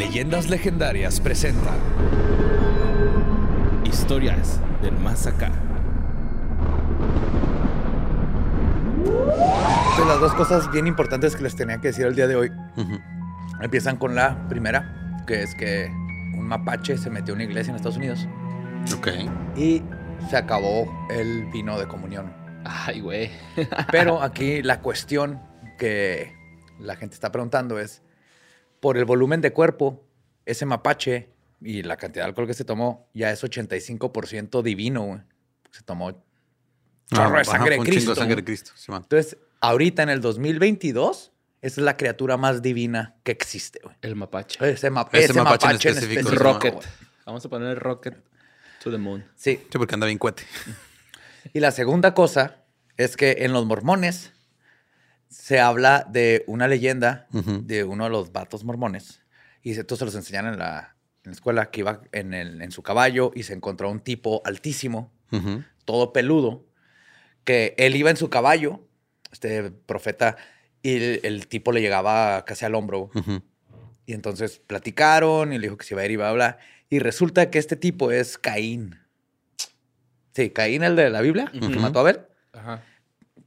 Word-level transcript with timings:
Leyendas 0.00 0.48
Legendarias 0.48 1.20
presenta 1.20 1.74
Historias 3.84 4.58
del 4.80 4.96
Más 4.96 5.26
Acá. 5.26 5.52
Entonces, 9.04 10.06
las 10.06 10.20
dos 10.20 10.32
cosas 10.32 10.70
bien 10.72 10.86
importantes 10.86 11.36
que 11.36 11.42
les 11.42 11.54
tenía 11.54 11.82
que 11.82 11.88
decir 11.88 12.06
el 12.06 12.16
día 12.16 12.26
de 12.26 12.34
hoy 12.34 12.50
empiezan 13.60 13.98
con 13.98 14.14
la 14.14 14.48
primera, 14.48 15.22
que 15.26 15.42
es 15.42 15.54
que 15.54 15.90
un 16.34 16.46
mapache 16.48 16.96
se 16.96 17.10
metió 17.10 17.34
a 17.34 17.36
una 17.36 17.44
iglesia 17.44 17.68
en 17.72 17.76
Estados 17.76 17.98
Unidos 17.98 18.26
Ok. 18.96 19.08
y 19.54 19.82
se 20.30 20.36
acabó 20.38 20.90
el 21.10 21.44
vino 21.52 21.78
de 21.78 21.86
comunión. 21.86 22.32
Ay, 22.64 23.02
güey. 23.02 23.30
Pero 23.92 24.22
aquí 24.22 24.62
la 24.62 24.80
cuestión 24.80 25.42
que 25.78 26.34
la 26.78 26.96
gente 26.96 27.12
está 27.12 27.30
preguntando 27.30 27.78
es, 27.78 28.02
por 28.80 28.96
el 28.98 29.04
volumen 29.04 29.40
de 29.40 29.52
cuerpo, 29.52 30.04
ese 30.46 30.66
mapache 30.66 31.28
y 31.60 31.82
la 31.82 31.96
cantidad 31.96 32.24
de 32.24 32.28
alcohol 32.30 32.46
que 32.46 32.54
se 32.54 32.64
tomó 32.64 33.08
ya 33.14 33.30
es 33.30 33.42
85% 33.44 34.62
divino, 34.62 35.02
güey. 35.04 35.20
Se 35.70 35.82
tomó 35.82 36.10
chorro 37.12 37.34
de 37.34 37.40
Ah, 37.40 37.44
sangre 37.44 37.70
de 37.70 37.74
ajá, 37.76 37.76
fue 37.76 37.78
un 37.78 37.84
Cristo. 37.84 38.10
de 38.10 38.16
sangre 38.16 38.36
de. 38.36 38.44
Cristo. 38.44 38.72
Simón. 38.74 39.02
Entonces, 39.02 39.36
ahorita 39.60 40.02
en 40.02 40.08
el 40.08 40.20
2022, 40.20 41.32
esa 41.62 41.80
es 41.80 41.84
la 41.84 41.96
criatura 41.96 42.36
más 42.36 42.62
divina 42.62 43.16
que 43.22 43.32
existe, 43.32 43.80
güey. 43.82 43.94
El 44.02 44.16
mapache. 44.16 44.58
Ese, 44.70 44.90
ma- 44.90 45.06
Ese 45.12 45.24
ese 45.26 45.34
mapache 45.34 45.66
mapache, 45.66 45.88
en 45.90 45.94
en 45.96 45.98
específico, 45.98 46.20
específico. 46.30 46.42
Rocket. 46.52 46.74
güey. 46.74 46.86
Vamos 47.26 47.44
a 47.44 47.48
poner 47.48 47.68
el 47.70 47.76
Rocket 47.76 48.16
to 48.82 48.90
the 48.90 48.98
moon. 48.98 49.24
Sí. 49.36 49.60
Sí, 49.70 49.78
porque 49.78 49.94
anda 49.94 50.06
bien 50.06 50.18
cuete. 50.18 50.42
Y 51.52 51.60
la 51.60 51.70
segunda 51.70 52.14
cosa 52.14 52.56
es 52.96 53.16
que 53.16 53.36
en 53.40 53.52
los 53.52 53.66
mormones 53.66 54.32
se 55.30 55.60
habla 55.60 56.06
de 56.10 56.44
una 56.46 56.68
leyenda 56.68 57.26
de 57.66 57.84
uno 57.84 58.04
de 58.04 58.10
los 58.10 58.32
vatos 58.32 58.64
mormones. 58.64 59.22
Y 59.62 59.70
esto 59.70 59.96
se 59.96 60.04
los 60.04 60.14
enseñan 60.14 60.46
en 60.46 60.58
la, 60.58 60.96
en 61.24 61.30
la 61.30 61.32
escuela, 61.32 61.70
que 61.70 61.80
iba 61.80 62.02
en, 62.12 62.34
el- 62.34 62.60
en 62.60 62.72
su 62.72 62.82
caballo 62.82 63.30
y 63.34 63.44
se 63.44 63.54
encontró 63.54 63.90
un 63.90 64.00
tipo 64.00 64.42
altísimo, 64.44 65.12
todo 65.84 66.12
peludo, 66.12 66.66
que 67.44 67.74
él 67.78 67.94
iba 67.96 68.10
en 68.10 68.16
su 68.16 68.28
caballo, 68.28 68.80
este 69.32 69.70
profeta, 69.70 70.36
y 70.82 70.96
el, 70.96 71.20
el 71.22 71.46
tipo 71.46 71.72
le 71.72 71.80
llegaba 71.80 72.44
casi 72.44 72.64
al 72.64 72.74
hombro. 72.74 73.10
Y 74.06 74.12
entonces 74.14 74.58
platicaron 74.66 75.52
y 75.52 75.58
le 75.58 75.62
dijo 75.66 75.76
que 75.76 75.84
se 75.86 75.94
iba 75.94 76.02
a 76.02 76.04
ir 76.04 76.10
y 76.10 76.14
iba 76.14 76.26
a 76.26 76.30
hablar. 76.30 76.58
Y 76.88 76.98
resulta 76.98 77.50
que 77.50 77.58
este 77.60 77.76
tipo 77.76 78.10
es 78.10 78.36
Caín. 78.36 78.98
Sí, 80.34 80.50
Caín, 80.50 80.82
el 80.82 80.96
de 80.96 81.10
la 81.10 81.20
Biblia, 81.20 81.50
que 81.52 81.58
mató 81.78 81.98
a 82.00 82.02
Abel. 82.02 82.20
Ajá. 82.52 82.82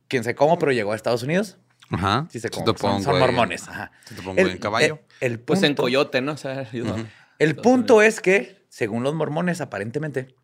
Quién 0.07 0.23
sé 0.23 0.35
cómo, 0.35 0.59
pero 0.59 0.71
llegó 0.71 0.91
a 0.93 0.95
Estados 0.95 1.23
Unidos. 1.23 1.57
Ajá. 1.93 2.27
Sí 2.29 2.39
Se 2.39 2.49
topó 2.49 2.99
Son, 3.01 3.19
mormones. 3.19 3.67
Ajá. 3.67 3.91
Se 4.05 4.19
un 4.19 4.35
güey 4.35 4.51
en 4.51 4.57
caballo. 4.57 4.99
El, 5.19 5.33
el 5.33 5.39
Pues 5.39 5.61
en 5.63 5.69
punto- 5.71 5.83
coyote, 5.83 6.21
¿no? 6.21 6.33
O 6.33 6.37
sea. 6.37 6.67
Ujú. 6.73 7.05
El 7.39 7.55
punto 7.55 8.01
es 8.01 8.19
que, 8.21 8.65
según 8.69 9.03
los 9.03 9.13
mormones, 9.15 9.59
aparentemente, 9.61 10.35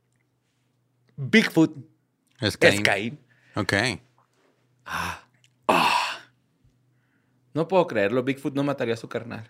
Bigfoot 1.18 1.76
Es 2.40 2.50
es 2.50 2.58
Caín. 2.58 2.84
Caín. 2.84 3.20
Ok. 3.56 3.74
No 7.54 7.68
puedo 7.68 7.88
creerlo. 7.88 8.24
Bigfoot 8.24 8.54
no 8.56 8.64
mataría 8.64 8.94
a 8.94 8.98
su 8.98 9.10
carnal. 9.10 9.50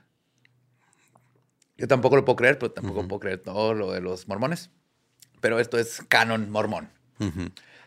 Yo 1.77 1.87
tampoco 1.87 2.15
lo 2.15 2.25
puedo 2.25 2.35
creer, 2.37 2.57
pero 2.59 2.71
tampoco 2.71 3.07
puedo 3.07 3.19
creer 3.19 3.41
todo 3.41 3.73
lo 3.73 3.91
de 3.91 4.01
los 4.01 4.27
mormones. 4.27 4.69
Pero 5.41 5.59
esto 5.59 5.77
es 5.77 6.01
canon 6.07 6.49
mormón. 6.49 6.89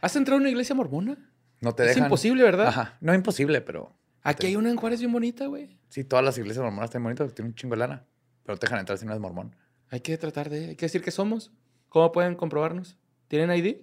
¿Has 0.00 0.16
entrado 0.16 0.38
a 0.38 0.40
una 0.40 0.50
iglesia 0.50 0.74
mormona? 0.74 1.16
No 1.60 1.74
te 1.74 1.82
Es 1.84 1.88
dejan. 1.90 2.04
imposible, 2.04 2.42
¿verdad? 2.42 2.68
Ajá. 2.68 2.96
No 3.00 3.14
imposible, 3.14 3.60
pero 3.60 3.94
Aquí 4.22 4.46
hay 4.46 4.56
una 4.56 4.70
en 4.70 4.76
Juárez 4.76 5.00
bien 5.00 5.12
bonita, 5.12 5.46
güey. 5.46 5.78
sí, 5.88 6.04
todas 6.04 6.24
las 6.24 6.38
iglesias 6.38 6.62
mormonas 6.62 6.88
están 6.88 7.02
bonitas, 7.02 7.34
tienen 7.34 7.50
un 7.50 7.54
chingo 7.56 7.74
de 7.74 7.80
lana. 7.80 8.04
Pero 8.44 8.54
no 8.54 8.58
te 8.58 8.66
dejan 8.66 8.80
entrar 8.80 8.98
si 8.98 9.04
no 9.04 9.12
eres 9.12 9.20
mormón. 9.20 9.54
Hay 9.90 10.00
que 10.00 10.16
tratar 10.18 10.48
de... 10.50 10.70
Hay 10.70 10.76
que 10.76 10.86
decir 10.86 11.02
que 11.02 11.10
somos. 11.10 11.52
¿Cómo 11.88 12.10
pueden 12.12 12.34
comprobarnos? 12.34 12.96
¿Tienen 13.28 13.50
ID? 13.56 13.76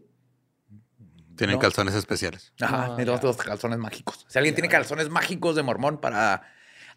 Tienen 1.35 1.55
No. 1.55 1.59
calzones 1.59 1.93
especiales. 1.95 2.53
Ajá, 2.59 2.87
No, 2.87 2.97
necesitamos 2.97 3.23
los 3.23 3.37
calzones 3.37 3.79
mágicos. 3.79 4.25
Si 4.27 4.37
alguien 4.37 4.55
tiene 4.55 4.67
calzones 4.69 5.09
mágicos 5.09 5.55
de 5.55 5.63
mormón 5.63 5.99
para 5.99 6.43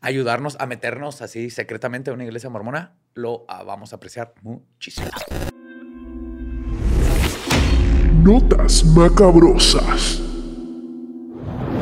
ayudarnos 0.00 0.56
a 0.58 0.66
meternos 0.66 1.22
así 1.22 1.50
secretamente 1.50 2.10
a 2.10 2.14
una 2.14 2.25
iglesia 2.25 2.48
mormona, 2.50 2.94
lo 3.14 3.44
ah, 3.48 3.62
vamos 3.62 3.92
a 3.92 3.97
apreciar 3.97 4.34
muchísimo. 4.42 5.08
Notas 8.25 8.84
macabrosas. 8.84 10.22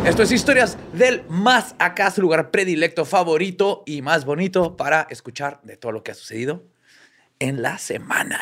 Esto 0.05 0.22
es 0.22 0.33
Historias 0.33 0.78
del 0.94 1.25
Más 1.28 1.75
Acá, 1.78 2.11
su 2.11 2.22
lugar 2.22 2.50
predilecto, 2.50 3.05
favorito 3.05 3.83
y 3.84 4.00
más 4.00 4.25
bonito 4.25 4.75
para 4.77 5.06
escuchar 5.11 5.61
de 5.62 5.77
todo 5.77 5.93
lo 5.93 6.03
que 6.03 6.12
ha 6.12 6.15
sucedido 6.15 6.65
en 7.38 7.61
la 7.61 7.77
semana. 7.77 8.41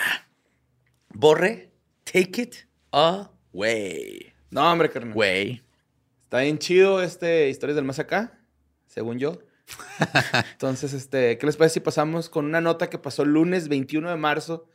Borre, 1.08 1.72
take 2.04 2.42
it 2.42 2.54
away. 2.92 4.32
No, 4.50 4.70
hombre, 4.70 4.88
carnal. 4.88 5.14
Güey. 5.14 5.62
Está 6.22 6.38
bien 6.40 6.58
chido 6.58 7.02
este 7.02 7.48
Historias 7.48 7.74
del 7.74 7.84
Más 7.84 7.98
Acá, 7.98 8.38
según 8.86 9.18
yo. 9.18 9.40
Entonces, 10.52 10.92
este, 10.92 11.38
¿qué 11.38 11.46
les 11.46 11.56
parece 11.56 11.74
si 11.74 11.80
pasamos 11.80 12.30
con 12.30 12.44
una 12.44 12.60
nota 12.60 12.88
que 12.88 12.98
pasó 12.98 13.24
el 13.24 13.30
lunes 13.30 13.68
21 13.68 14.08
de 14.08 14.16
marzo, 14.16 14.68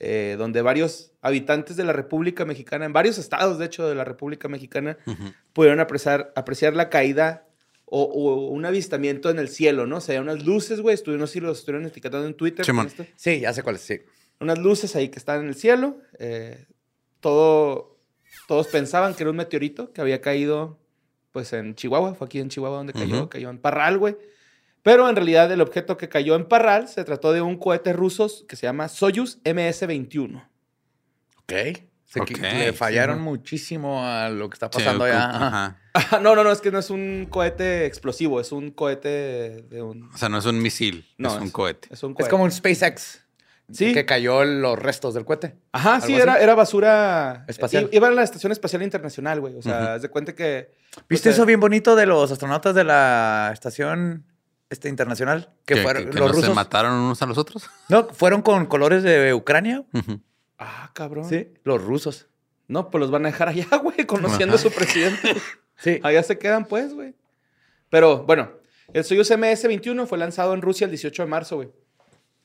eh, 0.00 0.36
donde 0.38 0.62
varios 0.62 1.12
habitantes 1.22 1.76
de 1.76 1.84
la 1.84 1.92
República 1.92 2.44
Mexicana, 2.44 2.84
en 2.84 2.92
varios 2.92 3.18
estados, 3.18 3.58
de 3.58 3.66
hecho, 3.66 3.88
de 3.88 3.94
la 3.94 4.04
República 4.04 4.48
Mexicana, 4.48 4.96
Ujú. 5.06 5.32
pudieron 5.52 5.80
apreciar, 5.80 6.32
apreciar 6.36 6.74
la 6.76 6.88
caída 6.88 7.46
o, 7.84 8.02
o 8.04 8.48
un 8.50 8.64
avistamiento 8.66 9.30
en 9.30 9.38
el 9.38 9.48
cielo, 9.48 9.86
¿no? 9.86 9.96
O 9.96 10.00
sea, 10.00 10.20
unas 10.20 10.44
luces, 10.44 10.80
güey, 10.80 10.96
no 11.06 11.26
sé 11.26 11.32
si 11.34 11.40
los 11.40 11.58
estuvieron 11.58 11.86
etiquetando 11.86 12.26
en 12.26 12.34
Twitter. 12.34 12.64
Sí, 13.16 13.40
ya 13.40 13.52
sé 13.52 13.62
cuál 13.62 13.76
es, 13.76 13.82
sí. 13.82 14.00
Unas 14.40 14.58
luces 14.58 14.94
ahí 14.94 15.08
que 15.08 15.18
están 15.18 15.40
en 15.40 15.48
el 15.48 15.54
cielo. 15.54 15.96
eh, 16.18 16.66
todo, 17.20 17.98
todos 18.46 18.68
pensaban 18.68 19.14
que 19.14 19.22
era 19.24 19.30
un 19.30 19.36
meteorito 19.36 19.92
que 19.92 20.00
había 20.00 20.20
caído, 20.20 20.78
pues, 21.32 21.52
en 21.52 21.74
Chihuahua. 21.74 22.14
Fue 22.14 22.26
aquí 22.26 22.38
en 22.38 22.48
Chihuahua 22.48 22.78
donde 22.78 22.92
cayó. 22.92 23.28
Cayó 23.28 23.50
en 23.50 23.58
Parral, 23.58 23.98
güey. 23.98 24.16
Pero 24.88 25.06
en 25.10 25.16
realidad 25.16 25.52
el 25.52 25.60
objeto 25.60 25.98
que 25.98 26.08
cayó 26.08 26.34
en 26.34 26.46
Parral 26.46 26.88
se 26.88 27.04
trató 27.04 27.34
de 27.34 27.42
un 27.42 27.58
cohete 27.58 27.92
ruso 27.92 28.26
que 28.48 28.56
se 28.56 28.62
llama 28.66 28.88
Soyuz 28.88 29.38
MS-21. 29.44 30.42
Ok. 31.42 31.52
Se 32.06 32.20
qui- 32.20 32.36
Ok, 32.38 32.40
le 32.40 32.72
fallaron 32.72 33.16
sí, 33.18 33.22
¿no? 33.22 33.30
muchísimo 33.30 34.02
a 34.02 34.30
lo 34.30 34.48
que 34.48 34.54
está 34.54 34.70
pasando 34.70 35.04
allá. 35.04 35.28
Ajá. 35.28 35.76
No, 36.22 36.34
no, 36.34 36.42
no, 36.42 36.50
es 36.52 36.62
que 36.62 36.70
no 36.70 36.78
es 36.78 36.88
un 36.88 37.26
cohete 37.28 37.84
explosivo, 37.84 38.40
es 38.40 38.50
un 38.50 38.70
cohete 38.70 39.62
de 39.68 39.82
un... 39.82 40.04
O 40.04 40.16
sea, 40.16 40.30
no 40.30 40.38
es 40.38 40.46
un 40.46 40.58
misil, 40.62 41.06
No, 41.18 41.28
es 41.36 41.42
un 41.42 41.50
cohete. 41.50 41.88
Es 41.92 42.02
un 42.02 42.14
Es 42.18 42.28
como 42.28 42.44
un 42.44 42.50
SpaceX. 42.50 43.26
Sí. 43.70 43.92
Que 43.92 44.06
cayó 44.06 44.42
los 44.44 44.78
restos 44.78 45.12
del 45.12 45.26
cohete. 45.26 45.56
Ajá, 45.72 46.00
sí, 46.00 46.14
¿Algo 46.14 46.22
era, 46.22 46.40
era 46.40 46.54
basura 46.54 47.44
Espacial. 47.46 47.90
I- 47.92 47.96
Iba 47.96 48.08
a 48.08 48.10
la 48.12 48.22
Estación 48.22 48.52
Espacial 48.52 48.82
Internacional, 48.82 49.38
güey. 49.40 49.54
O 49.56 49.60
sea, 49.60 49.74
Ujú. 49.80 49.88
haz 49.88 50.00
de 50.02 50.08
cuenta 50.08 50.34
que... 50.34 50.70
¿Viste 51.10 51.28
o 51.28 51.32
sea, 51.32 51.42
eso 51.42 51.44
bien 51.44 51.60
bonito 51.60 51.94
de 51.94 52.06
los 52.06 52.32
astronautas 52.32 52.74
de 52.74 52.84
la 52.84 53.50
estación 53.52 54.24
este, 54.70 54.88
internacional? 54.88 55.52
Que, 55.64 55.74
¿Que, 55.74 55.82
fueron 55.82 56.04
que- 56.04 56.10
que 56.10 56.18
los 56.18 56.26
no 56.28 56.32
rusos. 56.32 56.48
se 56.48 56.54
mataron 56.54 56.92
unos 56.94 57.20
a 57.22 57.26
los 57.26 57.38
otros? 57.38 57.68
No, 57.88 58.08
fueron 58.08 58.42
con 58.42 58.66
colores 58.66 59.02
de 59.02 59.32
Ucrania. 59.34 59.84
Ah, 60.58 60.90
cabrón. 60.94 61.28
Sí, 61.28 61.52
los 61.64 61.82
rusos. 61.82 62.26
No, 62.66 62.90
pues 62.90 63.00
los 63.00 63.10
van 63.10 63.24
a 63.26 63.30
dejar 63.30 63.48
allá, 63.48 63.66
güey, 63.82 64.06
conociendo 64.06 64.56
a 64.56 64.58
su 64.58 64.70
presidente. 64.70 65.34
Sí. 65.76 66.00
allá 66.02 66.22
se 66.22 66.38
quedan, 66.38 66.64
pues, 66.66 66.92
güey. 66.92 67.14
Pero, 67.88 68.24
bueno, 68.24 68.50
el 68.92 69.04
Soyuz 69.04 69.30
MS-21 69.30 70.06
fue 70.06 70.18
lanzado 70.18 70.52
en 70.54 70.60
Rusia 70.62 70.84
el 70.86 70.90
18 70.90 71.22
de 71.22 71.28
marzo, 71.28 71.56
güey. 71.56 71.70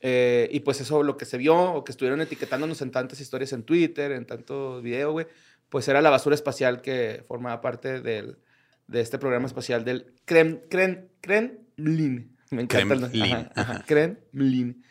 Eh, 0.00 0.48
y 0.52 0.60
pues 0.60 0.80
eso, 0.80 1.02
lo 1.02 1.16
que 1.16 1.24
se 1.24 1.38
vio, 1.38 1.56
o 1.56 1.82
que 1.84 1.90
estuvieron 1.92 2.20
etiquetándonos 2.20 2.80
en 2.82 2.90
tantas 2.90 3.20
historias 3.20 3.52
en 3.54 3.62
Twitter, 3.62 4.12
en 4.12 4.26
tantos 4.26 4.82
videos, 4.82 5.12
güey, 5.12 5.26
pues 5.70 5.88
era 5.88 6.00
la 6.02 6.10
basura 6.10 6.34
espacial 6.34 6.82
que 6.82 7.24
formaba 7.26 7.60
parte 7.62 8.00
del, 8.00 8.38
de 8.86 9.00
este 9.00 9.18
programa 9.18 9.46
espacial 9.46 9.82
del 9.84 10.14
Krem, 10.26 10.60
Krem, 10.68 11.58
Kremlin. 11.76 12.36
Me 12.50 12.62
encanta 12.62 12.94
el 12.94 13.00
Kremlin, 13.10 13.34
Ajá, 13.34 13.50
ajá, 13.54 13.82
Kremlin. 13.86 14.84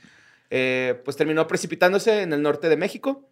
Eh, 0.49 1.01
pues 1.05 1.17
terminó 1.17 1.47
precipitándose 1.47 2.21
en 2.21 2.31
el 2.33 2.41
norte 2.41 2.69
de 2.69 2.77
México. 2.77 3.29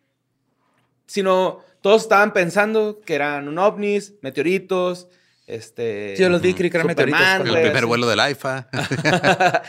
Sino 1.05 1.59
todos 1.81 2.03
estaban 2.03 2.31
pensando 2.33 3.01
que 3.05 3.15
eran 3.15 3.47
un 3.47 3.57
ovnis, 3.59 4.13
meteoritos, 4.21 5.07
este... 5.47 6.15
Sí, 6.15 6.23
yo 6.23 6.29
los 6.29 6.41
vi, 6.41 6.53
creí 6.53 6.69
que 6.69 6.77
eran 6.77 6.87
Superman, 6.89 7.19
meteoritos. 7.39 7.57
El 7.57 7.63
primer 7.63 7.85
vuelo 7.85 8.07
del 8.07 8.19
AIFA. 8.21 8.69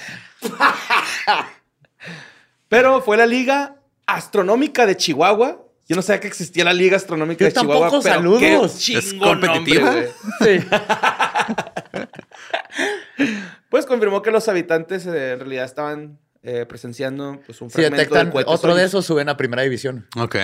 Pero 2.68 3.02
fue 3.02 3.16
la 3.16 3.26
Liga 3.26 3.76
Astronómica 4.06 4.86
de 4.86 4.96
Chihuahua. 4.96 5.64
Yo 5.88 5.96
no 5.96 6.02
sabía 6.02 6.20
que 6.20 6.28
existía 6.28 6.64
la 6.64 6.72
Liga 6.72 6.96
Astronómica 6.96 7.40
Yo 7.40 7.46
de 7.46 7.52
Chihuahua. 7.60 7.90
tampoco, 7.90 8.02
pero 8.02 8.14
saludos. 8.14 8.40
qué 8.86 8.98
Es 8.98 9.14
competitiva. 9.14 9.90
nombre, 9.90 10.10
güey. 10.40 10.60
Sí. 10.60 10.66
Pues 13.72 13.86
confirmó 13.86 14.22
que 14.22 14.30
los 14.30 14.46
habitantes 14.48 15.04
eh, 15.06 15.32
en 15.32 15.40
realidad 15.40 15.64
estaban 15.64 16.18
eh, 16.44 16.64
presenciando 16.66 17.40
pues, 17.44 17.60
un 17.60 17.70
Si 17.70 17.74
fragmento 17.74 17.96
detectan 17.96 18.26
del 18.26 18.32
cohete 18.34 18.50
otro 18.50 18.74
de 18.76 18.84
esos, 18.84 19.04
suben 19.04 19.28
a 19.28 19.36
primera 19.36 19.62
división. 19.62 20.06
ok. 20.16 20.36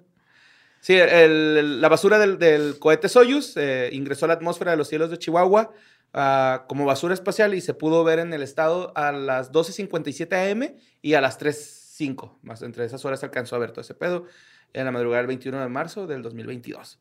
Sí, 0.80 0.96
el- 0.96 1.10
el- 1.58 1.82
la 1.82 1.88
basura 1.88 2.20
del, 2.20 2.38
del 2.38 2.78
cohete 2.78 3.08
Soyuz 3.08 3.56
eh, 3.56 3.90
ingresó 3.94 4.26
a 4.26 4.28
la 4.28 4.34
atmósfera 4.34 4.72
de 4.72 4.78
los 4.78 4.90
cielos 4.90 5.10
de 5.10 5.18
Chihuahua 5.18 5.72
ah, 6.14 6.66
como 6.68 6.84
basura 6.86 7.14
espacial 7.14 7.54
y 7.54 7.62
se 7.62 7.74
pudo 7.74 8.04
ver 8.04 8.20
en 8.20 8.34
el 8.34 8.42
estado 8.44 8.92
a 8.98 9.14
las 9.14 9.54
12.57 9.54 10.52
am 10.52 10.76
y 11.02 11.14
a 11.14 11.22
las 11.22 11.40
3.05. 11.40 12.34
Más 12.42 12.62
entre 12.64 12.84
esas 12.84 13.06
horas 13.06 13.22
se 13.22 13.26
alcanzó 13.28 13.56
a 13.56 13.60
ver 13.60 13.72
todo 13.72 13.80
ese 13.80 13.94
pedo 13.94 14.26
en 14.74 14.84
la 14.84 14.92
madrugada 14.92 15.20
del 15.22 15.28
21 15.28 15.62
de 15.62 15.70
marzo 15.70 16.06
del 16.06 16.22
2022. 16.22 17.00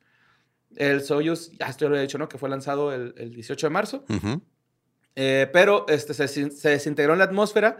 El 0.77 1.01
Soyuz, 1.03 1.51
ya 1.59 1.67
esto 1.67 1.87
ya 1.87 1.89
lo 1.91 1.97
he 1.99 2.03
dicho, 2.03 2.19
¿no? 2.19 2.29
Que 2.29 2.39
fue 2.39 2.49
lanzado 2.49 2.93
el, 2.93 3.15
el 3.19 3.35
18 3.35 3.67
de 3.67 3.71
marzo. 3.71 4.05
Ujú. 4.09 4.41
Eh, 5.17 5.49
pero 5.53 5.87
este, 5.89 6.15
se, 6.15 6.25
desin- 6.25 6.51
se 6.51 6.71
desintegró 6.71 7.13
en 7.13 7.19
la 7.19 7.25
atmósfera 7.27 7.79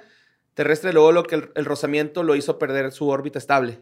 terrestre, 0.55 0.93
luego 0.93 1.13
lo 1.13 1.23
que 1.23 1.37
el, 1.37 1.51
el 1.55 1.65
rozamiento 1.65 2.23
lo 2.23 2.35
hizo 2.37 2.59
perder 2.59 2.93
su 2.93 3.09
órbita 3.09 3.39
estable. 3.39 3.81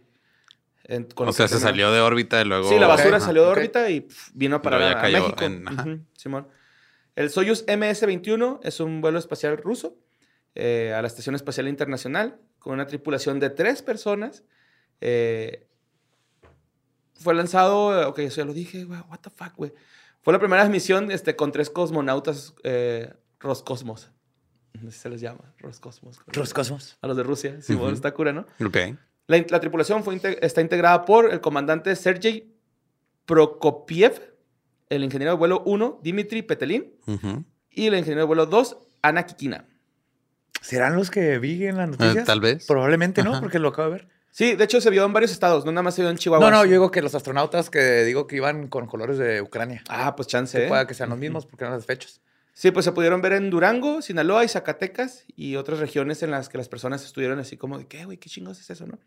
En- 0.85 1.05
con 1.05 1.29
O 1.29 1.33
sea, 1.33 1.49
se 1.49 1.59
salió 1.59 1.91
de 1.93 2.01
órbita 2.01 2.41
y 2.41 2.45
luego. 2.45 2.69
Sí, 2.69 2.79
la 2.79 2.87
basura 2.87 3.19
salió 3.21 3.43
de 3.45 3.49
órbita 3.49 3.91
y 3.91 4.01
pf, 4.03 4.31
vino 4.35 4.57
a 4.57 4.63
parar 4.63 4.81
Luego 4.81 5.09
ya 5.09 5.19
a, 5.19 5.21
México. 5.21 5.45
en- 5.45 6.07
Simón. 6.17 6.49
El 7.17 7.31
Soyuz 7.31 7.65
MS-21 7.67 8.61
es 8.63 8.81
un 8.81 9.01
vuelo 9.01 9.19
espacial 9.19 9.57
ruso 9.59 9.97
eh, 10.55 10.95
a 10.97 11.03
la 11.03 11.09
Estación 11.09 11.35
Espacial 11.35 11.67
Internacional 11.69 12.39
con 12.61 12.73
una 12.75 12.87
tripulación 12.87 13.41
de 13.41 13.51
tres 13.51 13.83
personas. 13.83 14.45
Eh, 15.01 15.67
fue 17.15 17.35
lanzado, 17.35 18.09
ok, 18.09 18.19
eso 18.21 18.37
ya 18.39 18.45
lo 18.47 18.53
dije, 18.55 18.85
güey, 18.85 19.01
what 19.11 19.19
the 19.21 19.31
fuck, 19.31 19.55
güey. 19.57 19.73
Fue 20.23 20.33
la 20.33 20.39
primera 20.39 20.65
misión 20.69 21.11
este, 21.11 21.37
con 21.37 21.53
tres 21.53 21.69
cosmonautas 21.71 22.55
eh, 22.63 23.13
Roscosmos. 23.41 24.11
Así 24.77 24.91
se 24.93 25.09
les 25.09 25.21
llama, 25.21 25.53
Roscosmos. 25.59 26.21
Roscosmos. 26.29 26.97
A 27.03 27.07
los 27.09 27.17
de 27.17 27.23
Rusia, 27.25 27.61
Simón, 27.61 27.87
Ujú. 27.87 27.95
está 27.95 28.13
cura, 28.13 28.33
¿no? 28.33 28.47
Ok. 28.65 28.77
La, 29.27 29.45
la 29.49 29.61
tripulación 29.61 30.05
fue 30.05 30.21
está 30.43 30.61
integrada 30.61 31.05
por 31.05 31.33
el 31.33 31.41
comandante 31.41 31.95
Sergei 31.97 32.55
Prokopiev, 33.27 34.35
el 34.89 35.05
ingeniero 35.05 35.33
de 35.33 35.39
vuelo 35.39 35.63
1, 35.67 36.01
Dimitri 36.03 36.43
Petelin, 36.43 36.93
y 37.71 37.87
el 37.87 37.95
ingeniero 37.95 38.21
de 38.23 38.27
vuelo 38.27 38.47
2, 38.47 38.77
Ana 39.03 39.25
Kikina. 39.25 39.67
¿Serán 40.61 40.97
los 40.97 41.11
que 41.11 41.39
vi 41.39 41.65
en 41.67 41.77
las 41.77 41.89
Eh, 41.89 41.93
noticias? 41.93 42.27
tal 42.27 42.41
vez. 42.41 42.67
Probablemente 42.67 43.23
no, 43.23 43.33
Ajá. 43.33 43.41
porque 43.41 43.59
lo 43.59 43.69
acabo 43.69 43.91
de 43.91 43.95
ver. 43.99 44.09
Sí, 44.33 44.55
de 44.55 44.65
hecho 44.65 44.81
se 44.81 44.91
vio 44.91 45.05
en 45.05 45.13
varios 45.13 45.33
estados, 45.33 45.65
no 45.65 45.73
nada 45.73 45.83
más 45.83 45.95
se 45.95 46.03
vio 46.03 46.11
en 46.11 46.17
Chihuahua. 46.17 46.51
No, 46.51 46.57
no, 46.59 46.65
yo 46.65 46.73
digo 46.73 46.91
que 46.91 47.03
los 47.03 47.15
astronautas 47.15 47.71
que 47.71 48.05
digo 48.05 48.27
que 48.27 48.37
iban 48.37 48.69
con 48.69 48.87
colores 48.87 49.19
de 49.19 49.41
Ucrania. 49.43 49.83
Ah, 49.89 50.15
pues 50.15 50.29
chance. 50.29 50.57
Que 50.59 50.65
¿eh? 50.67 50.69
pueda 50.69 50.87
que 50.87 50.95
sean 50.95 51.11
los 51.11 51.19
mismos 51.19 51.47
porque 51.47 51.65
eran 51.65 51.75
las 51.75 51.87
fechas. 51.87 52.21
Sí, 52.61 52.73
pues 52.73 52.85
se 52.85 52.93
pudieron 52.93 53.23
ver 53.23 53.33
en 53.33 53.49
Durango, 53.49 54.03
Sinaloa 54.03 54.45
y 54.45 54.49
Zacatecas 54.49 55.25
y 55.35 55.57
otras 55.57 55.79
regiones 55.79 56.23
en 56.23 56.31
las 56.31 56.51
que 56.51 56.59
las 56.59 56.69
personas 56.69 57.03
estuvieron 57.03 57.39
así 57.39 57.57
como 57.57 57.79
de, 57.79 57.87
¿qué, 57.87 58.05
güey? 58.05 58.19
¿Qué 58.19 58.29
chingos 58.29 58.61
es 58.61 58.69
eso, 58.69 58.87
no? 58.87 58.99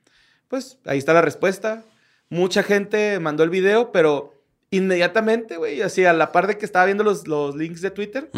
Pues 0.47 0.79
ahí 0.87 0.97
está 0.97 1.13
la 1.13 1.21
respuesta. 1.21 1.83
Mucha 2.29 2.63
gente 2.63 3.19
mandó 3.19 3.43
el 3.43 3.51
video, 3.51 3.91
pero 3.91 4.33
inmediatamente, 4.71 5.57
güey, 5.57 5.83
así 5.83 6.03
a 6.03 6.13
la 6.13 6.31
par 6.31 6.47
de 6.47 6.57
que 6.57 6.65
estaba 6.65 6.85
viendo 6.85 7.03
los, 7.03 7.27
los 7.27 7.55
links 7.55 7.81
de 7.81 7.91
Twitter, 7.91 8.31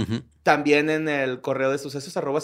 también 0.43 0.89
en 0.89 1.07
el 1.07 1.39
correo 1.39 1.71
de 1.71 1.77
sucesos 1.77 2.17
arroba 2.17 2.41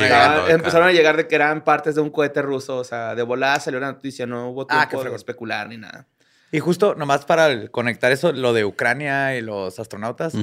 Llegaba- 0.00 0.02
Llegando 0.02 0.42
acá. 0.44 0.52
empezaron 0.54 0.88
a 0.88 0.92
llegar 0.92 1.18
de 1.18 1.28
que 1.28 1.34
eran 1.34 1.62
partes 1.62 1.94
de 1.94 2.00
un 2.00 2.08
cohete 2.08 2.40
ruso, 2.40 2.78
o 2.78 2.84
sea, 2.84 3.14
de 3.14 3.22
volada 3.22 3.60
salió 3.60 3.80
la 3.80 3.92
noticia, 3.92 4.24
no 4.26 4.48
hubo 4.48 4.62
Ah, 4.70 4.88
tiempo 4.88 5.04
de 5.10 5.14
especular 5.16 5.68
ni 5.68 5.76
nada. 5.76 6.06
Y 6.52 6.60
justo 6.60 6.94
nomás 6.94 7.24
para 7.24 7.68
conectar 7.68 8.12
eso, 8.12 8.32
lo 8.32 8.52
de 8.52 8.64
Ucrania 8.64 9.36
y 9.36 9.42
los 9.42 9.78
astronautas, 9.78 10.34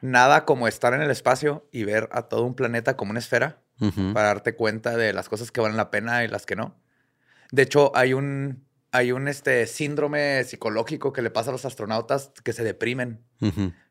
nada 0.00 0.44
como 0.44 0.68
estar 0.68 0.94
en 0.94 1.02
el 1.02 1.10
espacio 1.10 1.66
y 1.72 1.84
ver 1.84 2.08
a 2.12 2.22
todo 2.22 2.42
un 2.44 2.54
planeta 2.54 2.96
como 2.96 3.10
una 3.10 3.20
esfera 3.20 3.62
para 4.12 4.28
darte 4.28 4.54
cuenta 4.54 4.96
de 4.96 5.12
las 5.12 5.28
cosas 5.28 5.50
que 5.50 5.60
valen 5.60 5.76
la 5.76 5.90
pena 5.90 6.24
y 6.24 6.28
las 6.28 6.46
que 6.46 6.56
no. 6.56 6.76
De 7.52 7.62
hecho, 7.62 7.92
hay 7.94 8.12
un, 8.12 8.66
hay 8.92 9.12
un 9.12 9.28
este, 9.28 9.66
síndrome 9.66 10.44
psicológico 10.44 11.12
que 11.12 11.22
le 11.22 11.30
pasa 11.30 11.50
a 11.50 11.52
los 11.52 11.64
astronautas 11.64 12.32
que 12.44 12.52
se 12.52 12.64
deprimen 12.64 13.24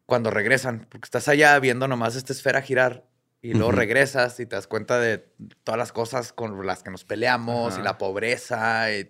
cuando 0.06 0.30
regresan, 0.30 0.88
porque 0.90 1.06
estás 1.06 1.28
allá 1.28 1.58
viendo 1.60 1.88
nomás 1.88 2.16
esta 2.16 2.34
esfera 2.34 2.62
girar 2.62 3.06
y 3.42 3.54
luego 3.54 3.72
regresas 3.72 4.40
y 4.40 4.48
te 4.48 4.56
das 4.56 4.66
cuenta 4.66 5.00
de 5.00 5.20
todas 5.64 5.78
las 5.78 5.92
cosas 5.92 6.34
con 6.34 6.66
las 6.66 6.82
que 6.82 6.90
nos 6.90 7.04
peleamos 7.04 7.78
y 7.78 7.82
la 7.82 8.00
pobreza. 8.00 8.92
Y, 8.92 9.10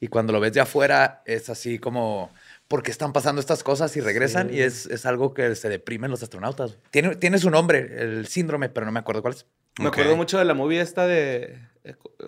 y 0.00 0.08
cuando 0.08 0.32
lo 0.32 0.40
ves 0.40 0.52
de 0.52 0.60
afuera 0.60 1.22
es 1.26 1.48
así 1.50 1.78
como, 1.78 2.30
¿por 2.68 2.82
qué 2.82 2.90
están 2.90 3.12
pasando 3.12 3.40
estas 3.40 3.62
cosas 3.62 3.96
y 3.96 4.00
regresan? 4.00 4.48
Sí. 4.50 4.56
Y 4.56 4.60
es, 4.62 4.86
es 4.86 5.06
algo 5.06 5.34
que 5.34 5.54
se 5.54 5.68
deprimen 5.68 6.10
los 6.10 6.22
astronautas. 6.22 6.78
Tiene, 6.90 7.16
tiene 7.16 7.38
su 7.38 7.50
nombre, 7.50 7.88
el 8.02 8.26
síndrome, 8.26 8.68
pero 8.68 8.86
no 8.86 8.92
me 8.92 9.00
acuerdo 9.00 9.22
cuál 9.22 9.34
es. 9.34 9.46
Me 9.78 9.88
Ok. 9.88 9.94
acuerdo 9.94 10.16
mucho 10.16 10.38
de 10.38 10.44
la 10.44 10.54
movie 10.54 10.80
esta 10.80 11.06
de 11.06 11.58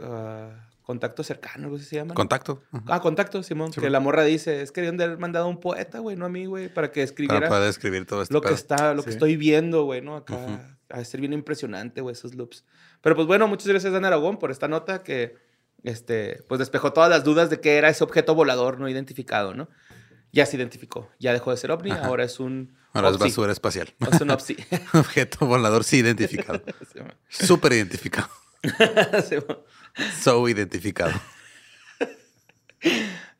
ah, 0.02 0.68
Contacto 0.82 1.22
Cercano, 1.24 1.64
algo 1.64 1.76
así 1.76 1.84
se 1.84 1.96
llama. 1.96 2.14
Contacto. 2.14 2.62
Ujú. 2.72 2.84
Ah, 2.88 3.00
Contacto, 3.00 3.42
Simón. 3.42 3.72
Sí, 3.72 3.80
que 3.80 3.86
man. 3.86 3.92
la 3.92 4.00
morra 4.00 4.22
dice, 4.24 4.62
es 4.62 4.70
que 4.72 4.80
debían 4.80 4.96
de 4.96 5.04
haber 5.04 5.18
mandado 5.18 5.46
a 5.46 5.48
un 5.48 5.58
poeta, 5.60 5.98
güey, 5.98 6.16
no 6.16 6.26
a 6.26 6.28
mí, 6.28 6.46
güey, 6.46 6.72
para 6.72 6.88
que 6.92 7.00
Para 7.00 7.04
escribiera 7.04 7.48
poder 7.48 7.68
escribir 7.68 8.06
todo 8.06 8.22
esto. 8.22 8.32
lo 8.32 8.40
que 8.40 8.52
está, 8.54 8.94
lo 8.94 9.02
que 9.02 9.10
Sí. 9.10 9.14
estoy 9.16 9.36
viendo, 9.36 9.84
güey, 9.84 10.00
¿no? 10.00 10.16
Acá 10.16 10.34
Ujú. 10.36 10.58
ha 10.90 10.98
de 10.98 11.04
ser 11.04 11.20
bien 11.20 11.32
impresionante, 11.32 12.00
güey, 12.00 12.12
esos 12.12 12.34
loops. 12.34 12.64
Pero 13.00 13.16
pues 13.16 13.26
bueno, 13.26 13.48
muchas 13.48 13.66
gracias, 13.68 13.92
Dan 13.92 14.04
Aragón, 14.04 14.38
por 14.38 14.50
esta 14.52 14.68
nota 14.68 15.02
que, 15.02 15.36
este, 15.84 16.43
pues 16.49 16.58
despejó 16.58 16.93
todas 16.93 17.11
las 17.11 17.25
dudas 17.25 17.50
de 17.50 17.61
qué 17.61 17.76
era 17.76 17.88
ese 17.88 18.02
objeto 18.05 18.34
volador 18.34 18.78
no 18.81 18.88
identificado, 18.88 19.55
¿no? 19.55 19.69
Ya 20.32 20.44
se 20.46 20.56
identificó, 20.56 21.11
ya 21.19 21.32
dejó 21.32 21.50
de 21.50 21.56
ser 21.56 21.70
ovni, 21.70 21.90
Ajá. 21.93 22.06
ahora 22.06 22.25
es 22.25 22.40
un 22.40 22.76
Ahora 22.93 23.11
es 23.11 23.19
basura 23.19 23.52
espacial. 23.52 23.94
Es 24.11 24.20
un 24.20 24.31
OVSI. 24.31 24.56
Objeto 24.94 25.46
volador 25.46 25.84
sí 25.84 25.99
identificado. 25.99 26.62
Súper 27.28 27.75
identificado. 27.75 28.28
Simón. 29.28 29.58
So 30.23 30.49
identificado. 30.49 31.12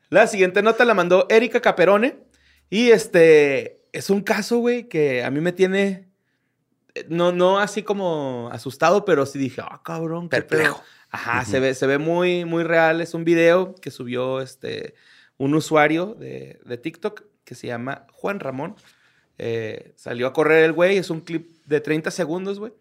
La 0.09 0.27
siguiente 0.27 0.61
nota 0.61 0.85
la 0.85 0.93
mandó 0.93 1.25
Erika 1.29 1.61
Caperone. 1.61 2.19
Y 2.69 2.91
este 2.91 3.81
es 3.93 4.09
un 4.09 4.21
caso, 4.21 4.57
güey, 4.59 4.87
que 4.87 5.23
a 5.23 5.31
mí 5.31 5.39
me 5.41 5.51
tiene. 5.53 6.09
eh, 6.95 7.05
No, 7.09 7.31
no 7.31 7.59
así 7.59 7.81
como 7.83 8.49
asustado, 8.51 9.05
pero 9.05 9.25
sí 9.25 9.39
dije, 9.39 9.61
ah, 9.63 9.81
cabrón, 9.83 10.29
qué 10.29 10.41
pedo". 10.41 10.81
Ajá, 11.09 11.45
se 11.45 11.59
ve, 11.59 11.73
se 11.73 11.87
ve 11.87 11.97
muy, 11.97 12.45
muy 12.45 12.63
real. 12.63 13.01
Es 13.01 13.13
un 13.13 13.23
video 13.23 13.75
que 13.75 13.91
subió 13.91 14.41
este, 14.41 14.93
un 15.37 15.53
usuario 15.55 16.15
de, 16.15 16.59
de 16.65 16.77
TikTok 16.77 17.23
que 17.43 17.55
se 17.55 17.67
llama 17.67 18.05
Juan 18.11 18.39
Ramón. 18.39 18.75
Eh, 19.37 19.93
salió 19.95 20.27
a 20.27 20.33
correr 20.33 20.63
el 20.65 20.73
güey. 20.73 20.97
Es 20.97 21.09
un 21.09 21.21
clip 21.21 21.47
de 21.65 21.79
30 21.79 22.11
segundos, 22.11 22.59
güey, 22.59 22.73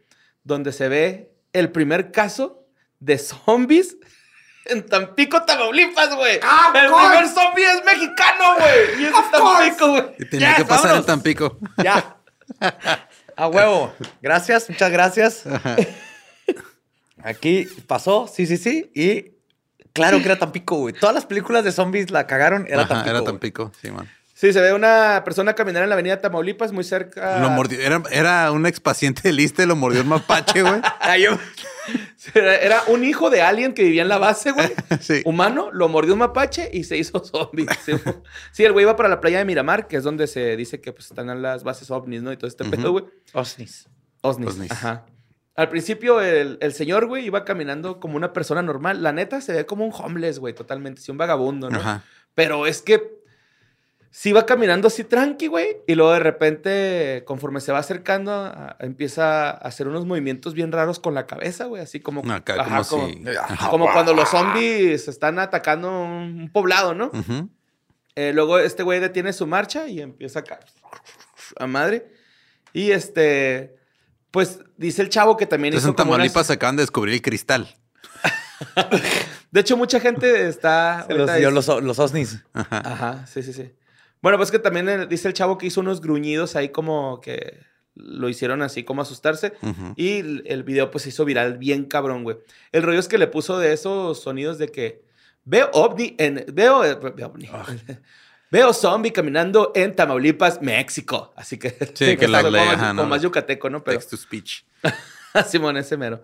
donde 0.43 0.73
se 0.73 0.89
ve 0.89 1.31
el 1.53 1.71
primer 1.71 2.11
caso 2.13 2.67
de 2.99 3.19
zombies 3.19 3.97
en 4.67 4.85
Tampico, 4.87 5.43
Tamaulipas, 5.45 6.15
güey. 6.17 6.35
el 6.35 6.41
primer 6.93 7.29
zombie 7.29 7.65
es 7.65 7.85
mexicano, 7.85 8.45
güey. 8.59 9.03
Y 9.03 9.05
es 9.05 9.13
de 9.13 9.39
Tampico, 9.39 9.89
güey. 9.91 10.05
Y 10.19 10.25
tenía 10.31 10.51
Ya, 10.51 10.57
que 10.57 10.65
pasar 10.65 10.85
vámonos. 10.87 11.01
en 11.01 11.07
Tampico. 11.07 11.59
Ya. 11.83 12.17
A 13.37 13.49
huevo. 13.49 13.95
Gracias, 14.23 14.69
muchas 14.71 14.91
gracias. 14.91 15.45
Aquí 17.23 17.67
pasó, 17.87 18.29
sí, 18.33 18.47
sí, 18.47 18.57
sí. 18.57 18.91
Y 18.95 19.33
claro 19.93 20.19
que 20.19 20.25
era 20.25 20.39
Tampico, 20.39 20.77
güey. 20.79 20.95
Todas 20.95 21.15
las 21.15 21.27
películas 21.27 21.65
de 21.65 21.73
zombies 21.73 22.11
la 22.11 22.27
cagaron, 22.27 22.67
era 22.69 22.83
Ajá, 22.83 22.89
Tampico. 22.89 23.11
Era 23.11 23.21
güey. 23.21 23.33
Tampico, 23.33 23.73
sí, 23.81 23.91
man. 23.91 24.09
Sí, 24.35 24.53
se 24.53 24.61
ve 24.61 24.75
una 24.75 25.23
persona 25.25 25.55
caminar 25.55 25.83
en 25.83 25.89
la 25.89 25.95
avenida 25.95 26.21
Tamaulipas, 26.21 26.71
muy 26.71 26.85
cerca. 26.85 27.41
Lo 27.41 27.49
mordió. 27.49 27.81
Era, 27.81 28.03
era 28.11 28.53
un 28.53 28.67
expaciente 28.67 29.23
del 29.23 29.41
ISSSTE, 29.41 29.65
lo 29.65 29.77
mordió 29.77 30.03
un 30.03 30.09
mapache, 30.09 30.61
güey. 30.61 30.83
Era, 32.35 32.83
un 32.89 33.05
hijo 33.05 33.31
de 33.31 33.43
alguien 33.43 33.73
que 33.73 33.85
vivía 33.85 34.03
en 34.03 34.09
la 34.09 34.19
base, 34.19 34.53
güey. 34.53 34.73
Sí. 35.01 35.23
Humano, 35.25 35.71
lo 35.73 35.89
mordió 35.89 36.15
un 36.15 36.19
mapache 36.21 36.69
y 36.73 36.85
se 36.85 36.97
hizo 36.97 37.25
zombie. 37.25 37.67
Sí, 37.85 37.93
Sí, 38.53 38.65
el 38.65 38.73
güey 38.73 38.85
iba 38.85 38.97
para 38.97 39.09
la 39.09 39.21
playa 39.21 39.39
de 39.39 39.45
Miramar, 39.45 39.87
que 39.89 39.97
es 39.97 40.05
donde 40.05 40.27
se 40.27 40.57
dice 40.57 40.81
que 40.81 40.93
pues, 40.93 41.07
están 41.07 41.43
las 41.43 41.65
bases 41.65 41.91
ovnis, 41.91 42.23
¿no? 42.23 42.33
Y 42.33 42.37
todo 42.37 42.49
este 42.49 42.65
Ujú. 42.65 42.71
pedo, 42.73 42.93
güey. 42.93 43.05
Osnis. 43.33 43.89
Osnis. 44.21 44.49
Osnis. 44.49 44.71
Ajá. 44.73 45.07
Al 45.57 45.69
principio, 45.71 46.21
el, 46.21 46.59
el 46.61 46.73
señor, 46.75 47.07
güey, 47.07 47.25
iba 47.27 47.45
caminando 47.45 47.99
como 47.99 48.17
una 48.17 48.33
persona 48.33 48.61
normal. 48.63 49.03
La 49.03 49.13
neta, 49.13 49.41
se 49.41 49.53
ve 49.55 49.67
como 49.67 49.85
un 49.87 49.93
homeless, 49.93 50.39
güey, 50.39 50.55
totalmente. 50.55 51.01
Sí, 51.01 51.11
un 51.11 51.17
vagabundo, 51.19 51.71
¿no? 51.71 51.79
Ajá. 51.79 52.05
Pero 52.35 52.67
es 52.67 52.83
que 52.83 53.17
sí 54.11 54.33
va 54.33 54.45
caminando 54.45 54.89
así 54.89 55.05
tranqui, 55.05 55.47
güey. 55.47 55.79
Y 55.87 55.95
luego 55.95 56.13
de 56.13 56.19
repente, 56.21 57.23
conforme 57.27 57.61
se 57.61 57.73
va 57.73 57.79
acercando, 57.79 58.33
a- 58.33 58.77
empieza 58.81 59.49
a 59.49 59.53
hacer 59.53 59.89
unos 59.89 60.05
movimientos 60.05 60.53
bien 60.53 60.73
raros 60.73 61.01
con 61.01 61.15
la 61.15 61.27
cabeza, 61.27 61.65
güey. 61.65 61.83
Así 61.83 62.01
como... 62.01 62.21
Acá, 62.31 62.57
ajá, 62.61 62.83
como 62.85 63.09
si. 63.09 63.25
Ajá. 63.29 63.71
como 63.71 63.91
cuando 63.93 64.13
los 64.13 64.29
zombies 64.29 65.09
están 65.09 65.39
atacando 65.39 65.91
un 66.03 66.51
poblado, 66.53 66.95
¿no? 66.95 67.11
Eh, 68.15 68.33
luego 68.35 68.59
este 68.59 68.83
güey 68.83 69.01
detiene 69.01 69.33
su 69.33 69.47
marcha 69.47 69.89
y 69.89 70.01
empieza 70.01 70.41
acá 70.41 70.61
a 71.59 71.67
madre. 71.67 72.11
Y 72.73 72.91
este, 72.91 73.76
pues 74.37 74.61
dice 74.77 75.01
el 75.01 75.09
chavo 75.09 75.35
que 75.39 75.47
también 75.47 75.73
Entonces 75.73 75.85
hizo 75.87 75.93
en 75.93 75.95
como 75.95 76.11
unas- 76.11 76.19
Tamaulipas 76.27 76.51
acaban 76.51 76.77
de 76.77 76.83
descubrir 76.83 77.15
el 77.15 77.23
cristal. 77.23 77.75
De 79.51 79.61
hecho, 79.61 79.79
mucha 79.79 79.99
gente 79.99 80.47
está... 80.47 81.07
Los, 81.09 81.27
yo, 81.31 81.37
dice- 81.37 81.51
los, 81.51 81.83
los 81.83 81.99
Osnis. 81.99 82.45
Ajá. 82.53 82.83
Ajá, 82.85 83.27
sí, 83.27 83.43
sí, 83.43 83.55
sí. 83.55 83.73
Bueno, 84.21 84.37
pues 84.37 84.51
que 84.51 84.59
también 84.59 85.09
dice 85.09 85.29
el 85.29 85.33
chavo 85.33 85.57
que 85.57 85.65
hizo 85.69 85.81
unos 85.81 86.03
gruñidos 86.03 86.55
ahí 86.55 86.69
como 86.69 87.19
que 87.23 87.61
lo 87.95 88.29
hicieron 88.29 88.61
así 88.61 88.85
como 88.85 89.01
asustarse. 89.01 89.55
Y 89.97 90.19
el, 90.19 90.65
video 90.65 90.91
pues 90.91 91.05
se 91.05 91.09
hizo 91.09 91.25
viral 91.25 91.57
bien 91.57 91.87
cabrón, 91.87 92.23
güey. 92.23 92.37
El 92.73 92.83
rollo 92.83 92.99
es 93.01 93.09
que 93.09 93.17
le 93.17 93.29
puso 93.29 93.59
de 93.59 93.73
esos 93.73 94.21
sonidos 94.21 94.59
de 94.59 94.69
que 94.69 95.03
veo 95.47 95.71
ovni 95.73 96.15
en... 96.19 96.45
Veo... 96.53 96.85
eh, 96.85 96.95
Veo 96.95 97.29
ovni. 97.29 97.49
Ah. 97.51 97.65
Veo 98.57 98.73
zombie 98.73 99.13
caminando 99.13 99.71
en 99.75 99.95
Tamaulipas, 99.95 100.63
México. 100.63 101.35
Así 101.37 101.59
que. 101.59 101.71
Sí, 101.93 102.17
que 102.19 102.27
lo 102.27 102.39
como, 102.39 102.51
más- 102.53 102.69
ajá, 102.75 102.89
como 102.89 103.03
¿no? 103.03 103.09
más 103.09 103.21
yucateco, 103.21 103.69
¿no? 103.69 103.85
Pero. 103.85 103.99
Text 103.99 104.11
to 104.11 104.17
speech. 104.17 104.65
Simón, 105.47 105.77
ese 105.77 105.99
mero. 105.99 106.23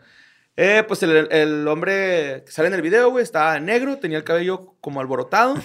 Eh, 0.57 0.83
pues 0.89 1.03
el, 1.03 1.29
el 1.31 1.69
hombre 1.69 2.43
que 2.47 2.51
sale 2.53 2.69
en 2.69 2.75
el 2.75 2.81
video, 2.81 3.11
güey, 3.11 3.23
estaba 3.23 3.61
negro, 3.61 3.99
tenía 3.99 4.17
el 4.17 4.25
cabello 4.25 4.75
como 4.81 5.01
alborotado. 5.01 5.57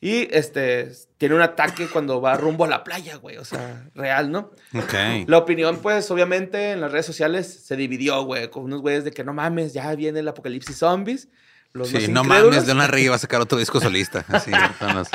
Y 0.00 0.32
este 0.32 0.92
tiene 1.16 1.34
un 1.34 1.40
ataque 1.40 1.88
cuando 1.88 2.20
va 2.20 2.36
rumbo 2.36 2.64
a 2.64 2.68
la 2.68 2.84
playa, 2.84 3.16
güey. 3.16 3.36
O 3.38 3.44
sea, 3.44 3.90
real, 3.96 4.30
¿no? 4.30 4.52
Ok. 4.72 4.94
La 5.26 5.38
opinión, 5.38 5.78
pues, 5.78 6.08
obviamente, 6.12 6.70
en 6.70 6.80
las 6.80 6.92
redes 6.92 7.04
sociales 7.06 7.52
se 7.64 7.74
dividió, 7.74 8.22
güey, 8.22 8.48
con 8.48 8.62
unos 8.62 8.80
güeyes 8.80 9.02
de 9.02 9.10
que 9.10 9.24
no 9.24 9.32
mames, 9.34 9.72
ya 9.72 9.92
viene 9.96 10.20
el 10.20 10.28
apocalipsis 10.28 10.76
zombies. 10.78 11.26
Los 11.74 11.88
Sí, 11.90 12.08
no 12.08 12.24
mames, 12.24 12.66
Leona 12.66 12.86
Regui 12.86 13.08
va 13.08 13.16
a 13.16 13.18
sacar 13.18 13.40
otro 13.40 13.58
disco 13.58 13.78
solista. 13.80 14.24
Así, 14.28 14.50
los- 14.94 15.08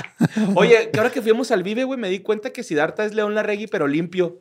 Oye, 0.56 0.92
que 0.92 1.00
ahora 1.00 1.12
que 1.12 1.22
fuimos 1.22 1.52
al 1.52 1.64
Vive, 1.64 1.84
güey, 1.84 2.00
me 2.00 2.10
di 2.10 2.20
cuenta 2.20 2.52
que 2.52 2.64
Siddhartha 2.64 3.06
es 3.06 3.14
León 3.14 3.34
Larregui, 3.36 3.68
pero 3.68 3.88
limpio. 3.88 4.40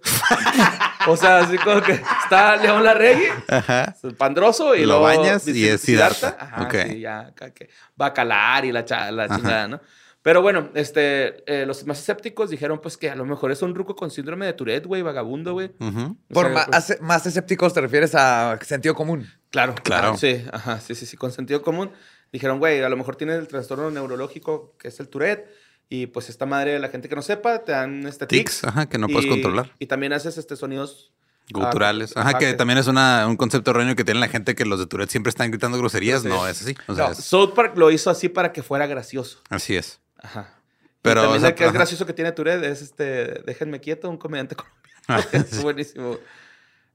o 1.09 1.17
sea, 1.17 1.39
así 1.39 1.57
como 1.59 1.81
que 1.83 1.93
está 2.23 2.57
León 2.57 2.85
Larregui, 2.85 3.25
Ajá. 3.49 3.97
pandroso, 4.19 4.75
y 4.77 4.81
Lo 4.81 4.99
luego 5.01 5.03
bañas 5.05 5.49
y 5.49 5.67
es 5.67 5.81
Siddhartha. 5.81 6.37
Ajá, 6.39 6.63
Ok. 6.63 6.75
sí, 6.91 7.01
ya, 7.01 7.33
que 7.55 7.71
va 8.01 8.07
a 8.07 8.13
calar 8.15 8.65
y 8.67 8.73
la, 8.73 8.85
cha- 8.85 9.11
la 9.11 9.25
Ajá. 9.25 9.37
chingada, 9.37 9.69
¿no? 9.69 9.81
Pero 10.23 10.41
bueno, 10.41 10.71
este, 10.75 11.43
eh, 11.53 11.67
los 11.67 11.85
más 11.87 11.99
escépticos 11.99 12.49
dijeron, 12.49 12.81
pues, 12.81 12.97
que 12.97 13.11
a 13.11 13.17
lo 13.17 13.25
mejor 13.25 13.51
es 13.51 13.61
un 13.63 13.75
ruco 13.75 13.97
con 13.97 14.11
síndrome 14.11 14.47
de 14.47 14.53
Tourette, 14.53 14.87
güey, 14.87 15.03
vagabundo, 15.03 15.53
güey. 15.55 15.73
Ujú. 15.81 16.17
O 16.31 16.35
Por 16.35 16.47
sea, 16.47 16.55
ma- 16.55 16.67
pues, 16.67 17.01
más 17.01 17.27
escépticos 17.27 17.75
te 17.75 17.81
refieres 17.81 18.15
a 18.15 18.57
sentido 18.63 18.95
común. 18.95 19.27
Claro, 19.51 19.75
Claro. 19.83 20.17
Sí, 20.17 20.45
ajá, 20.53 20.81
sí, 20.81 20.95
sí, 20.95 21.07
sí, 21.07 21.17
con 21.17 21.33
sentido 21.33 21.61
común. 21.63 21.91
Dijeron, 22.33 22.59
güey, 22.61 22.83
a 22.83 22.89
lo 22.89 22.97
mejor 22.97 23.17
tiene 23.17 23.35
el 23.35 23.49
trastorno 23.49 23.91
neurológico 23.91 24.77
que 24.79 24.89
es 24.89 25.01
el 25.01 25.09
Tourette. 25.09 25.49
Y 25.89 26.07
pues 26.07 26.31
esta 26.31 26.47
madre, 26.47 26.79
la 26.79 26.89
gente 26.89 27.09
que 27.09 27.17
no 27.17 27.21
sepa, 27.23 27.59
te 27.65 27.73
dan 27.73 28.07
este 28.07 28.27
Tics, 28.27 28.61
tics. 28.61 28.65
ajá, 28.65 28.89
que 28.89 28.97
no 28.97 29.09
puedes 29.09 29.27
y- 29.27 29.29
controlar. 29.29 29.73
Y 29.79 29.87
también 29.87 30.13
haces 30.15 30.39
este 30.39 30.57
sonidos 30.57 31.13
Guturales. 31.53 32.13
ah, 32.17 32.21
Ajá, 32.21 32.39
que 32.39 32.55
también 32.55 32.79
es 32.79 32.87
una, 32.87 33.27
un 33.27 33.37
concepto 33.37 33.73
erróneo 33.73 33.95
que 33.97 34.05
tiene 34.05 34.21
la 34.21 34.29
gente 34.29 34.55
que 34.55 34.65
los 34.65 34.79
de 34.79 34.87
Tourette 34.87 35.11
siempre 35.11 35.29
están 35.29 35.51
gritando 35.51 35.77
groserías. 35.77 36.25
No, 36.25 36.47
es 36.49 36.63
así. 36.63 36.75
O 36.87 36.95
sea, 36.95 37.07
No, 37.07 37.13
es- 37.13 37.19
South 37.19 37.53
Park 37.55 37.77
lo 37.77 37.91
hizo 37.91 38.09
así 38.09 38.29
para 38.31 38.53
que 38.53 38.63
fuera 38.63 38.87
gracioso. 38.87 39.41
así 39.51 39.77
es. 39.77 40.01
Ajá. 40.23 40.55
Pero, 41.03 41.21
y 41.21 41.25
también 41.25 41.37
o 41.39 41.41
sea, 41.41 41.49
el 41.51 41.55
que 41.57 41.65
es 41.65 41.69
ajá. 41.71 41.79
gracioso 41.79 42.07
que 42.07 42.13
tiene 42.13 42.33
Tourette 42.33 42.65
es 42.65 42.81
este, 42.83 43.43
déjenme 43.45 43.81
quieto, 43.81 44.09
un 44.09 44.17
comediante 44.19 44.55
colombiano. 44.57 44.83
Ah, 45.09 45.21
es 45.33 45.63
buenísimo. 45.63 46.19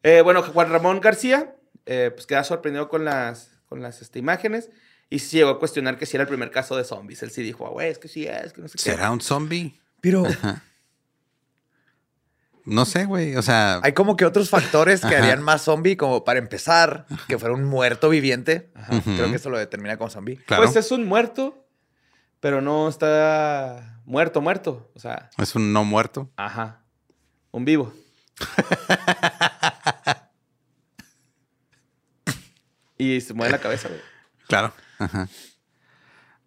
Eh, 0.03 0.21
bueno, 0.21 0.41
Juan 0.43 0.69
Ramón 0.71 1.01
García, 1.01 1.53
eh, 1.85 2.11
pues 2.13 2.25
queda 2.25 2.43
sorprendido 2.43 2.87
con 2.89 3.03
las, 3.05 3.51
con 3.67 3.81
las 3.81 4.01
este, 4.01 4.19
imágenes. 4.19 4.69
Y 5.09 5.19
sí 5.19 5.37
llegó 5.37 5.51
a 5.51 5.59
cuestionar 5.59 5.97
que 5.97 6.05
si 6.05 6.17
era 6.17 6.23
el 6.23 6.27
primer 6.27 6.51
caso 6.51 6.75
de 6.75 6.83
zombies. 6.83 7.23
Él 7.23 7.31
sí 7.31 7.41
dijo, 7.41 7.65
"Ah, 7.65 7.69
güey, 7.69 7.89
es 7.89 7.97
que 7.97 8.07
sí 8.09 8.27
es, 8.27 8.51
que 8.53 8.61
no 8.61 8.67
sé 8.67 8.77
qué. 8.77 8.83
¿Será 8.83 9.09
un 9.11 9.21
zombie? 9.21 9.79
Pero 10.01 10.23
No 12.65 12.83
sé, 12.85 13.05
güey. 13.05 13.35
O 13.37 13.41
sea, 13.41 13.79
hay 13.83 13.93
como 13.93 14.17
que 14.17 14.25
otros 14.25 14.49
factores 14.49 14.99
que 15.01 15.07
Ajá. 15.07 15.19
harían 15.19 15.41
más 15.41 15.61
zombie, 15.63 15.95
como 15.95 16.25
para 16.25 16.39
empezar, 16.39 17.05
que 17.29 17.37
fuera 17.39 17.55
un 17.55 17.63
muerto 17.63 18.09
viviente. 18.09 18.69
Ujú. 18.91 19.15
Creo 19.15 19.29
que 19.29 19.37
eso 19.37 19.49
lo 19.49 19.57
determina 19.57 19.95
como 19.97 20.09
zombie. 20.09 20.35
claro. 20.45 20.63
Pues 20.63 20.75
es 20.75 20.91
un 20.91 21.05
muerto, 21.05 21.65
pero 22.39 22.61
no 22.61 22.87
está 22.87 23.99
muerto, 24.05 24.41
muerto. 24.41 24.89
O 24.95 24.99
sea, 24.99 25.29
es 25.37 25.55
un 25.55 25.73
no 25.73 25.83
muerto. 25.83 26.29
ajá. 26.37 26.83
Un 27.51 27.65
vivo. 27.65 27.93
y 32.97 33.21
se 33.21 33.33
mueve 33.33 33.51
la 33.51 33.59
cabeza, 33.59 33.87
güey. 33.89 34.01
Claro. 34.47 34.73
Ajá. 34.99 35.27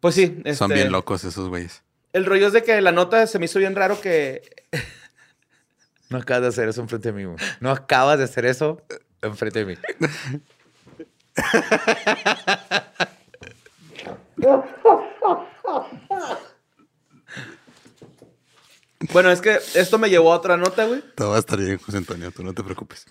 Pues 0.00 0.14
sí. 0.14 0.26
Son 0.54 0.70
este, 0.70 0.75
bien 0.75 0.92
locos 0.92 1.25
esos 1.25 1.49
güeyes. 1.49 1.82
El 2.12 2.26
rollo 2.26 2.47
es 2.49 2.52
de 2.52 2.62
que 2.62 2.80
la 2.80 2.92
nota 2.92 3.26
se 3.26 3.38
me 3.38 3.44
hizo 3.47 3.59
bien 3.59 3.75
raro 3.76 4.00
que 4.00 4.42
No 6.09 6.18
acabas 6.18 6.42
de 6.42 6.49
hacer 6.49 6.68
eso 6.68 6.80
enfrente 6.80 7.12
de 7.12 7.18
mí. 7.18 7.25
güey. 7.25 7.37
No 7.61 7.70
acabas 7.70 8.18
de 8.18 8.25
hacer 8.25 8.44
eso 8.47 8.82
enfrente 9.23 9.64
de 9.64 9.66
mí. 9.66 9.76
Bueno, 19.12 19.30
es 19.30 19.40
que 19.40 19.59
esto 19.75 19.99
me 19.99 20.11
llevó 20.11 20.33
a 20.33 20.37
otra 20.37 20.57
nota, 20.57 20.85
güey. 20.85 21.02
Todo 21.14 21.30
va 21.30 21.37
a 21.37 21.40
estar 21.40 21.59
bien, 21.59 21.78
José 21.78 21.97
Antonio. 21.99 22.30
Tú 22.30 22.42
no 22.45 22.52
te 22.52 22.62
preocupes. 22.62 23.07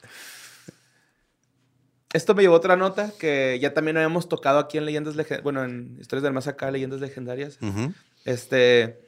Esto 2.13 2.33
me 2.33 2.41
llevó 2.41 2.55
a 2.55 2.57
otra 2.57 2.75
nota 2.75 3.11
que 3.19 3.57
ya 3.61 3.73
también 3.73 3.97
habíamos 3.97 4.27
tocado 4.29 4.59
aquí 4.59 4.77
en 4.77 4.85
Leyendas 4.85 5.15
Legendarias. 5.15 5.43
Bueno, 5.43 5.63
en 5.63 5.97
Historias 5.99 6.23
del 6.23 6.33
Más 6.33 6.47
Acá, 6.47 6.71
Leyendas 6.71 6.99
Legendarias. 7.01 7.59
Este. 8.25 9.07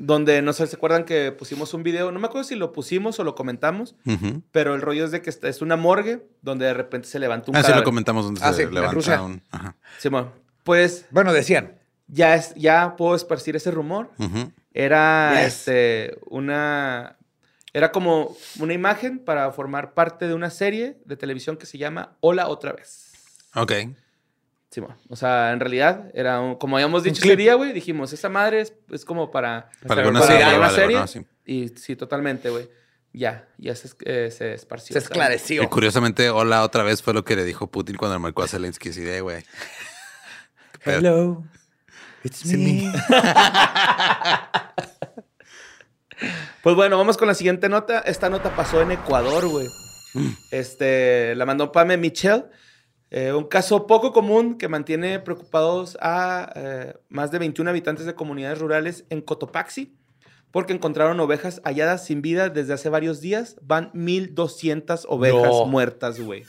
Donde 0.00 0.42
no 0.42 0.52
sé, 0.52 0.66
¿se 0.68 0.76
acuerdan 0.76 1.04
que 1.04 1.32
pusimos 1.32 1.74
un 1.74 1.82
video? 1.82 2.12
No 2.12 2.20
me 2.20 2.26
acuerdo 2.28 2.44
si 2.46 2.54
lo 2.54 2.72
pusimos 2.72 3.18
o 3.18 3.24
lo 3.24 3.34
comentamos, 3.34 3.96
pero 4.52 4.74
el 4.76 4.80
rollo 4.80 5.04
es 5.04 5.10
de 5.10 5.22
que 5.22 5.30
es 5.30 5.60
una 5.60 5.76
morgue 5.76 6.24
donde 6.40 6.66
de 6.66 6.74
repente 6.74 7.08
se 7.08 7.18
levanta 7.18 7.50
un 7.50 7.56
Ah, 7.56 7.60
sí, 7.60 7.64
cadáver. 7.64 7.80
lo 7.80 7.84
comentamos 7.84 8.24
donde 8.24 8.40
Ah, 8.44 8.52
se 8.52 8.64
sí, 8.66 8.72
levanta 8.72 9.22
un. 9.22 9.42
Ajá. 9.50 9.74
Simón, 9.98 10.30
pues 10.62 11.06
Bueno, 11.10 11.32
decían. 11.32 11.78
ya, 12.06 12.36
es, 12.36 12.54
ya 12.54 12.94
puedo 12.96 13.16
esparcir 13.16 13.56
ese 13.56 13.72
rumor. 13.72 14.12
Ujú. 14.18 14.52
Era 14.80 15.32
Yes. 15.44 15.46
este, 15.54 16.18
una. 16.30 17.16
Era 17.72 17.90
como 17.92 18.36
una 18.60 18.72
imagen 18.72 19.18
para 19.18 19.50
formar 19.52 19.92
parte 19.92 20.26
de 20.28 20.34
una 20.34 20.50
serie 20.50 20.98
de 21.04 21.16
televisión 21.16 21.56
que 21.56 21.66
se 21.66 21.78
llama 21.78 22.16
Hola 22.20 22.48
otra 22.48 22.72
vez. 22.72 23.12
Ok. 23.54 23.72
Simón. 24.70 24.96
O 25.08 25.16
sea, 25.16 25.52
en 25.52 25.60
realidad 25.60 26.10
era 26.14 26.40
un- 26.40 26.54
como 26.56 26.76
habíamos 26.76 27.02
dicho 27.02 27.22
ese 27.24 27.34
día, 27.36 27.54
güey. 27.54 27.72
Dijimos, 27.72 28.12
esa 28.12 28.28
madre 28.28 28.60
es, 28.60 28.72
es 28.90 29.04
como 29.04 29.30
para. 29.32 29.68
Para 29.86 30.02
para 30.04 30.22
serie, 30.26 30.46
una 30.46 30.58
vale, 30.58 30.74
serie. 30.74 30.96
¿no? 30.96 31.06
Sí. 31.06 31.26
Y 31.44 31.68
sí, 31.70 31.96
totalmente, 31.96 32.48
güey. 32.50 32.68
Ya, 33.12 33.48
ya 33.56 33.74
se, 33.74 33.88
eh, 34.04 34.30
se 34.30 34.52
esparció. 34.54 34.92
Se 34.94 35.00
¿sabes? 35.00 35.04
esclareció. 35.10 35.62
Y 35.62 35.66
curiosamente, 35.66 36.30
hola 36.30 36.62
otra 36.62 36.84
vez 36.84 37.02
fue 37.02 37.14
lo 37.14 37.24
que 37.24 37.34
le 37.36 37.44
dijo 37.44 37.66
Putin 37.66 37.96
cuando 37.96 38.14
le 38.16 38.20
marcó 38.20 38.42
a 38.44 38.48
Zelensky. 38.48 38.90
Así 38.90 39.00
de, 39.00 39.22
güey. 39.22 39.42
Hello. 40.84 41.42
It's 42.22 42.44
me. 42.46 42.92
Pues 46.62 46.74
bueno, 46.76 46.98
vamos 46.98 47.16
con 47.16 47.28
la 47.28 47.34
siguiente 47.34 47.68
nota. 47.68 48.00
Esta 48.00 48.28
nota 48.30 48.54
pasó 48.54 48.82
en 48.82 48.92
Ecuador, 48.92 49.46
güey. 49.48 49.68
Este, 50.50 51.34
la 51.36 51.46
mandó 51.46 51.72
Pame 51.72 51.96
Michelle. 51.96 52.44
Eh, 53.10 53.32
un 53.32 53.44
caso 53.44 53.86
poco 53.86 54.12
común 54.12 54.58
que 54.58 54.68
mantiene 54.68 55.18
preocupados 55.18 55.96
a 56.00 56.52
eh, 56.54 56.94
más 57.08 57.30
de 57.30 57.38
21 57.38 57.70
habitantes 57.70 58.04
de 58.04 58.14
comunidades 58.14 58.58
rurales 58.58 59.04
en 59.08 59.22
Cotopaxi 59.22 59.96
porque 60.50 60.74
encontraron 60.74 61.18
ovejas 61.20 61.62
halladas 61.64 62.04
sin 62.04 62.20
vida 62.20 62.50
desde 62.50 62.74
hace 62.74 62.88
varios 62.90 63.20
días. 63.20 63.56
Van 63.62 63.90
1200 63.94 65.06
ovejas 65.08 65.42
No. 65.42 65.66
muertas, 65.66 66.20
güey. 66.20 66.44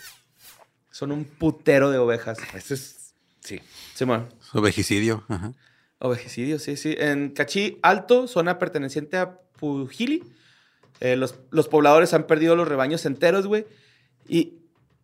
Son 0.91 1.11
un 1.11 1.23
putero 1.23 1.91
de 1.91 1.97
ovejas. 1.97 2.39
Eso 2.53 2.73
es. 2.73 3.13
Sí. 3.41 3.61
Simón. 3.95 4.27
Su 4.41 4.59
vejicidio. 4.61 5.23
Ajá. 5.29 5.53
Ovejicidio, 5.99 6.59
sí, 6.59 6.77
sí. 6.77 6.95
En 6.97 7.29
Cachí 7.31 7.77
Alto, 7.81 8.27
zona 8.27 8.57
perteneciente 8.57 9.17
a 9.17 9.39
Pujili, 9.57 10.23
eh, 11.01 11.15
los, 11.15 11.35
los 11.51 11.67
pobladores 11.67 12.13
han 12.13 12.25
perdido 12.25 12.55
los 12.55 12.67
rebaños 12.67 13.05
enteros, 13.05 13.47
güey. 13.47 13.65
Y 14.27 14.59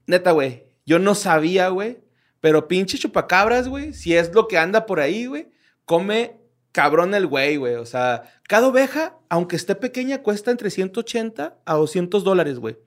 neta, 0.08 0.32
güey, 0.32 0.64
yo 0.86 1.00
no 1.00 1.16
sabía, 1.16 1.70
güey, 1.70 2.00
pero 2.40 2.68
pinche 2.68 2.98
chupacabras, 2.98 3.68
güey, 3.68 3.94
si 3.94 4.16
es 4.16 4.34
lo 4.34 4.48
que 4.48 4.58
anda 4.58 4.86
por 4.86 5.00
ahí, 5.00 5.26
güey, 5.26 5.50
come 5.84 6.38
cabrón 6.72 7.14
el 7.16 7.26
güey, 7.26 7.58
güey. 7.58 7.76
O 7.76 7.86
sea, 7.86 8.24
cada 8.48 8.68
oveja, 8.68 9.18
aunque 9.30 9.56
esté 9.56 9.76
pequeña, 9.76 10.22
cuesta 10.22 10.52
entre 10.52 10.70
180 10.70 11.58
a 11.66 11.74
200 11.74 12.24
dólares, 12.24 12.60
güey. 12.60 12.78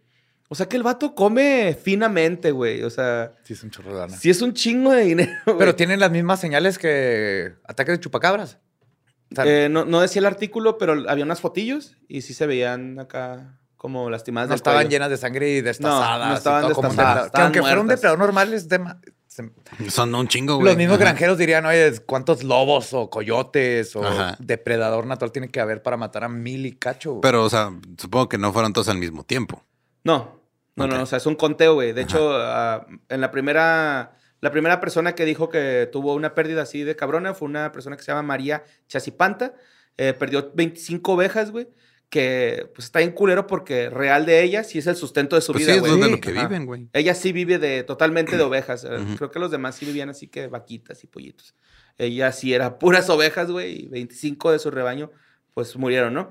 O 0.50 0.55
sea 0.55 0.67
que 0.67 0.76
el 0.78 0.83
vato 0.83 1.14
come 1.14 1.76
finamente, 1.81 2.50
güey. 2.52 2.83
O 2.83 2.90
sea, 2.90 3.33
Sí, 3.45 3.52
es 3.52 3.62
un 3.62 3.71
chorro 3.71 3.93
de 3.93 3.99
lana. 4.00 4.17
sí 4.17 4.31
es 4.31 4.40
un 4.40 4.55
chingo 4.55 4.93
de 4.93 5.02
dinero, 5.05 5.31
güey. 5.47 5.59
Pero 5.59 5.75
tienen 5.75 6.00
las 6.00 6.11
mismas 6.11 6.40
señales 6.40 6.78
que 6.78 7.52
ataques 7.64 7.97
de 7.97 8.00
chupacabras. 8.00 8.59
O 9.31 9.35
sea, 9.35 9.45
Eh, 9.47 9.69
no, 9.69 9.85
no 9.85 10.00
decía 10.00 10.21
el 10.21 10.26
artículo, 10.26 10.78
pero 10.78 11.09
había 11.09 11.25
unas 11.25 11.40
fotillos 11.43 11.97
y 12.09 12.23
sí 12.23 12.33
se 12.33 12.47
veían 12.47 12.99
acá 12.99 13.59
como 13.76 14.09
lastimadas 14.11 14.49
no 14.49 14.52
del 14.52 14.57
estaban 14.57 14.78
cuello. 14.78 14.90
llenas 14.90 15.11
de 15.11 15.17
sangre 15.19 15.50
y 15.50 15.61
destazadas. 15.61 16.26
no 16.28 16.33
y 16.33 16.37
estaban 16.38 16.61
todo 16.62 16.69
destazadas, 16.71 16.97
depredador. 16.97 17.31
Que 17.33 17.40
aunque 17.43 17.61
fuera 17.61 17.81
un 17.81 17.87
depredador 17.88 18.19
normal, 18.19 18.55
es 18.55 18.69
de 18.69 18.78
ma- 18.78 19.00
se- 19.26 19.52
Son 19.90 20.14
un 20.14 20.26
chingo, 20.28 20.55
güey. 20.57 20.67
los 20.69 20.76
mismos 20.76 20.97
Ajá. 20.97 21.05
granjeros 21.05 21.37
dirían, 21.38 21.64
oye, 21.67 21.93
¿cuántos 22.07 22.43
lobos 22.43 22.93
o 22.95 23.11
coyotes 23.11 23.95
o 23.95 24.02
Ajá. 24.05 24.35
depredador 24.40 25.07
natural 25.07 25.31
tiene 25.31 25.49
que 25.50 25.61
haber 25.61 25.83
para 25.83 25.97
matar 25.99 26.25
a 26.25 26.28
mil 26.31 26.64
y 26.67 26.73
cacho? 26.73 27.11
güey? 27.11 27.21
Pero, 27.21 27.45
o 27.45 27.50
sea, 27.50 27.71
supongo 27.99 28.28
que 28.31 28.38
no 28.38 28.50
fueron 28.52 28.73
todos 28.73 28.88
al 28.88 28.97
mismo 28.99 29.23
tiempo. 29.25 29.62
No, 30.02 30.38
no, 30.87 30.97
no, 30.97 31.02
o 31.02 31.06
sea, 31.06 31.18
es 31.18 31.26
un 31.26 31.35
conteo, 31.35 31.75
güey. 31.75 31.92
De 31.92 32.02
hecho, 32.02 32.30
ah, 32.32 32.87
en 33.08 33.20
la 33.20 33.30
primera, 33.30 34.16
la 34.40 34.50
primera 34.50 34.80
persona 34.80 35.14
que 35.14 35.25
dijo 35.25 35.49
que 35.49 35.88
tuvo 35.92 36.14
una 36.14 36.35
pérdida 36.35 36.62
así 36.62 36.82
de 36.85 36.97
cabrona 36.97 37.35
fue 37.35 37.47
una 37.49 37.73
persona 37.73 37.97
que 37.97 38.02
se 38.02 38.12
llama 38.12 38.23
María 38.23 38.64
Chasipanta. 38.87 39.54
Eh, 39.97 40.14
perdió 40.14 40.52
25 40.54 41.12
ovejas, 41.12 41.50
güey. 41.50 41.68
Que 42.11 42.70
pues 42.75 42.87
está 42.87 43.00
bien 43.00 43.12
culero 43.12 43.47
porque 43.47 43.90
real 43.90 44.25
de 44.25 44.42
ella 44.42 44.64
sí 44.64 44.78
es 44.78 44.87
el 44.87 44.97
sustento 44.97 45.37
de 45.37 45.42
su 45.42 45.52
Pues 45.52 45.64
vida, 45.66 45.75
sí, 45.75 45.78
es 45.78 45.87
güey. 45.87 46.00
de 46.00 46.11
lo 46.11 46.20
que 46.20 46.30
Ajá. 46.30 46.49
viven, 46.49 46.64
güey. 46.64 46.88
Ella 46.94 47.14
sí 47.14 47.32
vive 47.32 47.58
de 47.58 47.82
totalmente 47.82 48.37
de 48.38 48.42
ovejas. 48.42 48.85
Eh. 48.85 48.99
Creo 49.18 49.30
que 49.30 49.38
los 49.38 49.50
demás 49.50 49.75
sí 49.75 49.85
vivían 49.85 50.08
así 50.08 50.26
que 50.28 50.47
vaquitas 50.47 51.04
y 51.04 51.06
pollitos. 51.06 51.54
Ella 51.99 52.32
sí 52.32 52.54
era 52.54 52.78
puras 52.78 53.11
ovejas, 53.11 53.50
güey. 53.50 53.85
Y 53.85 53.88
25 53.88 54.52
de 54.52 54.58
su 54.58 54.70
rebaño, 54.70 55.11
pues 55.52 55.76
murieron, 55.76 56.14
¿no? 56.14 56.30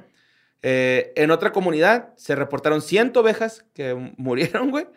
Eh, 0.64 1.14
en 1.16 1.32
otra 1.32 1.52
comunidad 1.52 2.14
se 2.18 2.36
reportaron 2.36 2.82
100 2.82 3.14
ovejas 3.16 3.66
que 3.74 3.94
murieron, 4.18 4.72
güey. 4.72 4.88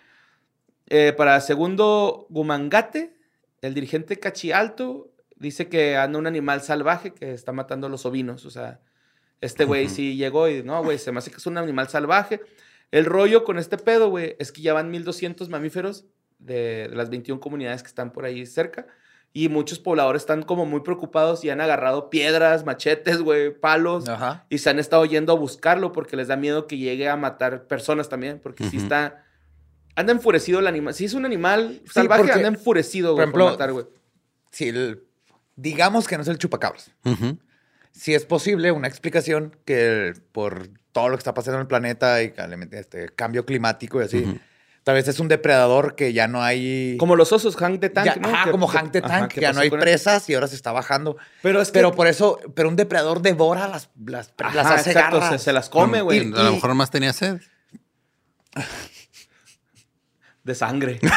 Eh, 0.86 1.12
para 1.16 1.40
segundo 1.40 2.26
Gumangate, 2.30 3.14
el 3.62 3.74
dirigente 3.74 4.18
Cachialto 4.18 5.12
dice 5.36 5.68
que 5.68 5.96
anda 5.96 6.18
un 6.18 6.26
animal 6.26 6.62
salvaje 6.62 7.12
que 7.12 7.32
está 7.32 7.52
matando 7.52 7.86
a 7.86 7.90
los 7.90 8.06
ovinos. 8.06 8.44
O 8.44 8.50
sea, 8.50 8.80
este 9.40 9.64
güey 9.64 9.86
Ujú. 9.86 9.94
sí 9.94 10.16
llegó 10.16 10.48
y 10.48 10.62
no, 10.62 10.82
güey, 10.82 10.98
se 10.98 11.12
me 11.12 11.18
hace 11.18 11.30
que 11.30 11.36
es 11.36 11.46
un 11.46 11.58
animal 11.58 11.88
salvaje. 11.88 12.40
El 12.90 13.04
rollo 13.04 13.44
con 13.44 13.58
este 13.58 13.78
pedo, 13.78 14.10
güey, 14.10 14.36
es 14.38 14.50
que 14.50 14.62
ya 14.62 14.74
van 14.74 14.90
1200 14.90 15.48
mamíferos 15.48 16.06
de, 16.38 16.88
de 16.88 16.96
las 16.96 17.08
21 17.08 17.40
comunidades 17.40 17.82
que 17.82 17.88
están 17.88 18.12
por 18.12 18.24
ahí 18.24 18.44
cerca. 18.46 18.86
Y 19.32 19.48
muchos 19.48 19.78
pobladores 19.78 20.22
están 20.22 20.42
como 20.42 20.66
muy 20.66 20.80
preocupados 20.80 21.44
y 21.44 21.50
han 21.50 21.60
agarrado 21.60 22.10
piedras, 22.10 22.64
machetes, 22.64 23.22
güey, 23.22 23.54
palos. 23.56 24.08
Ajá. 24.08 24.44
Y 24.48 24.58
se 24.58 24.70
han 24.70 24.80
estado 24.80 25.04
yendo 25.04 25.32
a 25.32 25.36
buscarlo 25.36 25.92
porque 25.92 26.16
les 26.16 26.28
da 26.28 26.36
miedo 26.36 26.66
que 26.66 26.78
llegue 26.78 27.08
a 27.08 27.16
matar 27.16 27.68
personas 27.68 28.08
también. 28.08 28.40
Porque 28.42 28.68
si 28.68 28.78
está. 28.78 29.24
Anda 29.94 30.12
enfurecido 30.12 30.58
el 30.58 30.66
animal. 30.66 30.94
Si 30.94 31.04
es 31.04 31.14
un 31.14 31.24
animal 31.26 31.80
salvaje, 31.92 32.22
porque, 32.22 32.32
anda 32.32 32.48
enfurecido, 32.48 33.14
güey, 33.14 33.26
por, 33.26 33.40
ejemplo, 33.40 33.50
matar, 33.50 33.72
güey. 33.72 33.86
Si 34.50 34.68
el- 34.68 35.04
digamos 35.54 36.08
que 36.08 36.16
no 36.16 36.22
es 36.22 36.28
el 36.28 36.38
chupacabras. 36.38 36.90
Ujú. 37.04 37.38
Si 37.92 38.14
es 38.14 38.24
posible 38.24 38.72
una 38.72 38.88
explicación 38.88 39.56
que 39.64 40.14
por 40.32 40.68
todo 40.92 41.08
lo 41.08 41.16
que 41.16 41.20
está 41.20 41.34
pasando 41.34 41.58
en 41.58 41.62
el 41.62 41.66
planeta 41.68 42.22
y 42.22 42.32
este 42.72 43.08
cambio 43.10 43.44
climático 43.44 44.00
y 44.00 44.04
así. 44.04 44.40
Tal 44.90 44.94
vez 44.96 45.06
es 45.06 45.20
un 45.20 45.28
depredador 45.28 45.94
que 45.94 46.12
ya 46.12 46.26
no 46.26 46.42
hay... 46.42 46.96
Como 46.98 47.14
los 47.14 47.32
osos, 47.32 47.54
Hank 47.56 47.78
de 47.80 47.90
Tank, 47.90 48.06
ya- 48.06 48.16
¿no? 48.16 48.28
ajá, 48.28 48.44
Que- 48.46 48.50
como 48.50 48.66
Hank 48.66 48.96
ajá, 48.96 49.06
Tank, 49.06 49.32
que 49.32 49.40
ya 49.40 49.52
no 49.52 49.60
hay 49.60 49.68
él. 49.72 49.78
presas 49.78 50.28
y 50.28 50.34
ahora 50.34 50.48
se 50.48 50.56
está 50.56 50.72
bajando. 50.72 51.16
Pero 51.42 51.62
es 51.62 51.68
que. 51.68 51.74
Pero 51.74 51.92
por 51.94 52.08
eso, 52.08 52.40
pero 52.56 52.68
un 52.68 52.74
depredador 52.74 53.22
devora 53.22 53.68
las, 53.68 53.88
las, 54.04 54.32
Ajá, 54.38 54.52
las 54.54 54.66
hace 54.66 54.90
exacto, 54.90 55.16
se, 55.18 55.22
garras. 55.22 55.42
se 55.42 55.52
las 55.52 55.68
come, 55.70 56.02
güey. 56.02 56.18
A 56.34 56.42
lo 56.42 56.52
mejor 56.54 56.74
más 56.74 56.90
tenía 56.90 57.12
sed. 57.12 57.40
De 60.44 60.54
sangre. 60.54 60.98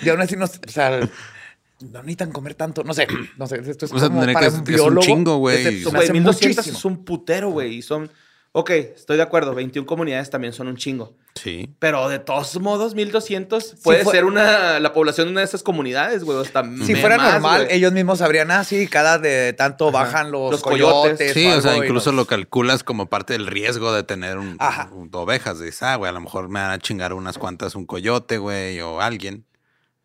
Y 0.00 0.08
aún 0.08 0.20
así 0.20 0.36
no, 0.36 0.44
o 0.44 0.48
sea, 0.68 1.00
no 1.00 1.98
necesitan 2.02 2.32
comer 2.32 2.54
tanto. 2.54 2.82
No 2.84 2.92
sé, 2.94 3.06
no 3.38 3.46
sé. 3.46 3.60
Esto 3.64 3.86
es 3.86 3.92
O 3.92 3.98
sea, 3.98 4.08
como 4.08 4.20
tendría 4.20 4.34
para 4.34 4.46
que- 4.48 4.52
un 4.52 4.54
es 4.54 4.58
un 4.60 4.64
biólogo. 4.64 5.00
chingo, 5.06 5.36
güey. 5.38 5.66
Este, 5.66 6.12
1200 6.12 6.24
muchísimo. 6.24 6.78
es 6.78 6.84
un 6.84 7.04
putero, 7.04 7.50
güey. 7.50 7.74
Y 7.76 7.82
son. 7.82 8.10
Ok, 8.56 8.70
estoy 8.70 9.16
de 9.16 9.24
acuerdo. 9.24 9.52
21 9.52 9.84
comunidades 9.84 10.30
también 10.30 10.52
son 10.52 10.68
un 10.68 10.76
chingo. 10.76 11.16
Sí. 11.34 11.74
Pero 11.80 12.08
de 12.08 12.20
todos 12.20 12.60
modos, 12.60 12.94
1200 12.94 13.74
puede 13.82 14.04
ser 14.04 14.24
una, 14.24 14.78
la 14.78 14.92
población 14.92 15.26
de 15.26 15.32
una 15.32 15.40
de 15.40 15.46
esas 15.46 15.64
comunidades, 15.64 16.22
güey. 16.22 16.38
Hasta 16.40 16.62
Si 16.86 16.94
fuera 16.94 17.16
más, 17.16 17.32
normal, 17.32 17.64
güey. 17.64 17.76
ellos 17.76 17.92
mismos 17.92 18.20
sabrían, 18.20 18.52
ah, 18.52 18.62
sí, 18.62 18.86
cada 18.86 19.18
de 19.18 19.54
tanto 19.54 19.88
Ajá. 19.88 19.98
bajan 20.04 20.30
los, 20.30 20.52
Los 20.52 20.62
coyotes. 20.62 20.92
coyotes. 21.18 21.32
Sí, 21.32 21.48
o 21.48 21.60
sea, 21.60 21.76
incluso 21.76 22.12
los- 22.12 22.16
lo 22.18 22.26
calculas 22.26 22.84
como 22.84 23.06
parte 23.06 23.32
del 23.32 23.48
riesgo 23.48 23.92
de 23.92 24.04
tener 24.04 24.38
un, 24.38 24.56
un- 24.92 25.10
ovejas. 25.14 25.58
Dices, 25.58 25.82
ah, 25.82 25.96
güey, 25.96 26.08
a 26.08 26.12
lo 26.12 26.20
mejor 26.20 26.48
me 26.48 26.60
van 26.60 26.70
a 26.70 26.78
chingar 26.78 27.12
unas 27.12 27.38
cuantas 27.38 27.74
un 27.74 27.86
coyote, 27.86 28.38
güey, 28.38 28.80
o 28.82 29.00
alguien. 29.00 29.46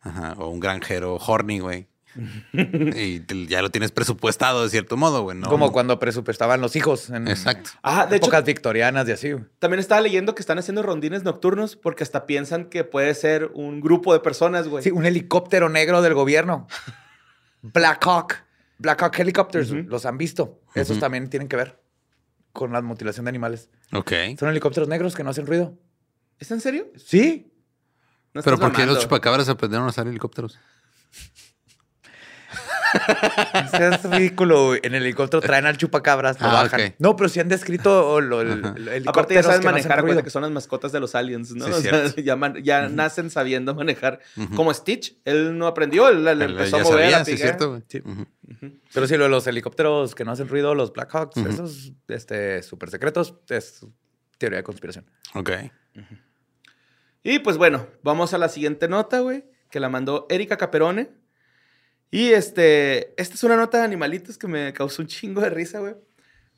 Ajá, 0.01 0.34
o 0.39 0.48
un 0.48 0.60
granjero 0.60 1.18
horny, 1.18 1.60
güey. 1.60 1.88
y 2.53 3.19
te- 3.21 3.47
ya 3.47 3.61
lo 3.61 3.69
tienes 3.71 3.91
presupuestado 3.91 4.63
de 4.63 4.69
cierto 4.69 4.97
modo, 4.97 5.23
güey, 5.23 5.38
¿no? 5.38 5.47
Como 5.49 5.71
cuando 5.71 5.99
presupuestaban 5.99 6.61
los 6.61 6.75
hijos 6.75 7.09
en 7.09 7.27
Exacto. 7.27 7.71
Ah, 7.83 8.05
de 8.05 8.17
hecho, 8.17 8.25
épocas 8.25 8.45
victorianas 8.45 9.07
y 9.07 9.11
así. 9.11 9.31
güey. 9.31 9.45
también 9.59 9.79
estaba 9.79 10.01
leyendo 10.01 10.35
que 10.35 10.41
están 10.41 10.57
haciendo 10.59 10.81
rondines 10.83 11.23
nocturnos 11.23 11.75
porque 11.75 12.03
hasta 12.03 12.25
piensan 12.25 12.65
que 12.65 12.83
puede 12.83 13.13
ser 13.15 13.51
un 13.53 13.81
grupo 13.81 14.13
de 14.13 14.19
personas, 14.19 14.67
güey. 14.67 14.83
Sí, 14.83 14.91
un 14.91 15.05
helicóptero 15.05 15.69
negro 15.69 16.01
del 16.01 16.13
gobierno. 16.13 16.67
Black 17.61 18.05
Hawk. 18.05 18.35
Black 18.77 19.01
Hawk 19.03 19.19
Helicopters, 19.19 19.71
los 19.71 20.05
han 20.05 20.17
visto. 20.17 20.61
Esos 20.73 20.99
también 20.99 21.29
tienen 21.29 21.47
que 21.49 21.57
ver 21.57 21.81
con 22.53 22.71
la 22.71 22.81
mutilación 22.81 23.25
de 23.25 23.29
animales. 23.29 23.69
Ok. 23.93 24.11
Son 24.39 24.49
helicópteros 24.49 24.88
negros 24.88 25.15
que 25.15 25.23
no 25.23 25.29
hacen 25.31 25.45
ruido. 25.45 25.77
¿Es 26.39 26.49
en 26.51 26.62
serio? 26.62 26.88
Sí. 26.95 27.51
No 28.34 28.41
Pero 28.41 28.58
¿por 28.58 28.71
qué 28.71 28.86
los 28.86 28.99
chupacabras 28.99 29.49
aprendieron 29.49 29.86
a 29.86 29.89
usar 29.89 30.08
helicópteros? 30.08 30.58
Es 33.73 34.04
ridículo. 34.04 34.67
güey. 34.67 34.80
En 34.84 34.95
el 34.95 35.04
helicóptero 35.04 35.41
traen 35.41 35.65
al 35.65 35.78
chupacabras, 35.78 36.39
lo 36.41 36.47
Ah, 36.47 36.63
bajan. 36.63 36.95
No, 36.99 37.15
pero 37.15 37.30
sí 37.30 37.39
han 37.39 37.47
descrito 37.49 38.19
lo, 38.21 38.41
el, 38.41 38.63
el- 38.88 39.08
Aparte 39.08 39.34
ya 39.36 39.43
saben 39.43 39.62
que 39.62 39.65
manejar, 39.67 40.23
que 40.23 40.30
son 40.30 40.41
las 40.41 40.52
mascotas 40.52 40.91
de 40.91 40.99
los 40.99 41.15
aliens, 41.15 41.52
¿no? 41.56 41.65
Sí, 41.65 41.71
O 41.71 41.75
sea, 41.82 42.15
ya 42.23 42.36
man- 42.36 42.62
ya 42.63 42.89
nacen 42.89 43.30
sabiendo 43.30 43.75
manejar. 43.75 44.19
Como 44.56 44.73
Stitch, 44.73 45.17
él 45.25 45.58
no 45.58 45.67
aprendió, 45.67 46.10
él, 46.10 46.28
empezó 46.28 46.78
ya 46.78 46.82
a 46.82 46.86
mover, 46.86 47.04
sabía, 47.04 47.17
a 47.19 47.25
sí, 47.25 47.32
es 47.32 47.38
picar. 47.38 47.49
cierto, 47.58 47.69
güey. 47.69 47.84
Sí. 47.88 48.02
Pero 48.93 49.08
sí, 49.08 49.15
lo 49.17 49.23
de 49.25 49.30
los 49.30 49.45
helicópteros 49.47 50.15
que 50.15 50.25
no 50.25 50.32
hacen 50.32 50.47
ruido, 50.47 50.73
los 50.75 50.91
Black 50.93 51.12
Hawks, 51.13 51.38
esos 51.38 51.91
este, 52.08 52.63
súper 52.63 52.89
secretos, 52.89 53.36
es 53.49 53.86
teoría 54.38 54.58
de 54.58 54.63
conspiración. 54.63 55.06
Ok. 55.36 55.52
Y 57.23 57.39
pues 57.39 57.58
bueno, 57.58 57.88
vamos 58.04 58.34
a 58.34 58.38
la 58.38 58.49
siguiente 58.49 58.88
nota, 58.88 59.19
güey, 59.19 59.43
que 59.69 59.80
la 59.80 59.89
mandó 59.89 60.25
Erika 60.30 60.58
Caperone. 60.58 61.10
Y 62.12 62.30
este, 62.30 63.13
esta 63.22 63.36
es 63.36 63.43
una 63.43 63.56
nota 63.56 63.78
de 63.78 63.84
animalitos 63.84 64.38
que 64.38 64.48
me 64.48 64.74
causó 64.74 65.02
un 65.02 65.08
chingo 65.08 65.41
de 65.41 65.50
risa, 65.50 65.80
güey. 65.80 65.95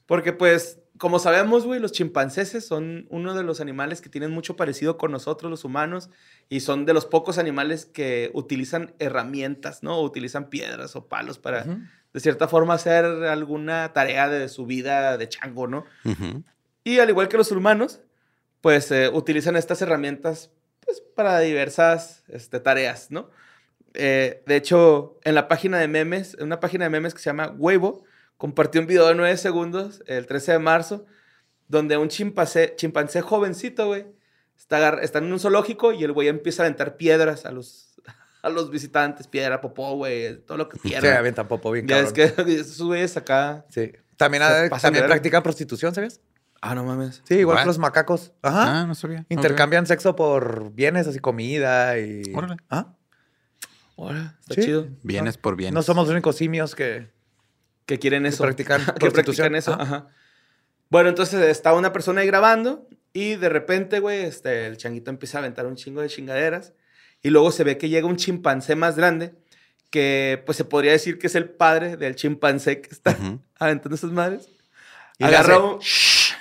Porque 0.06 0.34
pues, 0.34 0.80
como 0.98 1.20
sabemos, 1.20 1.66
güey, 1.66 1.80
los 1.80 1.92
chimpancéses 1.92 2.66
son 2.66 3.06
uno 3.10 3.34
de 3.34 3.44
los 3.44 3.60
animales 3.60 4.02
que 4.02 4.10
tienen 4.10 4.32
mucho 4.32 4.56
parecido 4.56 4.98
con 4.98 5.12
nosotros, 5.12 5.50
los 5.50 5.64
humanos, 5.64 6.10
y 6.48 6.62
son 6.62 6.86
de 6.86 6.94
los 6.94 7.06
pocos 7.06 7.38
animales 7.38 7.86
que 7.86 8.30
utilizan 8.34 8.94
herramientas, 9.00 9.84
¿no? 9.84 9.98
O 9.98 10.04
utilizan 10.04 10.50
piedras 10.50 10.96
o 10.96 11.08
palos 11.08 11.40
para, 11.40 11.64
de 11.64 12.20
cierta 12.20 12.48
forma, 12.48 12.76
hacer 12.76 13.06
alguna 13.06 13.94
tarea 13.94 14.30
de 14.30 14.48
su 14.48 14.66
vida 14.66 15.18
de 15.18 15.28
chango, 15.28 15.68
¿no? 15.68 15.86
Y 16.84 17.00
al 17.00 17.10
igual 17.10 17.28
que 17.28 17.38
los 17.38 17.52
humanos, 17.52 18.02
pues 18.62 18.92
eh, 18.92 19.10
utilizan 19.10 19.56
estas 19.56 19.82
herramientas 19.82 20.52
pues, 20.86 21.02
para 21.16 21.40
diversas 21.40 22.24
este, 22.28 22.60
tareas, 22.60 23.12
¿no? 23.12 23.30
Eh, 23.94 24.44
de 24.46 24.56
hecho, 24.56 25.20
en 25.24 25.36
la 25.36 25.48
página 25.48 25.78
de 25.80 25.88
memes, 25.88 26.36
en 26.40 26.46
una 26.46 26.60
página 26.60 26.86
de 26.86 26.90
memes 26.90 27.14
que 27.14 27.20
se 27.20 27.26
llama 27.30 27.54
Huevo, 27.58 28.04
compartió 28.38 28.82
un 28.82 28.88
video 28.88 29.08
de 29.08 29.16
9 29.16 29.38
segundos 29.38 30.04
el 30.08 30.26
13 30.28 30.54
de 30.54 30.60
marzo, 30.60 31.06
donde 31.68 31.98
un 31.98 32.08
chimpancé, 32.10 32.74
chimpancé 32.76 33.22
jovencito, 33.22 33.88
güey, 33.88 34.06
está, 34.58 35.00
está 35.02 35.20
en 35.20 35.32
un 35.32 35.40
zoológico 35.40 35.92
y 35.94 36.04
el 36.04 36.12
güey 36.12 36.28
empieza 36.28 36.64
a 36.64 36.66
aventar 36.66 36.98
piedras 36.98 37.46
a 37.46 37.52
los, 37.52 38.02
a 38.42 38.50
los 38.50 38.70
visitantes, 38.72 39.28
piedra, 39.28 39.62
popó, 39.62 39.96
güey, 39.96 40.38
todo 40.46 40.58
lo 40.58 40.70
que 40.70 40.78
Sí, 40.80 40.90
quiera. 40.90 41.18
avientan 41.20 41.48
popo 41.48 41.72
bien 41.72 41.88
ya 41.88 42.00
es 42.00 42.14
cabrón. 42.14 42.46
que 42.48 42.56
esos 42.62 42.82
güeyes 42.82 43.16
acá... 43.18 43.66
Sí. 43.70 43.92
También, 44.18 44.44
también 44.82 45.06
practican 45.08 45.42
prostitución, 45.42 45.96
¿sabes? 45.96 46.22
Ah, 46.62 46.76
no 46.76 46.84
mames. 46.84 47.24
Sí, 47.26 47.38
igual 47.38 47.56
What? 47.56 47.64
que 47.64 47.68
los 47.70 47.80
macacos. 47.80 48.34
Ajá. 48.44 48.82
Ah, 48.82 48.86
no 48.86 48.94
sabía. 48.94 49.26
Intercambian 49.30 49.88
sexo 49.88 50.16
por 50.16 50.72
bienes, 50.74 51.08
así 51.08 51.18
comida 51.18 51.98
y. 51.98 52.22
Órale. 52.36 52.58
¿Ah? 52.70 52.94
Ahora, 54.02 54.38
está 54.42 54.56
Sí. 54.56 54.62
chido. 54.64 54.82
Ok. 54.82 54.88
Bienes 55.04 55.38
por 55.38 55.56
bienes. 55.56 55.74
No 55.74 55.84
somos 55.84 56.06
los 56.08 56.12
únicos 56.14 56.36
simios 56.36 56.76
que. 56.76 57.10
que 57.86 58.00
quieren 58.00 58.26
eso. 58.26 58.44
practican 58.44 58.82
que 59.00 59.12
practican 59.12 59.56
eso. 59.56 59.74
Ajá. 59.74 59.82
Ajá. 59.84 60.08
Bueno, 60.90 61.10
entonces 61.10 61.42
está 61.50 61.74
una 61.74 61.94
persona 61.94 62.22
ahí 62.22 62.28
grabando 62.28 62.88
y 63.14 63.36
de 63.36 63.50
repente, 63.50 64.00
güey, 64.00 64.24
este, 64.26 64.66
el 64.68 64.78
changuito 64.78 65.10
empieza 65.10 65.38
a 65.38 65.40
aventar 65.42 65.66
un 65.66 65.76
chingo 65.76 66.02
de 66.02 66.10
chingaderas 66.10 66.74
y 67.22 67.30
luego 67.30 67.52
se 67.52 67.64
ve 67.64 67.78
que 67.78 67.88
llega 67.90 68.08
un 68.08 68.18
chimpancé 68.18 68.76
más 68.76 68.96
grande 68.98 69.34
que, 69.90 70.42
pues, 70.46 70.58
se 70.58 70.66
podría 70.66 70.92
decir 70.94 71.18
que 71.20 71.28
es 71.28 71.36
el 71.36 71.50
padre 71.50 71.98
del 71.98 72.16
chimpancé 72.16 72.82
que 72.82 72.90
está 72.90 73.12
Ujú. 73.12 73.40
aventando 73.60 73.96
esas 73.96 74.12
madres. 74.12 74.50
Y 75.18 75.24
Agarra 75.26 75.60
un- 75.60 75.80
"Shh, 75.80 76.34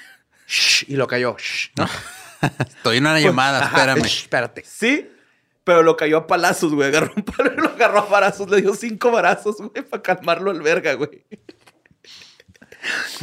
shh", 0.46 0.84
y 0.88 0.96
lo 0.96 1.06
cayó. 1.06 1.36
shh, 1.36 1.70
¿no? 1.76 1.86
Estoy 2.68 2.96
en 2.98 3.06
una 3.06 3.20
llamada, 3.20 3.60
Ajá, 3.60 3.76
espérame. 3.76 4.04
shh, 4.06 4.22
espérate. 4.22 4.62
Sí, 4.64 5.08
pero 5.70 5.84
lo 5.84 5.96
cayó 5.96 6.16
a 6.18 6.26
palazos, 6.26 6.74
güey. 6.74 6.88
Agarró 6.88 7.12
un 7.14 7.22
palo 7.22 7.52
y 7.52 7.56
lo 7.60 7.68
agarró 7.68 8.00
a 8.00 8.06
varazos. 8.06 8.50
Le 8.50 8.60
dio 8.60 8.74
cinco 8.74 9.12
varazos, 9.12 9.58
güey, 9.58 9.84
para 9.88 10.02
calmarlo 10.02 10.50
al 10.50 10.60
verga, 10.62 10.94
güey. 10.94 11.24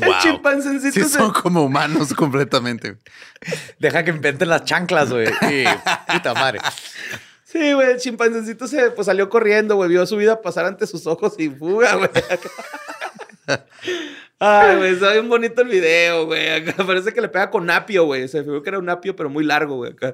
El 0.01 0.13
chimpancécito 0.21 0.93
Sí, 0.93 1.03
se- 1.03 1.17
son 1.17 1.33
como 1.33 1.63
humanos 1.63 2.13
completamente. 2.13 2.95
Deja 3.79 4.05
que 4.05 4.11
inventen 4.11 4.47
las 4.47 4.63
chanclas, 4.63 5.09
güey. 5.11 5.27
Y 5.51 5.65
puta 6.13 6.33
madre. 6.33 6.59
Sí, 7.43 7.73
güey, 7.73 7.91
el 7.91 7.97
chimpancecito 7.99 8.65
se 8.65 8.91
pues, 8.91 9.07
salió 9.07 9.27
corriendo, 9.27 9.75
güey, 9.75 9.89
vio 9.89 10.05
su 10.05 10.15
vida 10.15 10.41
pasar 10.41 10.65
ante 10.65 10.87
sus 10.87 11.05
ojos 11.05 11.33
y 11.37 11.49
fuga, 11.49 11.95
güey. 11.95 12.09
Ay, 14.39 14.77
güey, 14.77 14.93
está 14.93 15.11
bien 15.13 15.27
bonito 15.27 15.61
el 15.63 15.67
video, 15.67 16.25
güey. 16.27 16.63
Parece 16.73 17.11
que 17.13 17.19
le 17.21 17.27
pega 17.27 17.49
con 17.49 17.69
apio, 17.69 18.05
güey. 18.05 18.27
Se 18.29 18.39
figuró 18.41 18.61
que 18.63 18.69
era 18.69 18.79
un 18.79 18.87
apio, 18.89 19.15
pero 19.15 19.29
muy 19.29 19.43
largo, 19.43 19.75
güey. 19.77 19.91
Acá. 19.91 20.13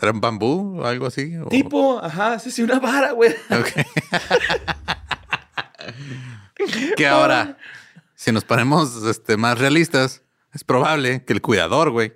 ¿Era 0.00 0.10
un 0.12 0.20
bambú 0.20 0.80
o 0.80 0.84
algo 0.86 1.06
así? 1.06 1.36
o- 1.36 1.48
Tipo, 1.48 1.98
ajá, 2.02 2.38
sí, 2.38 2.50
sí, 2.50 2.62
una 2.62 2.78
vara, 2.78 3.12
güey. 3.12 3.32
Ok. 3.50 3.68
que 6.96 7.06
ahora, 7.06 7.56
si 8.14 8.32
nos 8.32 8.44
ponemos 8.44 9.02
este, 9.04 9.36
más 9.36 9.58
realistas, 9.58 10.22
es 10.52 10.64
probable 10.64 11.24
que 11.24 11.32
el 11.32 11.40
cuidador, 11.42 11.90
güey, 11.90 12.14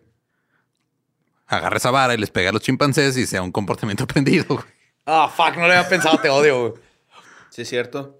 agarre 1.46 1.76
esa 1.78 1.90
vara 1.90 2.14
y 2.14 2.18
les 2.18 2.30
pegue 2.30 2.48
a 2.48 2.52
los 2.52 2.62
chimpancés 2.62 3.16
y 3.16 3.26
sea 3.26 3.42
un 3.42 3.52
comportamiento 3.52 4.04
aprendido, 4.04 4.44
güey. 4.48 4.64
Ah, 5.06 5.28
fuck, 5.34 5.56
no 5.56 5.66
lo 5.66 5.72
había 5.72 5.88
pensado, 5.88 6.18
te 6.18 6.28
odio, 6.28 6.60
güey. 6.70 6.82
Sí, 7.50 7.62
es 7.62 7.68
cierto. 7.68 8.16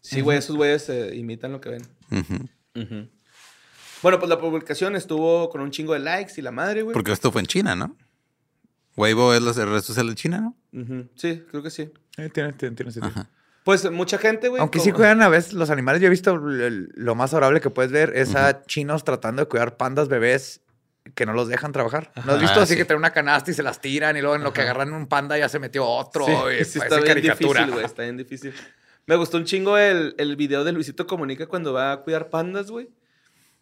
Sí, 0.00 0.20
güey, 0.20 0.38
esos 0.38 0.56
güeyes 0.56 0.88
eh, 0.88 1.14
imitan 1.16 1.52
lo 1.52 1.60
que 1.60 1.70
ven. 1.70 1.82
Ujú. 2.10 3.08
Bueno, 4.02 4.18
pues 4.20 4.28
la 4.28 4.38
publicación 4.38 4.94
estuvo 4.94 5.50
con 5.50 5.60
un 5.60 5.70
chingo 5.72 5.92
de 5.92 5.98
likes 5.98 6.34
y 6.36 6.42
la 6.42 6.52
madre, 6.52 6.82
güey. 6.82 6.94
Porque 6.94 7.10
esto 7.12 7.32
fue 7.32 7.40
en 7.40 7.46
China, 7.48 7.74
¿no? 7.74 7.96
Weibo 8.98 9.32
es 9.34 9.42
la 9.42 9.64
red 9.64 9.80
social 9.80 10.08
de 10.08 10.14
China, 10.14 10.40
¿no? 10.40 10.56
Ujú. 10.82 11.08
Sí, 11.14 11.44
creo 11.50 11.62
que 11.62 11.70
sí. 11.70 11.90
Eh, 12.16 12.28
tiene, 12.32 12.52
tiene- 12.52 12.74
tiene 12.76 12.92
sentido. 12.92 13.12
Ajá. 13.14 13.30
Pues 13.64 13.90
mucha 13.90 14.18
gente, 14.18 14.48
güey. 14.48 14.60
Aunque 14.60 14.78
como- 14.78 14.84
sí 14.84 14.92
cuidan 14.92 15.22
a 15.22 15.28
veces 15.28 15.52
los 15.52 15.70
animales. 15.70 16.00
Yo 16.00 16.06
he 16.06 16.10
visto 16.10 16.34
el- 16.34 16.88
lo 16.94 17.14
más 17.14 17.32
adorable 17.32 17.60
que 17.60 17.70
puedes 17.70 17.92
ver 17.92 18.12
es 18.16 18.34
a 18.34 18.62
chinos 18.64 19.04
tratando 19.04 19.42
de 19.42 19.48
cuidar 19.48 19.76
pandas 19.76 20.08
bebés 20.08 20.62
que 21.14 21.26
no 21.26 21.32
los 21.32 21.48
dejan 21.48 21.72
trabajar. 21.72 22.10
¿No 22.26 22.32
has 22.34 22.40
visto 22.40 22.60
Ah, 22.60 22.62
así 22.64 22.74
sí. 22.74 22.78
que 22.78 22.84
traen 22.84 22.98
una 22.98 23.12
canasta 23.12 23.50
y 23.50 23.54
se 23.54 23.62
las 23.62 23.80
tiran 23.80 24.16
y 24.16 24.20
luego 24.20 24.36
en 24.36 24.42
lo 24.42 24.52
que 24.52 24.62
agarran 24.62 24.92
un 24.92 25.06
panda 25.06 25.38
ya 25.38 25.48
se 25.48 25.58
metió 25.58 25.84
otro? 25.86 26.24
Sí, 26.26 26.32
y 26.60 26.64
sí 26.64 26.78
está 26.78 26.96
bien 26.96 27.06
caricatura. 27.08 27.60
difícil, 27.60 27.72
güey. 27.74 27.84
Está 27.84 28.02
bien 28.02 28.16
difícil. 28.16 28.54
Me 29.06 29.16
gustó 29.16 29.36
un 29.38 29.44
chingo 29.44 29.78
el, 29.78 30.14
el 30.18 30.36
video 30.36 30.64
de 30.64 30.72
Luisito 30.72 31.06
Comunica 31.06 31.46
cuando 31.46 31.72
va 31.72 31.92
a 31.92 31.96
cuidar 32.02 32.28
pandas, 32.30 32.70
güey. 32.70 32.88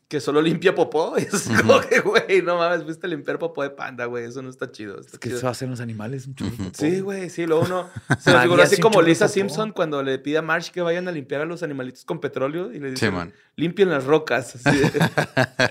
Que 0.09 0.21
solo 0.21 0.40
limpia 0.40 0.75
popó. 0.75 1.16
Y 1.19 1.23
es 1.23 1.49
como 1.61 1.81
que, 1.81 2.01
güey, 2.01 2.42
no 2.42 2.57
mames, 2.57 2.85
fuiste 2.85 3.07
a 3.07 3.11
limpiar 3.11 3.38
popó 3.38 3.62
de 3.62 3.71
panda, 3.71 4.05
güey. 4.05 4.25
Eso 4.25 4.40
no 4.40 4.51
está 4.51 4.71
chido. 4.71 5.01
está 5.01 5.12
Es 5.14 5.19
que 5.19 5.29
chido. 5.29 5.38
eso 5.38 5.49
hacen 5.49 5.71
los 5.71 5.81
animales 5.81 6.27
un 6.27 6.35
popó. 6.35 6.71
Sí, 6.75 7.01
güey, 7.01 7.29
sí. 7.29 7.47
Luego 7.47 7.64
uno 7.64 7.90
se 8.21 8.31
María 8.31 8.42
figuró 8.42 8.62
así 8.62 8.81
como 8.81 9.03
Lisa 9.03 9.27
popó. 9.27 9.35
Simpson 9.35 9.73
cuando 9.73 10.03
le 10.03 10.19
pide 10.19 10.38
a 10.38 10.42
Marsh 10.42 10.71
que 10.71 10.81
vayan 10.81 11.09
a 11.09 11.12
limpiar 11.12 11.40
a 11.40 11.45
los 11.45 11.62
animalitos 11.62 12.05
con 12.05 12.21
petróleo 12.21 12.73
y 12.73 12.79
le 12.79 12.90
dice, 12.92 13.11
man. 13.11 13.33
limpien 13.57 13.90
las 13.90 14.05
rocas. 14.05 14.55
así 14.55 14.81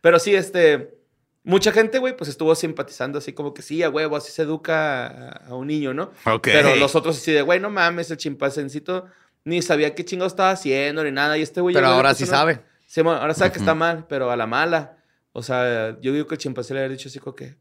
Pero 0.00 0.18
sí, 0.20 0.34
este, 0.34 0.94
mucha 1.42 1.72
gente, 1.72 1.98
güey, 1.98 2.16
pues 2.16 2.30
estuvo 2.30 2.54
simpatizando 2.54 3.18
así 3.18 3.32
como 3.32 3.52
que 3.54 3.62
sí, 3.62 3.82
a 3.82 3.90
huevo, 3.90 4.16
así 4.16 4.30
se 4.30 4.42
educa 4.42 5.06
a, 5.06 5.30
a 5.48 5.54
un 5.54 5.66
niño, 5.66 5.94
¿no? 5.94 6.12
Pero 6.42 6.76
los 6.76 6.94
otros 6.94 7.16
así 7.16 7.32
de, 7.32 7.42
güey, 7.42 7.58
no 7.58 7.70
mames, 7.70 8.10
el 8.10 8.16
chimpancéncito 8.18 9.06
ni 9.44 9.62
sabía 9.62 9.94
qué 9.94 10.04
chingo 10.04 10.26
estaba 10.26 10.50
haciendo 10.50 11.04
ni 11.04 11.12
nada. 11.12 11.38
Y 11.38 11.42
este 11.42 11.60
güey... 11.60 11.74
Pero 11.74 11.86
ahora 11.86 12.14
sí 12.14 12.26
sabe. 12.26 12.60
Sí, 12.86 13.02
bueno, 13.02 13.20
ahora 13.20 13.34
sabe 13.34 13.52
que 13.52 13.58
está 13.58 13.74
mal, 13.74 14.06
pero 14.08 14.30
a 14.30 14.36
la 14.36 14.46
mala. 14.46 14.96
O 15.32 15.42
sea, 15.42 15.98
yo 16.00 16.12
digo 16.12 16.26
que 16.26 16.36
el 16.36 16.40
chimpancé 16.40 16.72
le 16.72 16.80
había 16.80 16.96
dicho 16.96 17.08
así 17.08 17.18
como 17.18 17.34
que... 17.36 17.56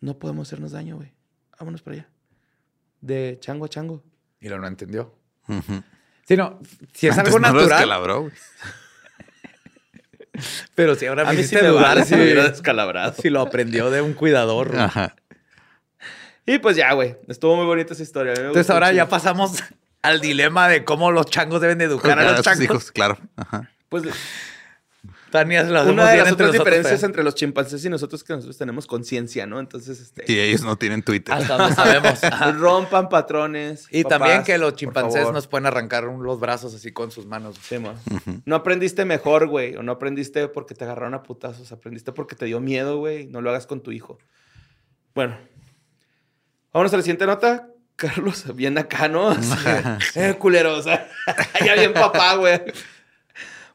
No 0.00 0.18
podemos 0.18 0.48
hacernos 0.48 0.72
daño, 0.72 0.96
güey. 0.96 1.12
Vámonos 1.58 1.82
para 1.82 1.96
allá. 1.96 2.08
De 3.00 3.38
chango 3.40 3.66
a 3.66 3.68
chango. 3.68 4.02
Y 4.40 4.48
lo 4.48 4.58
no 4.58 4.66
entendió. 4.66 5.14
Ujú. 5.48 5.82
Sí, 6.26 6.36
no. 6.36 6.58
Si 6.92 7.06
es 7.08 7.16
Antes 7.18 7.34
algo 7.34 7.38
no 7.40 7.48
lo 7.48 7.54
natural. 7.54 7.68
descalabró, 7.78 8.20
güey. 8.22 8.32
pero 10.74 10.94
si 10.94 11.06
ahora 11.06 11.22
A 11.22 11.24
me 11.26 11.32
mí 11.32 11.36
sí 11.38 11.42
hiciste 11.42 11.62
me 11.62 11.68
dudar 11.68 11.82
vale 11.84 12.04
si, 12.04 12.14
me 12.14 12.22
hubiera 12.22 12.44
descalabrado. 12.48 13.14
si 13.20 13.30
lo 13.30 13.40
aprendió 13.40 13.90
de 13.90 14.00
un 14.00 14.14
cuidador. 14.14 14.68
güey. 14.68 14.80
Ajá. 14.80 15.16
Y 16.46 16.58
pues 16.58 16.76
ya, 16.76 16.92
güey. 16.94 17.16
Estuvo 17.28 17.56
muy 17.56 17.66
bonita 17.66 17.92
esa 17.92 18.02
historia. 18.02 18.32
Entonces 18.34 18.70
ahora 18.70 18.92
ya 18.92 19.08
pasamos 19.08 19.62
al 20.02 20.20
dilema 20.20 20.68
de 20.68 20.84
cómo 20.84 21.10
los 21.12 21.26
changos 21.26 21.60
deben 21.60 21.78
de 21.78 21.84
educar 21.84 22.18
a 22.18 22.22
los 22.24 22.36
sus 22.36 22.44
changos. 22.44 22.64
hijos, 22.64 22.92
claro. 22.92 23.18
Ajá. 23.36 23.70
Pues 23.88 24.04
Tania, 25.30 25.64
se 25.64 25.68
hacemos 25.76 25.92
una 25.92 26.10
de 26.10 26.16
las 26.18 26.28
entre 26.28 26.46
otras 26.46 26.52
diferencias 26.58 27.00
fea. 27.00 27.06
entre 27.06 27.22
los 27.22 27.36
chimpancés 27.36 27.84
y 27.84 27.88
nosotros 27.88 28.20
es 28.20 28.26
que 28.26 28.32
nosotros 28.32 28.58
tenemos 28.58 28.88
conciencia, 28.88 29.46
¿no? 29.46 29.60
Entonces, 29.60 30.00
este... 30.00 30.24
Y 30.26 30.36
ellos 30.40 30.62
no 30.62 30.74
tienen 30.76 31.04
Twitter. 31.04 31.32
Hasta 31.32 31.56
donde 31.56 31.76
sabemos. 31.76 32.24
Ajá. 32.24 32.50
Rompan 32.50 33.08
patrones. 33.08 33.86
Y 33.92 34.02
papás, 34.02 34.18
también 34.18 34.42
que 34.42 34.58
los 34.58 34.74
chimpancés 34.74 35.30
nos 35.30 35.46
pueden 35.46 35.66
arrancar 35.66 36.08
un- 36.08 36.24
los 36.24 36.40
brazos 36.40 36.74
así 36.74 36.90
con 36.90 37.12
sus 37.12 37.26
manos. 37.26 37.56
Sí, 37.62 37.78
mo. 37.78 37.94
No 38.44 38.56
aprendiste 38.56 39.04
mejor, 39.04 39.46
güey. 39.46 39.76
O 39.76 39.84
no 39.84 39.92
aprendiste 39.92 40.48
porque 40.48 40.74
te 40.74 40.82
agarraron 40.82 41.14
a 41.14 41.22
putazos. 41.22 41.70
Aprendiste 41.70 42.10
porque 42.10 42.34
te 42.34 42.46
dio 42.46 42.58
miedo, 42.58 42.98
güey. 42.98 43.26
No 43.28 43.40
lo 43.40 43.50
hagas 43.50 43.68
con 43.68 43.82
tu 43.84 43.92
hijo. 43.92 44.18
Bueno. 45.14 45.38
Vámonos 46.72 46.92
a 46.92 46.96
la 46.96 47.02
siguiente 47.04 47.26
nota. 47.26 47.68
Carlos, 48.00 48.56
bien 48.56 48.78
acá, 48.78 49.08
¿no? 49.08 49.28
Así, 49.28 49.52
eh, 50.14 50.34
culero, 50.38 50.74
o 50.76 50.82
sea, 50.82 51.06
ya 51.64 51.74
bien 51.74 51.92
papá, 51.92 52.34
güey. 52.36 52.60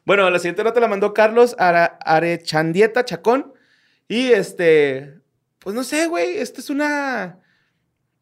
Bueno, 0.04 0.28
la 0.30 0.38
siguiente 0.40 0.64
nota 0.64 0.80
la 0.80 0.88
mandó 0.88 1.14
Carlos 1.14 1.54
Ara- 1.58 1.96
Arechandieta 2.04 3.04
Chacón. 3.04 3.54
Y 4.08 4.32
este, 4.32 5.20
pues 5.60 5.74
no 5.76 5.84
sé, 5.84 6.06
güey. 6.08 6.38
Este 6.38 6.60
es 6.60 6.70
una. 6.70 7.38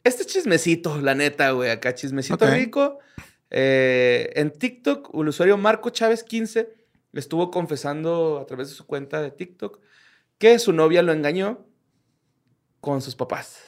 Este 0.03 0.23
es 0.23 0.29
chismecito, 0.29 1.01
la 1.01 1.15
neta, 1.15 1.51
güey. 1.53 1.71
Acá 1.71 1.95
chismecito 1.95 2.47
rico. 2.51 2.99
Eh, 3.51 4.31
en 4.35 4.51
TikTok, 4.51 5.11
el 5.15 5.29
usuario 5.29 5.57
Marco 5.57 5.89
Chávez 5.91 6.23
15 6.25 6.69
le 7.13 7.21
estuvo 7.21 7.51
confesando 7.51 8.41
a 8.43 8.47
través 8.47 8.69
de 8.69 8.75
su 8.75 8.87
cuenta 8.87 9.23
de 9.23 9.31
TikTok 9.31 9.79
que 10.39 10.59
su 10.59 10.73
novia 10.73 11.03
lo 11.03 11.13
engañó 11.13 11.67
con 12.81 13.01
sus 13.01 13.15
papás. 13.15 13.61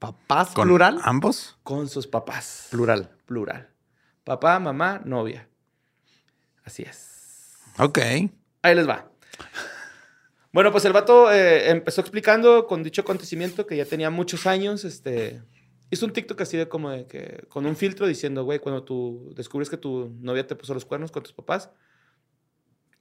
¿Papás 0.00 0.52
¿Con 0.52 0.66
plural? 0.66 0.98
¿Ambos? 1.04 1.58
Con 1.62 1.86
sus 1.88 2.06
papás. 2.06 2.68
Plural. 2.70 3.10
Plural. 3.26 3.68
Papá, 4.24 4.58
mamá, 4.58 5.02
novia. 5.04 5.46
Así 6.64 6.82
es. 6.82 7.52
Ok. 7.78 7.98
Ahí 8.62 8.74
les 8.74 8.88
va. 8.88 9.10
Bueno, 10.52 10.72
pues 10.72 10.86
el 10.86 10.94
vato 10.94 11.30
eh, 11.30 11.70
empezó 11.70 12.00
explicando 12.00 12.66
con 12.66 12.82
dicho 12.82 13.02
acontecimiento 13.02 13.66
que 13.66 13.76
ya 13.76 13.84
tenía 13.84 14.10
muchos 14.10 14.46
años, 14.46 14.84
este... 14.84 15.42
Hizo 15.90 16.06
un 16.06 16.12
TikTok 16.12 16.40
así 16.40 16.56
de 16.56 16.66
como 16.68 16.90
de 16.90 17.06
que... 17.06 17.44
Con 17.48 17.66
un 17.66 17.76
filtro 17.76 18.06
diciendo, 18.06 18.44
güey, 18.44 18.58
cuando 18.58 18.82
tú 18.84 19.32
descubres 19.36 19.68
que 19.68 19.76
tu 19.76 20.16
novia 20.20 20.46
te 20.46 20.56
puso 20.56 20.72
los 20.72 20.86
cuernos 20.86 21.10
con 21.10 21.22
tus 21.22 21.32
papás. 21.34 21.70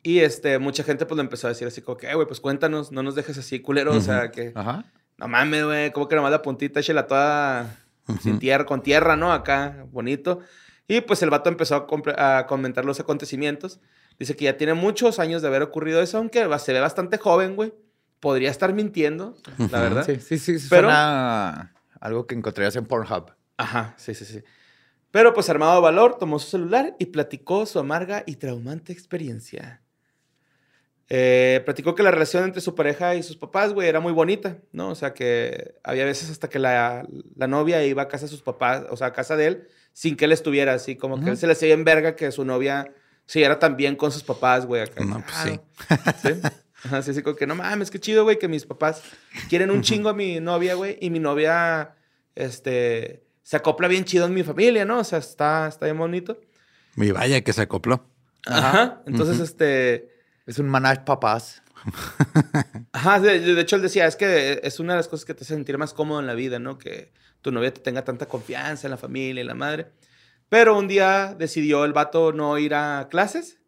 Y 0.04 0.20
este, 0.20 0.60
mucha 0.60 0.84
gente 0.84 1.06
pues 1.06 1.16
le 1.16 1.24
empezó 1.24 1.48
a 1.48 1.52
decir 1.52 1.68
así 1.68 1.82
como 1.82 1.98
que, 1.98 2.10
"Eh, 2.10 2.16
güey, 2.16 2.28
pues 2.28 2.40
cuéntanos, 2.42 2.92
no 2.92 3.04
nos 3.04 3.16
dejes 3.16 3.38
así, 3.38 3.62
culero. 3.62 3.94
O 3.96 4.02
sea, 4.02 4.32
que... 4.32 4.52
Ajá. 4.54 4.86
No 5.20 5.28
mames, 5.28 5.66
güey, 5.66 5.92
como 5.92 6.08
que 6.08 6.16
nomás 6.16 6.32
la 6.32 6.42
puntita, 6.42 6.80
échela 6.80 7.06
toda 7.06 7.78
sin 8.22 8.40
tierra, 8.40 8.66
con 8.66 8.82
tierra, 8.82 9.16
¿no? 9.16 9.34
Acá, 9.34 9.86
bonito. 9.92 10.40
Y 10.88 11.02
pues 11.02 11.22
el 11.22 11.30
vato 11.30 11.50
empezó 11.50 11.88
a, 12.18 12.48
comentar 12.48 12.86
los 12.86 13.00
acontecimientos. 13.00 13.80
Dice 14.18 14.36
que 14.36 14.46
ya 14.46 14.58
tiene 14.58 14.74
muchos 14.74 15.20
años 15.20 15.42
de 15.42 15.50
haber 15.50 15.62
ocurrido 15.62 16.02
eso, 16.02 16.18
aunque 16.18 16.48
se 16.60 16.74
ve 16.74 16.80
bastante 16.80 17.18
joven, 17.18 17.56
güey. 17.56 17.74
Podría 18.20 18.50
estar 18.50 18.74
mintiendo, 18.74 19.38
la 19.72 19.82
verdad. 19.82 20.06
Sí, 20.06 20.20
sí, 20.20 20.40
sí. 20.40 20.68
Pero- 20.70 20.88
Suena 20.88 21.74
algo 22.00 22.26
que 22.26 22.36
encontrarías 22.36 22.76
en 22.76 22.86
Pornhub. 22.86 23.32
Ajá, 23.58 23.94
sí, 23.98 24.16
sí, 24.16 24.26
sí. 24.26 24.42
Pero 25.12 25.34
pues 25.34 25.50
armado 25.50 25.76
de 25.76 25.82
valor, 25.82 26.18
tomó 26.18 26.40
su 26.40 26.50
celular 26.50 26.96
y 27.00 27.08
platicó 27.08 27.66
su 27.66 27.80
amarga 27.80 28.24
y 28.26 28.36
traumante 28.36 28.94
experiencia. 28.94 29.82
Eh, 31.12 31.62
platicó 31.66 31.96
que 31.96 32.04
la 32.04 32.12
relación 32.12 32.44
entre 32.44 32.62
su 32.62 32.76
pareja 32.76 33.16
y 33.16 33.24
sus 33.24 33.36
papás, 33.36 33.74
güey, 33.74 33.90
era 33.90 34.00
muy 34.00 34.14
bonita, 34.14 34.58
¿no? 34.72 34.90
O 34.90 34.96
sea, 34.96 35.14
que 35.14 35.76
había 35.84 36.06
veces 36.06 36.30
hasta 36.30 36.50
que 36.50 36.60
la, 36.60 37.08
la 37.36 37.48
novia 37.48 37.84
iba 37.84 38.04
a 38.04 38.08
casa 38.08 38.26
de 38.26 38.30
sus 38.30 38.44
papás, 38.44 38.84
o 38.92 38.98
sea, 38.98 39.08
a 39.08 39.14
casa 39.14 39.36
de 39.36 39.48
él, 39.48 39.68
sin 39.92 40.16
que 40.16 40.26
él 40.26 40.32
estuviera 40.32 40.74
así, 40.74 40.96
como 40.96 41.20
que 41.20 41.32
él 41.32 41.38
se 41.38 41.48
le 41.48 41.54
hacía 41.54 41.74
en 41.74 41.84
verga 41.84 42.16
que 42.16 42.32
su 42.32 42.46
novia 42.46 42.94
se 43.26 43.44
era 43.44 43.58
tan 43.58 43.76
bien 43.76 43.96
con 43.96 44.12
sus 44.12 44.24
papás, 44.24 44.68
güey. 44.68 44.84
acá. 44.84 45.04
No, 45.04 45.24
pues 45.24 45.36
sí. 45.36 45.60
¿Sí? 46.22 46.42
Ajá, 46.84 47.02
sí, 47.02 47.14
sí, 47.14 47.22
como 47.22 47.36
que 47.36 47.48
no 47.48 47.56
mames, 47.56 47.92
qué 47.92 48.00
chido, 48.00 48.24
güey, 48.24 48.40
que 48.40 48.48
mis 48.48 48.66
papás 48.66 49.02
quieren 49.50 49.72
un 49.72 49.82
chingo 49.82 50.10
a 50.10 50.14
mi 50.14 50.40
novia, 50.40 50.76
güey, 50.76 50.98
y 51.02 51.10
mi 51.10 51.20
novia, 51.20 51.96
este, 52.36 53.24
se 53.44 53.58
acopla 53.58 53.88
bien 53.88 54.06
chido 54.06 54.28
en 54.28 54.34
mi 54.34 54.44
familia, 54.44 54.86
¿no? 54.86 55.00
O 55.00 55.04
sea, 55.04 55.20
está, 55.20 55.68
está 55.68 55.86
bien 55.86 55.98
bonito. 55.98 56.40
Y 56.96 57.12
vaya 57.12 57.42
que 57.42 57.52
se 57.52 57.64
acopló. 57.64 58.06
Ajá. 58.46 59.02
Entonces, 59.06 59.40
este, 59.40 60.19
Es 60.50 60.58
un 60.58 60.68
manage 60.68 61.02
papás. 61.02 61.62
ajá, 62.92 63.20
de, 63.20 63.40
de 63.40 63.62
hecho 63.62 63.76
él 63.76 63.84
decía, 63.84 64.08
es 64.08 64.16
que 64.16 64.60
es 64.64 64.80
una 64.80 64.94
de 64.94 64.98
las 64.98 65.08
cosas 65.08 65.24
que 65.24 65.36
te 65.36 65.44
hace 65.44 65.54
sentir 65.54 65.78
más 65.78 65.94
cómodo 65.94 66.20
en 66.20 66.26
la 66.26 66.34
vida, 66.34 66.58
¿no? 66.58 66.80
Que 66.80 67.14
tu 67.44 67.52
novia 67.52 67.72
te 67.72 67.82
tenga 67.82 68.04
tanta 68.04 68.26
confianza 68.26 68.88
en 68.88 68.92
la 68.92 68.98
familia 68.98 69.44
y 69.44 69.46
la 69.46 69.54
madre. 69.54 69.92
Pero 70.50 70.76
un 70.76 70.88
día 70.88 71.36
decidió 71.38 71.86
el 71.86 71.94
vato 71.94 72.34
no 72.34 72.58
ir 72.58 72.74
a 72.74 73.10
clases. 73.12 73.60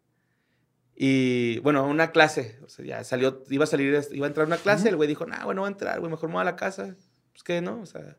Y 0.96 1.60
bueno, 1.60 1.86
una 1.86 2.10
clase, 2.10 2.58
o 2.64 2.68
sea, 2.68 2.84
ya 2.84 3.04
salió, 3.04 3.44
iba 3.48 3.62
a 3.62 3.68
salir, 3.68 4.02
iba 4.10 4.26
a 4.26 4.28
entrar 4.28 4.44
a 4.44 4.48
una 4.48 4.56
clase, 4.56 4.88
el 4.88 4.96
güey 4.96 5.08
dijo, 5.08 5.24
nah, 5.24 5.44
güey, 5.44 5.54
no 5.54 5.62
voy 5.62 5.68
a 5.68 5.72
entrar, 5.72 6.00
güey, 6.00 6.10
mejor 6.10 6.30
me 6.30 6.34
voy 6.34 6.42
a 6.42 6.46
la 6.46 6.56
casa. 6.56 6.96
Pues 7.30 7.44
que 7.44 7.62
no, 7.62 7.80
o 7.80 7.86
sea, 7.86 8.00
de 8.00 8.16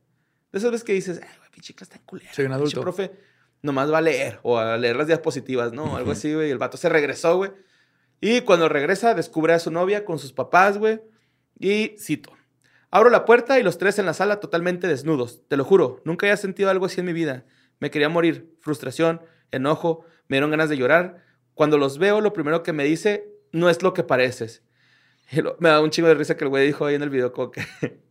esas 0.54 0.72
veces 0.72 0.86
que 0.86 0.94
dices, 0.94 1.20
ay, 1.22 1.38
güey, 1.38 1.52
pinche 1.52 1.76
clase 1.76 1.96
en 1.96 2.04
culera. 2.04 2.34
Soy 2.34 2.46
un 2.46 2.52
pinche 2.52 2.62
adulto. 2.62 2.82
profe 2.82 3.12
nomás 3.62 3.92
va 3.92 3.98
a 3.98 4.02
leer 4.02 4.40
o 4.44 4.58
a 4.58 4.78
leer 4.78 4.96
las 4.96 5.08
diapositivas, 5.08 5.74
¿no? 5.74 5.98
Algo 5.98 6.14
así, 6.14 6.34
güey. 6.34 6.48
Y 6.48 6.52
el 6.52 6.60
vato 6.60 6.78
se 6.78 6.88
regresó, 6.88 7.36
güey. 7.36 7.52
Y 8.26 8.40
cuando 8.42 8.70
regresa, 8.70 9.14
descubre 9.16 9.54
a 9.54 9.60
su 9.60 9.70
novia 9.70 10.06
con 10.06 10.18
sus 10.18 10.32
papás, 10.32 10.78
güey. 10.78 11.02
Y 11.60 11.96
cito. 12.00 12.32
Abro 12.90 13.10
la 13.10 13.26
puerta 13.26 13.60
y 13.60 13.64
los 13.64 13.78
tres 13.78 14.00
en 14.00 14.06
la 14.06 14.14
sala 14.14 14.40
totalmente 14.40 14.88
desnudos. 14.88 15.42
Te 15.50 15.58
lo 15.58 15.66
juro, 15.66 16.00
nunca 16.06 16.26
había 16.26 16.38
sentido 16.38 16.70
algo 16.70 16.86
así 16.86 17.02
en 17.02 17.08
mi 17.08 17.12
vida. 17.12 17.44
Me 17.80 17.92
quería 17.92 18.08
morir. 18.08 18.56
Frustración, 18.62 19.22
enojo, 19.52 20.06
me 20.30 20.38
dieron 20.38 20.52
ganas 20.52 20.70
de 20.70 20.78
llorar. 20.78 21.22
Cuando 21.54 21.78
los 21.78 21.98
veo, 21.98 22.22
lo 22.22 22.32
primero 22.32 22.64
que 22.64 22.72
me 22.72 22.86
dice, 22.86 23.28
no 23.52 23.70
es 23.70 23.84
lo 23.84 23.94
que 23.94 24.04
pareces. 24.04 24.64
Y 25.30 25.42
lo- 25.42 25.58
me 25.60 25.68
da 25.68 25.82
un 25.82 25.90
chingo 25.90 26.08
de 26.08 26.14
risa 26.16 26.38
que 26.38 26.46
el 26.46 26.50
güey 26.50 26.66
dijo 26.66 26.86
ahí 26.86 26.96
en 26.96 27.04
el 27.04 27.10
video 27.10 27.34
como 27.34 27.52
que... 27.52 27.62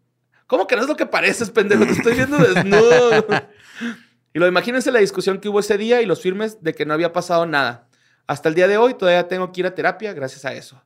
¿Cómo 0.47 0.67
que 0.67 0.77
no 0.77 0.83
es 0.83 0.89
lo 0.89 0.97
que 0.97 1.07
pareces, 1.07 1.51
pendejo? 1.51 1.87
Te 1.87 1.93
estoy 1.93 2.15
viendo 2.17 2.37
desnudo. 2.37 3.25
y 4.35 4.39
lo 4.39 4.47
imagínense 4.47 4.93
la 4.93 4.99
discusión 4.99 5.39
que 5.41 5.49
hubo 5.49 5.61
ese 5.61 5.79
día 5.79 6.03
y 6.03 6.07
los 6.07 6.21
firmes 6.21 6.63
de 6.63 6.75
que 6.75 6.85
no 6.85 6.93
había 6.93 7.15
pasado 7.15 7.47
nada. 7.47 7.89
Hasta 8.27 8.49
el 8.49 8.55
día 8.55 8.69
de 8.69 8.77
hoy 8.79 8.95
todavía 8.95 9.29
tengo 9.29 9.53
que 9.53 9.61
ir 9.61 9.67
a 9.67 9.75
terapia 9.75 10.13
gracias 10.13 10.45
a 10.45 10.53
eso. 10.53 10.83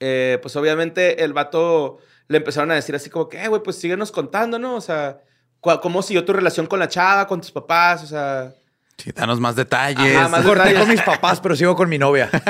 Eh, 0.00 0.38
pues 0.42 0.56
obviamente 0.56 1.22
el 1.24 1.32
vato 1.32 1.98
le 2.28 2.38
empezaron 2.38 2.70
a 2.70 2.74
decir 2.74 2.94
así 2.94 3.10
como 3.10 3.28
que, 3.28 3.42
"Eh, 3.42 3.48
güey, 3.48 3.62
pues 3.62 3.76
síguenos 3.76 4.10
contando, 4.12 4.58
¿no? 4.58 4.74
O 4.76 4.80
sea, 4.80 5.18
¿cómo 5.60 6.02
siguió 6.02 6.24
tu 6.24 6.32
relación 6.32 6.66
con 6.66 6.78
la 6.78 6.88
chava, 6.88 7.26
con 7.26 7.40
tus 7.40 7.50
papás? 7.50 8.02
O 8.02 8.06
sea, 8.06 8.52
Sí, 8.98 9.12
danos 9.12 9.40
más 9.40 9.56
detalles. 9.56 10.14
Ajá, 10.14 10.28
más 10.28 10.42
Corté 10.44 10.58
detalles. 10.64 10.80
con 10.80 10.88
mis 10.90 11.00
papás, 11.02 11.40
pero 11.40 11.56
sigo 11.56 11.74
con 11.74 11.88
mi 11.88 11.96
novia. 11.98 12.28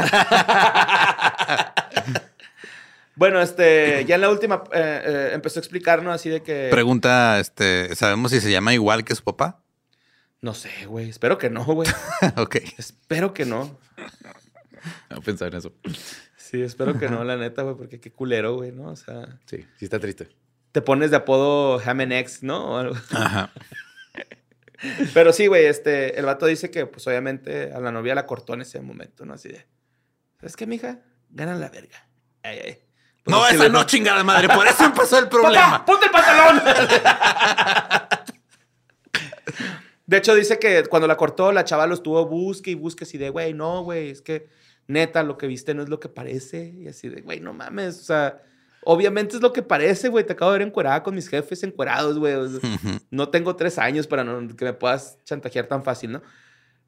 Bueno, 3.16 3.40
este, 3.42 4.04
ya 4.06 4.14
en 4.14 4.20
la 4.22 4.30
última 4.30 4.62
eh, 4.72 5.02
eh, 5.04 5.30
empezó 5.34 5.58
a 5.58 5.60
explicarnos 5.60 6.14
así 6.14 6.30
de 6.30 6.42
que. 6.42 6.68
Pregunta, 6.70 7.38
este, 7.38 7.94
¿sabemos 7.94 8.30
si 8.30 8.40
se 8.40 8.50
llama 8.50 8.72
igual 8.72 9.04
que 9.04 9.14
su 9.14 9.22
papá? 9.22 9.60
No 10.42 10.54
sé, 10.54 10.86
güey. 10.86 11.08
Espero 11.10 11.36
que 11.38 11.50
no, 11.50 11.64
güey. 11.64 11.88
ok. 12.36 12.56
espero 12.78 13.34
que 13.34 13.44
no. 13.44 13.78
No 15.10 15.20
pensaba 15.22 15.48
en 15.50 15.56
eso. 15.58 15.72
Sí, 16.36 16.62
espero 16.62 16.98
que 16.98 17.08
no, 17.08 17.22
la 17.24 17.36
neta, 17.36 17.62
güey, 17.62 17.76
porque 17.76 18.00
qué 18.00 18.10
culero, 18.12 18.56
güey, 18.56 18.72
¿no? 18.72 18.88
O 18.88 18.96
sea, 18.96 19.38
Sí, 19.46 19.66
sí 19.78 19.84
está 19.84 20.00
triste. 20.00 20.28
te 20.72 20.80
pones 20.82 21.10
de 21.10 21.18
apodo 21.18 21.80
X, 21.80 22.42
¿no? 22.42 22.72
O 22.72 22.76
algo. 22.78 22.96
Ajá. 23.12 23.50
Pero 25.12 25.32
sí, 25.34 25.46
güey, 25.46 25.66
este, 25.66 26.18
el 26.18 26.24
vato 26.24 26.46
dice 26.46 26.70
que, 26.70 26.86
pues, 26.86 27.06
obviamente, 27.06 27.70
a 27.72 27.80
la 27.80 27.92
novia 27.92 28.14
la 28.14 28.24
cortó 28.26 28.54
en 28.54 28.62
ese 28.62 28.80
momento, 28.80 29.26
¿no? 29.26 29.34
Así 29.34 29.50
de, 29.50 29.66
¿sabes 30.40 30.56
qué, 30.56 30.66
mija? 30.66 31.00
Gana 31.28 31.54
la 31.54 31.68
verga. 31.68 32.08
Ay, 32.42 32.58
ay. 32.64 32.78
Pues 33.22 33.36
No, 33.36 33.44
es 33.44 33.50
que 33.50 33.54
esa 33.56 33.64
le- 33.64 33.70
no, 33.70 33.84
chingada 33.84 34.24
madre. 34.24 34.48
Por 34.48 34.66
eso 34.66 34.84
empezó 34.84 35.18
el 35.18 35.24
¡Papá, 35.28 35.30
problema. 35.42 35.84
ponte 35.84 36.06
el 36.06 36.12
pantalón! 36.12 36.62
de 40.10 40.16
hecho, 40.16 40.34
dice 40.34 40.58
que 40.58 40.82
cuando 40.86 41.06
la 41.06 41.16
cortó, 41.16 41.52
la 41.52 41.64
chava 41.64 41.86
lo 41.86 41.94
estuvo 41.94 42.26
busque 42.26 42.72
y 42.72 42.74
busque 42.74 43.04
así 43.04 43.16
de, 43.16 43.30
güey, 43.30 43.54
no, 43.54 43.84
güey, 43.84 44.10
es 44.10 44.20
que 44.22 44.48
neta, 44.88 45.22
lo 45.22 45.38
que 45.38 45.46
viste 45.46 45.72
no 45.72 45.84
es 45.84 45.88
lo 45.88 46.00
que 46.00 46.08
parece. 46.08 46.74
Y 46.76 46.88
así 46.88 47.08
de, 47.08 47.20
güey, 47.20 47.38
no 47.38 47.52
mames, 47.52 48.00
o 48.00 48.02
sea, 48.02 48.42
obviamente 48.82 49.36
es 49.36 49.42
lo 49.42 49.52
que 49.52 49.62
parece, 49.62 50.08
güey. 50.08 50.26
Te 50.26 50.32
acabo 50.32 50.50
de 50.50 50.58
ver 50.58 50.66
encuerada 50.66 51.04
con 51.04 51.14
mis 51.14 51.28
jefes 51.28 51.62
encuerados, 51.62 52.18
güey. 52.18 52.34
o 52.34 52.48
sea, 52.48 52.58
Ujú. 52.58 52.98
no 53.12 53.28
tengo 53.28 53.54
tres 53.54 53.78
años 53.78 54.08
para 54.08 54.24
no- 54.24 54.56
que 54.56 54.64
me 54.64 54.72
puedas 54.72 55.16
chantajear 55.24 55.66
tan 55.68 55.84
fácil, 55.84 56.10
¿no? 56.10 56.22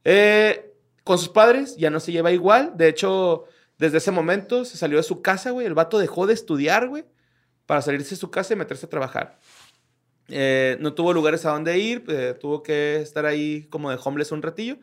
Eh, 0.02 0.74
con 1.04 1.16
sus 1.18 1.28
padres 1.28 1.76
ya 1.76 1.90
no 1.90 2.00
se 2.00 2.11
lleva 2.11 2.32
igual. 2.32 2.72
De 2.76 2.88
hecho, 2.88 3.44
desde 3.78 3.98
ese 3.98 4.11
momento 4.11 4.64
se 4.64 4.76
salió 4.76 4.96
de 4.96 5.04
su 5.04 5.22
casa, 5.22 5.50
güey. 5.52 5.66
El 5.66 5.74
vato 5.74 5.98
dejó 5.98 6.26
de 6.26 6.35
estudiar, 6.35 6.88
güey, 6.88 7.04
para 7.66 7.82
salirse 7.82 8.11
de 8.11 8.16
su 8.20 8.32
casa 8.32 8.52
y 8.52 8.56
meterse 8.56 8.87
a 8.87 8.88
trabajar. 8.90 9.38
Eh, 10.35 10.77
no 10.81 10.95
tuvo 10.95 11.12
lugares 11.12 11.45
a 11.45 11.51
donde 11.51 11.79
ir, 11.79 12.05
eh, 12.09 12.35
tuvo 12.40 12.62
que 12.62 12.97
estar 12.97 13.27
ahí 13.27 13.64
como 13.71 13.90
de 13.90 13.99
homeless 14.03 14.33
un 14.33 14.40
ratillo. 14.42 14.79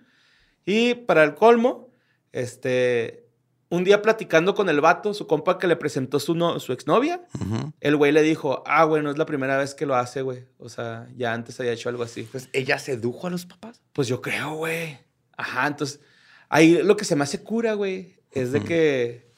Y 0.65 0.93
para 0.93 1.23
el 1.23 1.33
colmo, 1.35 1.89
este, 2.31 3.25
un 3.69 3.83
día 3.83 4.01
platicando 4.01 4.53
con 4.55 4.69
el 4.69 4.81
vato, 4.81 5.13
su 5.13 5.27
compa 5.27 5.57
que 5.57 5.67
le 5.67 5.75
presentó 5.75 6.19
su, 6.19 6.35
no- 6.35 6.59
su 6.59 6.73
exnovia, 6.73 7.21
el 7.79 7.95
güey 7.95 8.11
le 8.11 8.21
dijo, 8.21 8.63
ah, 8.65 8.83
güey, 8.83 9.01
no 9.03 9.09
es 9.11 9.17
la 9.17 9.25
primera 9.25 9.57
vez 9.57 9.73
que 9.75 9.85
lo 9.85 9.95
hace, 9.95 10.21
güey. 10.21 10.45
O 10.57 10.69
sea, 10.69 11.07
ya 11.15 11.33
antes 11.33 11.59
había 11.59 11.71
hecho 11.73 11.89
algo 11.89 12.03
así. 12.03 12.21
Entonces, 12.21 12.49
¿ella 12.53 12.77
sedujo 12.79 13.27
a 13.27 13.29
los 13.29 13.45
papás? 13.45 13.81
Pues 13.93 14.07
yo 14.07 14.21
creo, 14.21 14.53
güey. 14.55 14.97
Ajá, 15.37 15.67
entonces, 15.67 15.99
ahí 16.49 16.81
lo 16.83 16.95
que 16.97 17.05
se 17.05 17.15
me 17.15 17.23
hace 17.23 17.41
cura, 17.43 17.73
güey, 17.73 18.17
es 18.31 18.51
de 18.51 18.59
que, 18.67 19.28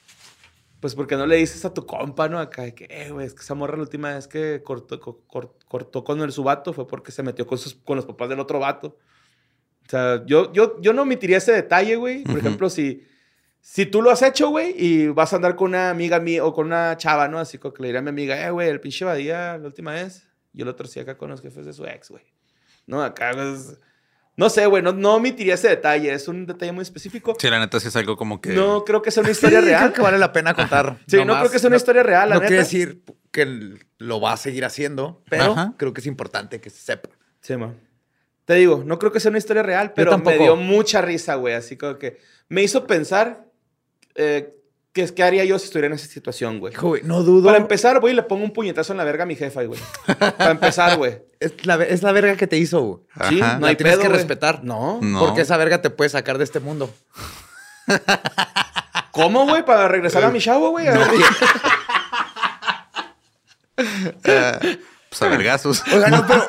pues, 0.82 0.96
porque 0.96 1.16
no 1.16 1.26
le 1.26 1.38
dices 1.38 1.64
a 1.64 1.74
tu 1.74 1.86
compa, 1.86 2.28
no? 2.28 2.40
Acá, 2.40 2.64
de 2.64 2.76
que, 2.76 2.88
eh, 2.90 3.12
güey, 3.12 3.26
es 3.28 3.34
que 3.34 3.42
esa 3.42 3.54
morra 3.56 3.78
la 3.78 3.84
última 3.84 4.14
vez 4.14 4.28
que 4.28 4.62
cortó, 4.64 5.00
co- 5.00 5.22
cor- 5.28 5.56
cortó 5.70 6.04
con 6.04 6.20
el 6.22 6.32
su 6.34 6.44
vato 6.44 6.74
fue 6.74 6.88
porque 6.88 7.12
se 7.14 7.24
metió 7.24 7.48
con, 7.48 7.58
sus, 7.58 7.76
con 7.76 7.96
los 7.96 8.06
papás 8.06 8.28
del 8.28 8.40
otro 8.40 8.60
vato. 8.60 8.98
O 9.88 9.90
sea, 9.90 10.24
yo, 10.26 10.52
yo, 10.54 10.82
yo 10.82 10.92
no 10.94 11.04
omitiría 11.04 11.38
ese 11.38 11.52
detalle, 11.54 11.96
güey. 11.96 12.24
Por 12.24 12.32
Ujú. 12.38 12.40
ejemplo, 12.40 12.70
si, 12.70 13.06
si 13.60 13.86
tú 13.86 14.02
lo 14.02 14.10
has 14.10 14.22
hecho, 14.22 14.50
güey, 14.50 14.74
y 14.78 15.08
vas 15.10 15.34
a 15.34 15.36
andar 15.38 15.56
con 15.56 15.70
una 15.70 15.90
amiga 15.92 16.20
mía 16.20 16.44
o 16.46 16.54
con 16.54 16.68
una 16.68 16.98
chava, 16.98 17.28
¿no? 17.28 17.40
Así 17.40 17.58
que 17.58 17.72
le 17.80 17.88
diré 17.88 18.00
a 18.00 18.02
mi 18.02 18.10
amiga, 18.10 18.46
eh, 18.46 18.52
güey, 18.52 18.70
el 18.70 18.80
pinche 18.82 19.06
Badía 19.06 19.58
la 19.58 19.68
última 19.68 19.92
vez, 19.94 20.28
yo 20.54 20.66
lo 20.66 20.76
torcí 20.76 21.00
acá 21.00 21.18
con 21.18 21.30
los 21.30 21.42
jefes 21.42 21.66
de 21.66 21.74
su 21.74 21.86
ex, 21.86 22.10
güey. 22.10 22.24
No, 22.88 23.04
acá, 23.04 23.32
pues, 23.34 23.80
no 24.38 24.50
sé, 24.50 24.66
güey, 24.66 24.82
no, 24.82 24.94
no 24.94 25.16
omitiría 25.16 25.56
ese 25.56 25.68
detalle. 25.70 26.14
Es 26.14 26.28
un 26.28 26.46
detalle 26.48 26.72
muy 26.72 26.82
específico. 26.84 27.36
Sí, 27.40 27.50
la 27.50 27.60
neta 27.60 27.80
sí 27.80 27.90
es 27.90 27.96
algo 27.96 28.16
como 28.18 28.40
que. 28.42 28.50
No 28.54 28.84
creo 28.86 29.02
que 29.02 29.12
sea 29.12 29.22
una 29.22 29.32
historia 29.32 29.60
Sí, 29.60 29.66
real. 29.68 29.82
Creo 29.84 29.94
que 29.94 30.02
vale 30.02 30.18
la 30.18 30.32
pena 30.32 30.54
contar. 30.54 30.98
Sí, 31.08 31.18
no 31.18 31.26
más. 31.34 31.40
creo 31.42 31.52
que 31.52 31.60
sea 31.60 31.68
una 31.68 31.78
historia 31.78 32.04
real, 32.04 32.30
la 32.30 32.36
No 32.36 32.42
neta. 32.42 32.48
quiere 32.48 32.64
decir 32.64 33.04
que 33.32 33.76
lo 33.98 34.20
va 34.22 34.34
a 34.34 34.38
seguir 34.38 34.66
haciendo, 34.66 35.22
pero 35.30 35.52
Ajá. 35.52 35.74
creo 35.78 35.94
que 35.94 36.02
es 36.02 36.08
importante 36.08 36.60
que 36.62 36.70
se 36.70 36.80
sepa. 36.82 37.10
Sí, 37.42 37.56
man. 37.58 37.78
Te 38.46 38.56
digo, 38.56 38.84
no 38.86 38.98
creo 39.00 39.12
que 39.12 39.20
sea 39.20 39.30
una 39.30 39.38
historia 39.38 39.64
real, 39.64 39.94
pero 39.94 40.12
me 40.12 40.18
tampoco. 40.18 40.38
dio 40.44 40.56
mucha 40.56 41.02
risa, 41.02 41.36
güey. 41.36 41.54
Así 41.54 41.78
como 41.78 41.98
que 41.98 42.18
me 42.50 42.64
hizo 42.64 42.88
pensar 42.88 43.46
eh, 44.16 44.54
qué, 44.94 45.06
qué 45.14 45.24
haría 45.24 45.46
yo 45.46 45.58
si 45.60 45.66
estuviera 45.66 45.88
en 45.88 45.94
esa 45.94 46.08
situación, 46.08 46.60
güey. 46.60 46.74
Hijo, 46.74 46.90
güey, 46.90 47.02
no 47.04 47.24
dudo. 47.24 47.46
Para 47.46 47.58
empezar, 47.58 48.00
güey, 48.00 48.14
le 48.14 48.24
pongo 48.24 48.44
un 48.44 48.52
puñetazo 48.52 48.94
en 48.94 48.98
la 48.98 49.04
verga 49.04 49.24
a 49.24 49.26
mi 49.26 49.36
jefa, 49.36 49.64
güey. 49.64 49.80
Para 50.38 50.52
empezar, 50.52 50.98
güey. 50.98 51.20
es, 51.40 51.66
la, 51.66 51.76
es 51.84 52.04
la 52.04 52.12
verga 52.12 52.36
que 52.36 52.48
te 52.48 52.58
hizo, 52.58 52.82
güey. 52.82 53.00
Sí, 53.30 53.42
Ajá. 53.42 53.58
no 53.60 53.68
hay 53.68 53.76
tienes 53.76 53.94
pedo, 53.94 54.02
que 54.04 54.08
güey. 54.10 54.18
respetar. 54.20 54.64
No. 54.64 55.00
No. 55.02 55.20
Porque 55.20 55.42
esa 55.42 55.58
verga 55.58 55.82
te 55.82 55.90
puede 55.90 56.10
sacar 56.10 56.38
de 56.38 56.44
este 56.44 56.60
mundo. 56.60 56.90
¿Cómo, 59.12 59.46
güey? 59.46 59.64
Para 59.66 59.88
regresar 59.88 60.24
a 60.24 60.30
mi 60.30 60.40
chavo, 60.40 60.70
güey. 60.72 60.88
A 60.88 60.94
ver, 60.98 61.08
Pues 65.10 65.22
a 65.22 65.28
vergazos. 65.28 65.84
Oiga, 65.94 66.10
no, 66.10 66.26
pero 66.26 66.46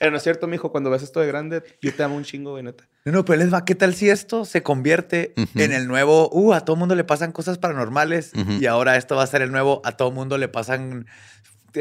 Eh, 0.00 0.10
no 0.10 0.16
es 0.16 0.22
cierto, 0.22 0.46
mijo. 0.46 0.72
Cuando 0.72 0.88
ves 0.90 1.02
esto 1.02 1.20
de 1.20 1.26
grande, 1.26 1.62
yo 1.82 1.94
te 1.94 2.02
amo 2.02 2.16
un 2.16 2.24
chingo, 2.24 2.52
güey, 2.52 2.62
neta. 2.64 2.88
No, 3.04 3.12
no, 3.12 3.24
pero 3.24 3.38
les 3.38 3.52
va, 3.52 3.64
¿qué 3.64 3.74
tal 3.74 3.94
si 3.94 4.08
esto 4.10 4.44
se 4.44 4.62
convierte 4.62 5.34
en 5.54 5.72
el 5.72 5.86
nuevo, 5.86 6.28
uh, 6.32 6.54
a 6.54 6.64
todo 6.64 6.74
mundo 6.76 6.94
le 6.94 7.04
pasan 7.04 7.32
cosas 7.32 7.58
paranormales 7.58 8.32
y 8.60 8.66
ahora 8.66 8.96
esto 8.96 9.14
va 9.16 9.22
a 9.22 9.26
ser 9.26 9.42
el 9.42 9.52
nuevo, 9.52 9.80
a 9.84 9.92
todo 9.96 10.10
mundo 10.10 10.38
le 10.38 10.48
pasan 10.48 11.06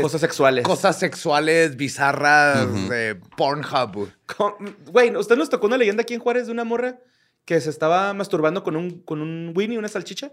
Cosas 0.02 0.22
sexuales. 0.22 0.64
cosas 0.66 1.00
sexuales 1.00 1.76
bizarras 1.76 2.68
Ujú. 2.68 2.90
de 2.90 3.16
Pornhub? 3.36 4.12
güey. 4.92 5.16
¿usted 5.16 5.36
nos 5.36 5.50
tocó 5.50 5.66
una 5.68 5.78
leyenda 5.78 6.02
aquí 6.04 6.14
en 6.14 6.20
Juárez 6.20 6.46
de 6.46 6.52
una 6.52 6.64
morra 6.64 7.00
que 7.46 7.60
se 7.60 7.70
estaba 7.72 8.14
masturbando 8.14 8.64
con 8.64 8.76
un, 8.76 9.02
con 9.02 9.22
un 9.22 9.52
Winnie, 9.56 9.78
una 9.80 9.88
salchicha, 9.88 10.32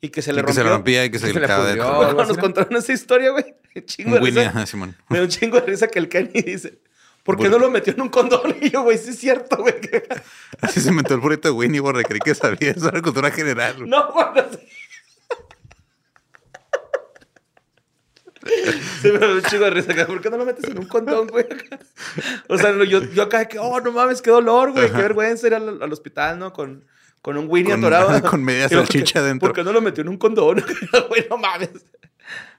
y 0.00 0.08
que 0.08 0.22
se 0.22 0.32
le 0.32 0.40
Y 0.40 0.44
que 0.44 0.46
rompió? 0.46 0.62
se 0.62 0.64
le 0.64 0.70
rompía 0.74 1.04
y 1.04 1.10
que 1.10 1.18
se 1.18 1.26
que 1.26 1.32
se 1.32 1.34
le 1.34 1.40
gritaba 1.40 1.64
de 1.66 1.72
así, 1.80 2.16
nos 2.16 2.28
¿no? 2.36 2.40
contaron 2.42 2.76
esa 2.76 2.92
historia, 2.92 3.30
güey. 3.30 3.44
Un 3.76 3.84
chingo 3.84 4.14
de 4.14 4.20
Winnie, 4.20 4.38
risa. 4.44 4.50
ajá, 4.50 4.66
Simón. 4.66 4.96
Me 5.10 5.18
dio 5.18 5.24
un 5.24 5.30
chingo 5.30 5.60
de 5.60 5.66
risa 5.66 5.88
que 5.88 5.98
el 5.98 6.08
Kenny 6.08 6.40
dice, 6.42 6.78
¿por 7.24 7.36
qué 7.36 7.44
Bur- 7.48 7.50
no 7.50 7.58
lo 7.58 7.70
metió 7.70 7.92
en 7.92 8.00
un 8.02 8.08
condón? 8.10 8.54
Y 8.60 8.70
yo, 8.70 8.82
güey, 8.82 8.96
sí 8.98 9.10
es 9.10 9.18
cierto, 9.18 9.56
güey. 9.56 9.74
Así 10.60 10.80
se 10.80 10.90
inventó 10.90 11.14
el 11.14 11.20
burrito 11.20 11.48
de 11.48 11.52
Winnie, 11.52 11.80
borre. 11.80 12.04
Creí 12.04 12.20
que 12.20 12.34
sabía. 12.36 12.70
Eso 12.70 12.88
era 12.88 13.02
cultura 13.02 13.30
general. 13.32 13.74
güey. 13.78 13.88
No, 13.90 14.12
güey. 14.12 14.26
Sí, 19.00 19.10
me 19.10 19.18
dio 19.18 19.34
un 19.36 19.42
chingo 19.42 19.64
de 19.64 19.70
risa. 19.70 19.92
acá, 19.92 20.06
¿Por 20.06 20.20
qué 20.20 20.28
no 20.28 20.36
lo 20.36 20.44
metes 20.44 20.64
en 20.64 20.78
un 20.78 20.86
condón, 20.86 21.28
güey? 21.28 21.46
O 22.48 22.58
sea, 22.58 22.72
yo, 22.84 23.02
yo 23.02 23.22
acá 23.22 23.46
que, 23.48 23.58
oh, 23.58 23.80
no 23.80 23.90
mames, 23.92 24.20
qué 24.20 24.30
dolor, 24.30 24.72
güey. 24.72 24.90
Qué 24.90 24.98
vergüenza 24.98 25.46
ir 25.46 25.54
al, 25.54 25.82
al 25.82 25.92
hospital, 25.92 26.38
¿no? 26.38 26.52
Con, 26.52 26.84
con 27.22 27.38
un 27.38 27.46
Winnie 27.48 27.72
Con- 27.72 27.80
atorado. 27.84 28.20
con 28.30 28.44
media 28.44 28.68
salchicha 28.68 29.14
¿por 29.20 29.22
qué- 29.22 29.28
dentro. 29.28 29.48
¿Por 29.48 29.56
qué 29.56 29.64
no 29.64 29.72
lo 29.72 29.80
metió 29.80 30.02
en 30.02 30.08
un 30.10 30.18
condón? 30.18 30.62
Güey, 31.08 31.26
no 31.30 31.38
mames. 31.38 31.70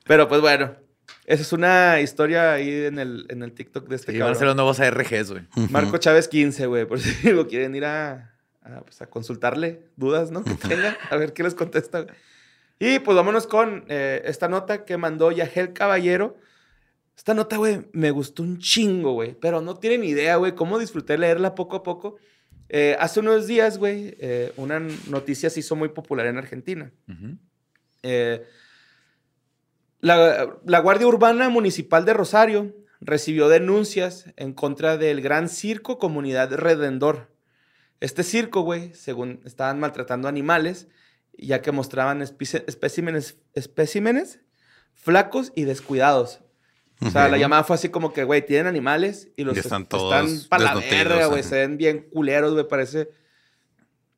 Pero 0.05 0.27
pues 0.27 0.41
bueno, 0.41 0.75
esa 1.25 1.41
es 1.41 1.53
una 1.53 1.99
historia 2.01 2.53
ahí 2.53 2.85
en 2.85 2.99
el, 2.99 3.25
en 3.29 3.43
el 3.43 3.51
TikTok 3.53 3.87
de 3.87 3.95
este 3.95 4.11
Sí, 4.11 4.19
van 4.19 4.31
a 4.31 4.35
ser 4.35 4.47
los 4.47 4.55
nuevos 4.55 4.79
ARGs, 4.79 5.31
güey. 5.31 5.43
Marco 5.71 5.97
Chávez 5.97 6.27
15, 6.27 6.65
güey, 6.67 6.85
por 6.85 6.99
si 7.01 7.31
lo 7.31 7.47
quieren 7.47 7.75
ir 7.75 7.85
a, 7.85 8.35
a, 8.61 8.81
pues, 8.81 9.01
a 9.01 9.07
consultarle 9.07 9.81
dudas, 9.95 10.31
¿no? 10.31 10.43
Que 10.43 10.53
tengan, 10.55 10.95
a 11.09 11.15
ver 11.17 11.33
qué 11.33 11.43
les 11.43 11.55
contesta. 11.55 12.01
güey. 12.01 12.15
Y 12.79 12.99
pues 12.99 13.15
vámonos 13.15 13.47
con 13.47 13.85
eh, 13.87 14.21
esta 14.25 14.47
nota 14.47 14.83
que 14.85 14.97
mandó 14.97 15.31
Yagel 15.31 15.73
Caballero. 15.73 16.37
Esta 17.17 17.33
nota, 17.33 17.55
güey, 17.55 17.87
me 17.93 18.11
gustó 18.11 18.43
un 18.43 18.59
chingo, 18.59 19.13
güey, 19.13 19.33
pero 19.39 19.61
no 19.61 19.77
tienen 19.77 20.03
idea, 20.03 20.35
güey, 20.35 20.53
cómo 20.53 20.77
disfruté 20.77 21.17
leerla 21.17 21.55
poco 21.55 21.77
a 21.77 21.83
poco. 21.83 22.17
Eh, 22.67 22.97
hace 22.99 23.21
unos 23.21 23.47
días, 23.47 23.77
güey, 23.77 24.17
eh, 24.19 24.51
una 24.57 24.79
noticia 25.07 25.49
se 25.49 25.61
hizo 25.61 25.75
muy 25.77 25.89
popular 25.89 26.25
en 26.25 26.37
Argentina. 26.37 26.91
Eh, 28.03 28.43
la, 29.99 30.57
la 30.65 30.79
Guardia 30.79 31.07
Urbana 31.07 31.49
Municipal 31.49 32.05
de 32.05 32.13
Rosario 32.13 32.75
recibió 33.01 33.47
denuncias 33.49 34.25
en 34.35 34.53
contra 34.53 34.97
del 34.97 35.21
Gran 35.21 35.49
Circo 35.49 35.97
Comunidad 35.97 36.51
Redendor. 36.53 37.31
Este 37.99 38.23
circo, 38.23 38.61
güey, 38.61 38.93
según 38.93 39.41
estaban 39.45 39.79
maltratando 39.79 40.27
animales, 40.27 40.87
ya 41.37 41.61
que 41.61 41.71
mostraban 41.71 42.21
espe- 42.21 42.63
especímenes, 42.67 43.37
especímenes 43.53 44.41
flacos 44.93 45.51
y 45.55 45.63
descuidados. 45.63 46.41
O 47.01 47.09
sea, 47.09 47.27
la 47.27 47.37
llamada 47.37 47.63
fue 47.65 47.75
así 47.75 47.89
como 47.89 48.13
que, 48.13 48.23
güey, 48.23 48.45
tienen 48.45 48.67
animales 48.67 49.29
y 49.35 49.43
los 49.43 49.55
Y 49.57 49.59
están 49.59 49.85
todos 49.85 50.13
están 50.31 50.47
para 50.49 50.63
la 50.63 50.75
verga, 50.75 51.25
güey. 51.27 51.43
Se 51.43 51.55
ven 51.55 51.77
bien 51.77 52.07
culeros, 52.09 52.53
güey. 52.53 52.67
Parece. 52.67 53.09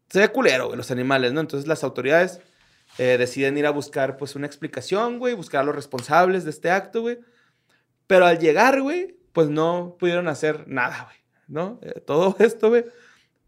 Se 0.09 0.19
ve 0.19 0.29
culero, 0.29 0.67
güey, 0.67 0.77
los 0.77 0.91
animales, 0.91 1.33
¿no? 1.33 1.41
Entonces 1.41 1.67
las 1.67 1.83
autoridades 1.83 2.39
eh, 2.97 3.17
deciden 3.17 3.57
ir 3.57 3.65
a 3.65 3.71
buscar, 3.71 4.17
pues, 4.17 4.35
una 4.35 4.47
explicación, 4.47 5.19
güey, 5.19 5.33
buscar 5.33 5.61
a 5.61 5.63
los 5.65 5.75
responsables 5.75 6.43
de 6.43 6.51
este 6.51 6.71
acto, 6.71 7.01
güey. 7.01 7.19
Pero 8.07 8.25
al 8.25 8.39
llegar, 8.39 8.81
güey, 8.81 9.17
pues 9.33 9.49
no 9.49 9.97
pudieron 9.99 10.27
hacer 10.27 10.67
nada, 10.67 11.03
güey, 11.03 11.17
¿no? 11.47 11.79
Eh, 11.83 11.99
todo 11.99 12.35
esto, 12.39 12.69
güey, 12.69 12.85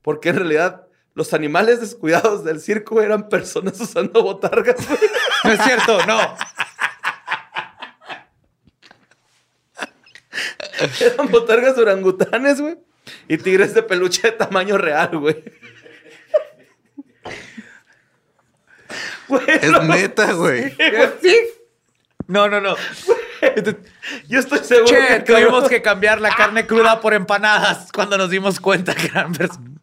porque 0.04 0.30
en 0.30 0.36
realidad 0.36 0.86
los 1.16 1.34
animales 1.34 1.82
descuidados 1.82 2.44
del 2.44 2.62
circo 2.62 3.02
eran 3.02 3.28
personas 3.28 3.80
usando 3.82 4.22
botargas, 4.22 4.88
güey. 4.88 5.00
No 5.44 5.52
es 5.54 5.62
cierto, 5.64 6.06
no. 6.06 6.20
Eran 11.00 11.32
botargas 11.32 11.78
orangutanes, 11.78 12.62
güey. 12.62 12.78
y 13.28 13.38
tigres 13.38 13.74
de 13.74 13.82
peluche 13.82 14.22
de 14.24 14.32
tamaño 14.34 14.78
real, 14.78 15.18
güey. 15.18 15.44
Es 19.48 19.72
no, 19.72 19.84
neta, 19.84 20.34
güey. 20.34 20.76
¿Sí? 21.22 21.38
No, 22.28 22.48
no, 22.48 22.62
no. 22.62 22.76
yo 24.28 24.40
estoy 24.40 24.60
seguro 24.60 24.88
Che, 24.88 25.08
que 25.08 25.20
tuvimos 25.34 25.68
que 25.70 25.82
cambiar 25.82 26.22
la 26.22 26.36
carne 26.36 26.68
cruda 26.68 27.00
por 27.02 27.14
empanadas 27.14 27.92
cuando 27.92 28.18
nos 28.18 28.30
dimos 28.30 28.60
cuenta 28.60 28.94
que 28.96 29.08
eran 29.08 29.32
personas. 29.34 29.80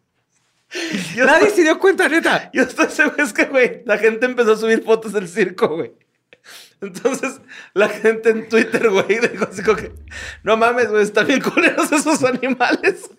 yo 1.15 1.25
Nadie 1.25 1.47
estoy- 1.47 1.55
se 1.57 1.63
dio 1.63 1.79
cuenta, 1.79 2.07
neta. 2.07 2.49
Yo 2.53 2.63
estoy 2.63 2.89
seguro, 2.89 3.23
es 3.23 3.33
que, 3.33 3.45
güey, 3.45 3.81
la 3.85 3.97
gente 3.97 4.25
empezó 4.25 4.53
a 4.53 4.57
subir 4.57 4.83
fotos 4.83 5.13
del 5.13 5.27
circo, 5.27 5.67
güey. 5.69 5.91
Entonces, 6.79 7.41
la 7.73 7.89
gente 7.89 8.29
en 8.29 8.47
Twitter, 8.47 8.89
güey, 8.89 9.19
dijo 9.31 9.47
así 9.51 9.63
como 9.63 9.77
que, 9.77 9.91
no 10.43 10.55
mames, 10.57 10.89
güey, 10.89 11.03
están 11.03 11.25
bien 11.27 11.41
culeros 11.41 11.91
esos 11.91 12.23
animales. 12.23 13.09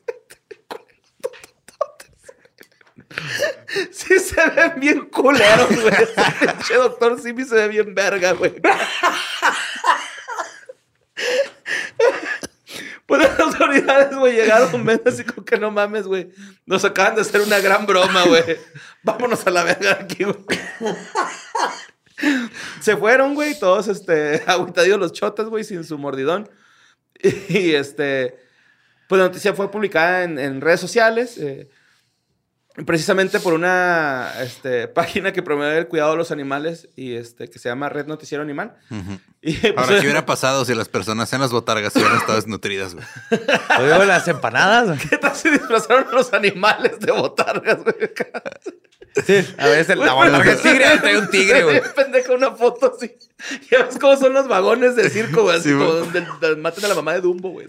Sí 3.92 4.18
se 4.18 4.48
ven 4.50 4.80
bien 4.80 5.06
culeros, 5.06 5.68
güey. 5.68 5.94
Ese 6.60 6.74
doctor 6.74 7.20
Simi 7.20 7.44
se 7.44 7.54
ve 7.54 7.68
bien 7.68 7.94
verga, 7.94 8.32
güey. 8.32 8.54
Pues 13.06 13.22
las 13.22 13.40
autoridades, 13.40 14.14
güey, 14.14 14.34
llegaron, 14.34 14.84
ven 14.84 15.00
así 15.06 15.24
como 15.24 15.42
que 15.42 15.56
no 15.56 15.70
mames, 15.70 16.06
güey. 16.06 16.30
Nos 16.66 16.84
acaban 16.84 17.14
de 17.14 17.22
hacer 17.22 17.40
una 17.40 17.58
gran 17.58 17.86
broma, 17.86 18.24
güey. 18.24 18.58
Vámonos 19.02 19.46
a 19.46 19.50
la 19.50 19.64
verga 19.64 19.92
aquí, 19.98 20.24
güey. 20.24 20.36
Se 22.82 22.98
fueron, 22.98 23.34
güey, 23.34 23.58
todos, 23.58 23.88
este, 23.88 24.42
agüitadillos 24.46 24.98
los 24.98 25.12
chotas, 25.14 25.46
güey, 25.48 25.64
sin 25.64 25.84
su 25.84 25.96
mordidón. 25.96 26.50
Y, 27.48 27.72
este, 27.72 28.38
pues 29.08 29.18
la 29.18 29.28
noticia 29.28 29.54
fue 29.54 29.70
publicada 29.70 30.24
en, 30.24 30.38
en 30.38 30.60
redes 30.60 30.80
sociales, 30.80 31.38
eh, 31.38 31.70
precisamente 32.86 33.40
por 33.40 33.54
una 33.54 34.32
este, 34.40 34.88
página 34.88 35.32
que 35.32 35.42
promueve 35.42 35.78
el 35.78 35.88
cuidado 35.88 36.12
de 36.12 36.16
los 36.18 36.30
animales 36.30 36.88
y 36.96 37.14
este, 37.14 37.48
que 37.48 37.58
se 37.58 37.68
llama 37.68 37.88
Red 37.88 38.06
Noticiero 38.06 38.42
Animal. 38.42 38.76
Y, 39.40 39.54
pues, 39.54 39.74
Ahora, 39.76 39.96
¿qué 39.96 40.00
hubiera 40.00 40.26
pasado 40.26 40.64
si 40.64 40.74
las 40.74 40.88
personas 40.88 41.32
en 41.32 41.40
las 41.40 41.50
botargas 41.50 41.94
hubieran 41.96 42.16
estado 42.16 42.36
desnutridas, 42.36 42.94
güey? 42.94 43.06
Oye, 43.80 44.06
las 44.06 44.28
empanadas. 44.28 45.00
¿Qué 45.08 45.18
tal 45.18 45.34
si 45.34 45.50
disfrazaron 45.50 46.08
a 46.08 46.12
los 46.12 46.32
animales 46.32 46.98
de 47.00 47.12
botargas, 47.12 47.82
güey? 47.82 47.96
Sí, 49.26 49.54
a 49.58 49.68
veces 49.68 49.96
la 49.96 50.12
botarga 50.12 50.52
es 50.52 50.62
tigre, 50.62 50.98
trae 50.98 51.18
un 51.18 51.30
tigre, 51.30 51.62
güey. 51.64 51.82
Pendeja 51.94 52.32
una 52.32 52.52
foto 52.52 52.94
así. 52.96 53.16
Ya 53.70 53.84
ves 53.84 53.98
cómo 53.98 54.16
son 54.16 54.32
los 54.32 54.46
vagones 54.48 54.96
de 54.96 55.10
circo, 55.10 55.42
güey. 55.42 55.60
Sí, 55.60 55.72
como 55.72 55.92
donde, 55.92 56.20
a 56.20 56.88
la 56.88 56.94
mamá 56.94 57.14
de 57.14 57.20
Dumbo, 57.20 57.50
güey. 57.50 57.66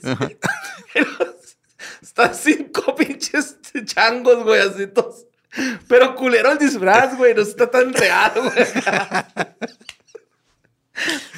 Están 2.01 2.33
cinco 2.33 2.95
pinches 2.95 3.58
changos, 3.85 4.43
güey, 4.43 4.61
así 4.61 4.87
todos. 4.87 5.25
Pero 5.87 6.15
culero 6.15 6.51
el 6.51 6.57
disfraz, 6.57 7.17
güey. 7.17 7.33
No 7.33 7.41
está 7.41 7.69
tan 7.71 7.93
real, 7.93 8.31
güey. 8.35 8.67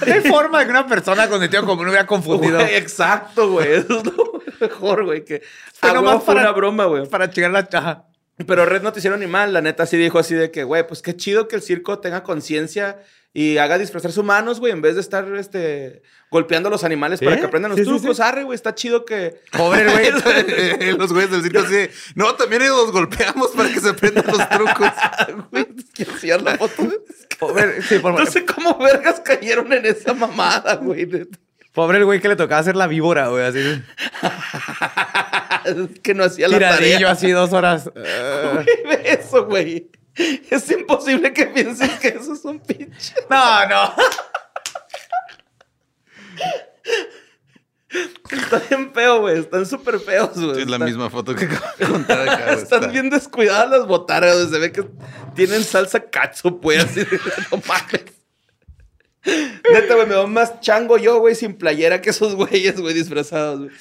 No 0.08 0.14
hay 0.14 0.22
forma 0.22 0.60
de 0.60 0.66
que 0.66 0.72
una 0.72 0.88
persona 0.88 1.30
con 1.30 1.40
sentido 1.40 1.66
común 1.66 1.88
hubiera 1.88 2.08
confundido. 2.08 2.60
Güey, 2.60 2.76
exacto, 2.76 3.52
güey. 3.52 3.72
Eso 3.74 4.00
es 4.00 4.06
lo 4.06 4.42
mejor, 4.60 5.06
güey. 5.06 5.24
Que 5.24 5.42
Fue 5.74 5.90
a 5.90 5.94
nomás 5.94 6.16
fue 6.24 6.34
para- 6.34 6.42
una 6.42 6.52
broma, 6.52 6.86
güey. 6.86 7.08
Para 7.08 7.30
chingar 7.30 7.52
la 7.52 7.68
chaja. 7.68 8.06
Pero 8.46 8.66
Red 8.66 8.82
Noticiero 8.82 9.16
Animal, 9.16 9.54
la 9.54 9.62
neta, 9.62 9.86
sí 9.86 9.98
dijo 9.98 10.20
así 10.20 10.36
de 10.36 10.52
que, 10.52 10.64
güey, 10.64 10.86
pues 10.88 11.02
qué 11.02 11.16
chido 11.16 11.48
que 11.48 11.56
el 11.56 11.62
circo 11.62 12.00
tenga 12.00 12.24
conciencia 12.24 13.00
y 13.34 13.58
haga 13.58 13.78
disfrazarse 13.78 14.20
humanos, 14.20 14.60
güey, 14.60 14.74
en 14.74 14.82
vez 14.82 14.96
de 14.96 15.02
estar 15.02 15.26
este, 15.38 16.02
golpeando 16.30 16.68
a 16.68 16.70
los 16.72 16.84
animales 16.84 17.22
para 17.22 17.38
que 17.40 17.46
aprendan 17.46 17.72
los 17.72 17.80
Sí, 17.80 17.86
trucos. 17.86 18.18
sí. 18.18 18.24
Arre, 18.24 18.44
güey, 18.44 18.56
está 18.56 18.76
chido 18.76 19.06
que. 19.06 19.40
Pobre 19.52 19.86
güey. 19.90 20.12
los 20.98 21.14
güeyes 21.14 21.32
del 21.32 21.42
circo 21.44 21.60
así 21.60 21.74
de, 21.74 21.92
no, 22.16 22.36
también 22.36 22.68
los 22.68 22.92
golpeamos 22.92 23.52
para 23.52 23.70
que 23.72 23.80
se 23.80 23.90
aprendan 23.90 24.26
los 24.28 24.50
trucos. 24.50 24.90
Güey, 25.52 25.68
la 26.44 26.58
foto. 26.58 26.90
Pobre, 27.40 27.82
sí, 27.84 28.00
por- 28.00 28.20
No 28.20 28.26
sé 28.26 28.46
cómo 28.46 28.78
vergas 28.78 29.20
cayeron 29.22 29.72
en 29.74 29.86
esa 29.86 30.14
mamada, 30.14 30.76
güey. 30.76 31.06
neta. 31.06 31.38
Pobre 31.74 31.98
el 32.00 32.06
güey 32.06 32.20
que 32.22 32.28
le 32.30 32.36
tocaba 32.36 32.60
hacer 32.62 32.76
la 32.76 32.88
víbora, 32.88 33.28
güey. 33.30 33.46
Así. 33.46 33.82
que 36.04 36.14
no 36.14 36.24
hacía 36.24 36.48
la 36.48 36.58
Tiradillo 36.58 36.92
tarea. 36.94 37.12
así 37.12 37.32
dos 37.32 37.54
horas. 37.54 37.90
Güey, 37.96 38.66
ve 38.86 39.02
eso, 39.06 39.46
güey. 39.46 39.90
Es 40.50 40.70
imposible 40.72 41.32
que 41.34 41.46
pienses 41.48 41.90
que 42.00 42.10
eso 42.10 42.34
es 42.34 42.44
un 42.44 42.60
pinche. 42.60 43.14
no, 43.30 43.68
no. 43.68 43.94
Está 48.32 48.60
bien 48.70 48.94
feo, 48.94 49.20
güey. 49.22 49.40
Están 49.40 49.66
súper 49.66 50.00
feos, 50.00 50.32
güey. 50.34 50.62
Es 50.62 50.68
la 50.70 50.76
Están- 50.78 50.84
misma 50.86 51.10
foto 51.10 51.36
que 51.36 51.46
acabo 51.46 51.66
de 51.78 51.86
contar 51.88 52.22
acá. 52.30 52.46
güey. 52.46 52.58
Están 52.64 52.80
Está- 52.82 52.92
bien 52.92 53.10
descuidadas 53.10 53.70
las 53.70 53.86
botargas. 53.88 54.36
güey. 54.38 54.50
Se 54.50 54.60
ve 54.60 54.72
que 54.72 54.86
tienen 55.36 55.64
salsa 55.64 56.00
cacho, 56.10 56.60
pues. 56.62 56.84
Así 56.86 57.02
de, 57.02 57.20
no 57.52 57.62
mames. 57.68 58.06
Neta, 59.26 59.96
güey, 59.96 60.08
me 60.08 60.16
veo 60.16 60.28
más 60.28 60.60
chango 60.62 60.98
yo, 60.98 61.20
güey, 61.20 61.36
sin 61.36 61.54
playera 61.56 62.02
que 62.02 62.10
esos 62.10 62.36
güeyes, 62.36 62.80
güey, 62.80 62.94
disfrazados, 62.94 63.60
güey. 63.60 63.72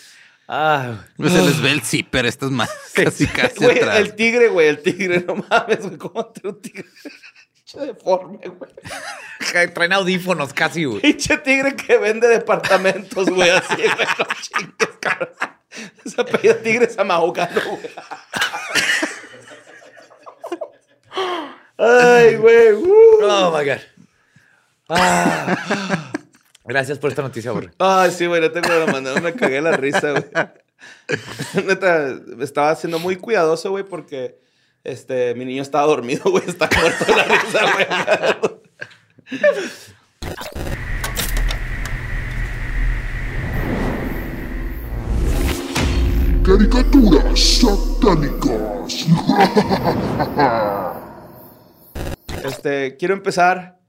Ah, 0.53 1.05
Pues 1.17 1.33
se 1.33 1.43
les 1.43 1.61
ve 1.63 1.71
el 1.71 1.81
zipper, 1.83 2.27
estas 2.27 2.51
más 2.51 2.69
casi 2.95 3.27
casi 3.29 3.65
Güey, 3.65 3.79
atrás. 3.79 4.01
el 4.01 4.15
tigre, 4.17 4.49
güey, 4.49 4.67
el 4.69 4.83
tigre, 4.83 5.25
no 5.27 5.37
mames, 5.49 5.81
güey, 5.83 5.97
¿cómo 5.97 6.27
te 6.27 6.49
un 6.49 6.61
tigre? 6.61 6.85
Pinche 7.55 7.87
deforme, 7.87 8.39
güey. 8.49 8.71
traen 9.73 9.93
audífonos 9.93 10.53
casi, 10.53 10.85
güey. 10.85 11.01
Pinche 11.01 11.39
tigre 11.39 11.77
que 11.77 11.97
vende 11.99 12.27
departamentos, 12.27 13.31
güey, 13.31 13.49
así, 13.51 13.77
güey, 13.77 13.89
no 14.19 14.27
chingues, 14.41 14.89
cabrón. 15.01 15.31
Esa 16.05 16.23
apellido 16.23 16.57
tigre 16.57 16.87
güey. 17.77 17.91
Ay, 21.79 22.37
güey. 22.37 22.73
uh. 22.73 23.19
Oh 23.23 23.57
my 23.57 23.65
God. 23.65 23.81
Ah. 24.91 26.11
Gracias 26.65 26.99
por 26.99 27.11
esta 27.11 27.23
noticia, 27.23 27.53
güey. 27.53 27.71
Ay, 27.79 28.11
sí, 28.11 28.27
güey, 28.27 28.41
neta, 28.41 28.61
cuando 28.61 28.87
lo 28.87 28.93
mandaron 28.93 29.23
me 29.23 29.33
cagué 29.35 29.61
la 29.61 29.77
risa, 29.77 30.11
güey. 30.11 30.25
Neta, 31.67 32.17
estaba 32.41 32.75
siendo 32.75 32.99
muy 32.99 33.17
cuidadoso, 33.17 33.71
güey, 33.71 33.85
porque 33.85 34.39
este, 34.85 35.35
mi 35.35 35.45
niño 35.45 35.63
estaba 35.63 35.87
dormido, 35.87 36.31
güey, 36.31 36.45
está 36.47 36.69
muerto 36.81 37.05
de 37.05 37.17
la 37.17 37.25
risa, 37.25 37.61
güey. 37.73 37.87
Caricaturas 46.45 47.41
satánicas. 47.41 49.07
Este, 52.45 52.97
quiero 52.97 53.15
empezar 53.15 53.80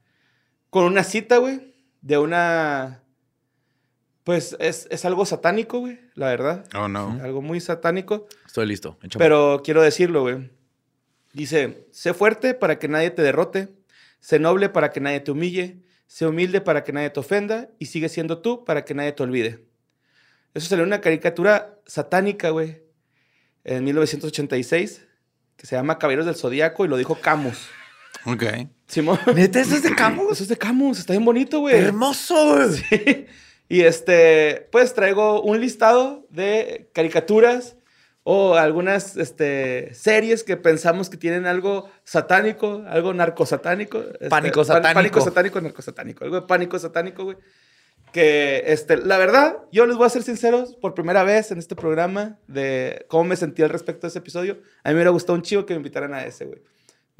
con 0.72 0.84
una 0.84 1.04
cita, 1.04 1.36
güey, 1.36 1.74
de 2.00 2.16
una... 2.16 3.02
Pues 4.24 4.56
es, 4.58 4.88
es 4.90 5.04
algo 5.04 5.26
satánico, 5.26 5.80
güey, 5.80 6.00
la 6.14 6.28
verdad. 6.28 6.64
Oh, 6.74 6.88
no. 6.88 7.20
Algo 7.22 7.42
muy 7.42 7.60
satánico. 7.60 8.26
Estoy 8.46 8.64
listo. 8.64 8.96
échame. 9.02 9.22
Pero 9.22 9.60
quiero 9.62 9.82
decirlo, 9.82 10.22
güey. 10.22 10.50
Dice, 11.34 11.86
sé 11.90 12.14
fuerte 12.14 12.54
para 12.54 12.78
que 12.78 12.88
nadie 12.88 13.10
te 13.10 13.20
derrote, 13.20 13.68
sé 14.20 14.38
noble 14.38 14.70
para 14.70 14.92
que 14.92 15.00
nadie 15.00 15.20
te 15.20 15.30
humille, 15.30 15.82
sé 16.06 16.26
humilde 16.26 16.62
para 16.62 16.84
que 16.84 16.94
nadie 16.94 17.10
te 17.10 17.20
ofenda 17.20 17.68
y 17.78 17.86
sigue 17.86 18.08
siendo 18.08 18.40
tú 18.40 18.64
para 18.64 18.86
que 18.86 18.94
nadie 18.94 19.12
te 19.12 19.22
olvide. 19.22 19.66
Eso 20.54 20.68
salió 20.68 20.84
en 20.84 20.88
una 20.88 21.02
caricatura 21.02 21.80
satánica, 21.84 22.48
güey, 22.48 22.82
en 23.64 23.84
1986, 23.84 25.06
que 25.54 25.66
se 25.66 25.76
llama 25.76 25.98
Caballeros 25.98 26.24
del 26.24 26.34
Zodíaco 26.34 26.86
y 26.86 26.88
lo 26.88 26.96
dijo 26.96 27.16
Camus. 27.16 27.68
Ok. 28.24 28.44
Simón. 28.92 29.18
¿Neta 29.34 29.58
eso 29.58 29.74
es 29.74 29.82
de 29.82 29.94
Camus? 29.94 30.32
Eso 30.32 30.42
es 30.42 30.48
de 30.50 30.58
Camus, 30.58 30.98
está 30.98 31.14
bien 31.14 31.24
bonito, 31.24 31.60
güey. 31.60 31.74
Hermoso, 31.76 32.56
güey. 32.56 33.26
Y 33.68 33.80
este, 33.80 34.68
pues 34.70 34.92
traigo 34.92 35.40
un 35.40 35.58
listado 35.58 36.26
de 36.28 36.90
caricaturas 36.92 37.76
o 38.22 38.54
algunas 38.56 39.16
este, 39.16 39.94
series 39.94 40.44
que 40.44 40.58
pensamos 40.58 41.08
que 41.08 41.16
tienen 41.16 41.46
algo 41.46 41.88
satánico, 42.04 42.84
algo 42.86 43.14
narcosatánico. 43.14 44.00
este, 44.00 44.28
Pánico 44.28 44.62
satánico. 44.62 44.94
Pánico 44.94 45.20
satánico, 45.22 45.60
narcosatánico. 45.62 46.24
Algo 46.24 46.40
de 46.42 46.46
pánico 46.46 46.78
satánico, 46.78 47.24
güey. 47.24 47.38
Que, 48.12 48.64
este, 48.66 48.98
la 48.98 49.16
verdad, 49.16 49.56
yo 49.72 49.86
les 49.86 49.96
voy 49.96 50.04
a 50.04 50.10
ser 50.10 50.22
sinceros, 50.22 50.76
por 50.76 50.92
primera 50.92 51.24
vez 51.24 51.50
en 51.50 51.58
este 51.58 51.74
programa, 51.74 52.38
de 52.48 53.06
cómo 53.08 53.24
me 53.24 53.36
sentí 53.36 53.62
al 53.62 53.70
respecto 53.70 54.02
de 54.02 54.08
ese 54.08 54.18
episodio. 54.18 54.58
A 54.84 54.90
mí 54.90 54.92
me 54.92 54.96
hubiera 54.96 55.10
gustado 55.12 55.34
un 55.34 55.42
chivo 55.42 55.64
que 55.64 55.72
me 55.72 55.78
invitaran 55.78 56.12
a 56.12 56.26
ese, 56.26 56.44
güey. 56.44 56.60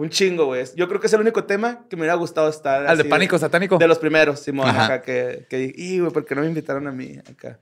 Un 0.02 0.10
chingo, 0.10 0.46
güey. 0.46 0.64
Yo 0.74 0.88
creo 0.88 1.00
que 1.00 1.06
es 1.06 1.12
el 1.12 1.20
único 1.20 1.44
tema 1.44 1.86
que 1.88 1.94
me 1.96 2.00
hubiera 2.02 2.14
gustado 2.16 2.48
estar. 2.48 2.86
Al 2.86 2.98
de 2.98 3.04
pánico 3.04 3.38
satánico. 3.38 3.78
de 3.78 3.86
los 3.86 3.98
primeros, 3.98 4.40
Simón, 4.40 4.68
Ajá. 4.68 4.84
acá 4.86 5.02
que, 5.02 5.46
que 5.48 5.56
dije, 5.58 5.74
"Y, 5.76 6.00
güey, 6.00 6.12
¿por 6.12 6.24
qué 6.24 6.34
no 6.34 6.40
me 6.40 6.48
invitaron 6.48 6.88
a 6.88 6.92
mí 6.92 7.18
acá? 7.30 7.60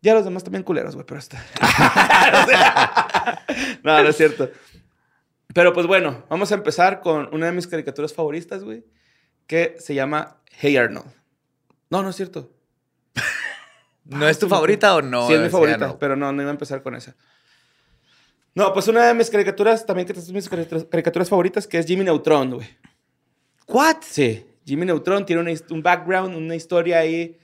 Ya 0.00 0.14
los 0.14 0.24
demás 0.24 0.42
también 0.42 0.62
culeros, 0.64 0.94
güey, 0.94 1.04
pero 1.06 1.20
está. 1.20 1.44
no, 3.82 4.02
no 4.02 4.08
es 4.08 4.16
cierto. 4.16 4.50
Pero 5.52 5.72
pues 5.74 5.86
bueno, 5.86 6.24
vamos 6.30 6.50
a 6.52 6.54
empezar 6.54 7.00
con 7.00 7.28
una 7.34 7.46
de 7.46 7.52
mis 7.52 7.66
caricaturas 7.66 8.14
favoritas, 8.14 8.64
güey, 8.64 8.84
que 9.46 9.76
se 9.78 9.94
llama 9.94 10.38
Hey 10.58 10.78
Arnold. 10.78 11.12
No, 11.90 12.02
no 12.02 12.08
es 12.08 12.16
cierto. 12.16 12.50
¿No 14.04 14.26
es 14.28 14.38
tu 14.38 14.48
favorita 14.48 14.94
o 14.94 15.02
no? 15.02 15.26
sí, 15.26 15.34
es 15.34 15.40
mi 15.40 15.50
favorita, 15.50 15.88
no. 15.88 15.98
pero 15.98 16.16
no, 16.16 16.32
no 16.32 16.40
iba 16.40 16.50
a 16.50 16.54
empezar 16.54 16.82
con 16.82 16.94
esa. 16.94 17.14
No, 18.54 18.72
pues 18.72 18.88
una 18.88 19.06
de 19.06 19.14
mis 19.14 19.30
caricaturas, 19.30 19.86
también 19.86 20.06
que 20.06 20.12
es 20.18 20.30
mis 20.32 20.48
caricaturas 20.48 21.28
favoritas, 21.28 21.66
que 21.66 21.78
es 21.78 21.86
Jimmy 21.86 22.04
Neutron, 22.04 22.54
güey. 22.54 22.68
¿What? 23.68 23.98
Sí, 24.02 24.44
Jimmy 24.66 24.86
Neutron 24.86 25.24
tiene 25.24 25.42
una 25.42 25.52
un 25.70 25.82
background, 25.82 26.34
una 26.36 26.56
historia 26.56 26.98
ahí. 26.98 27.38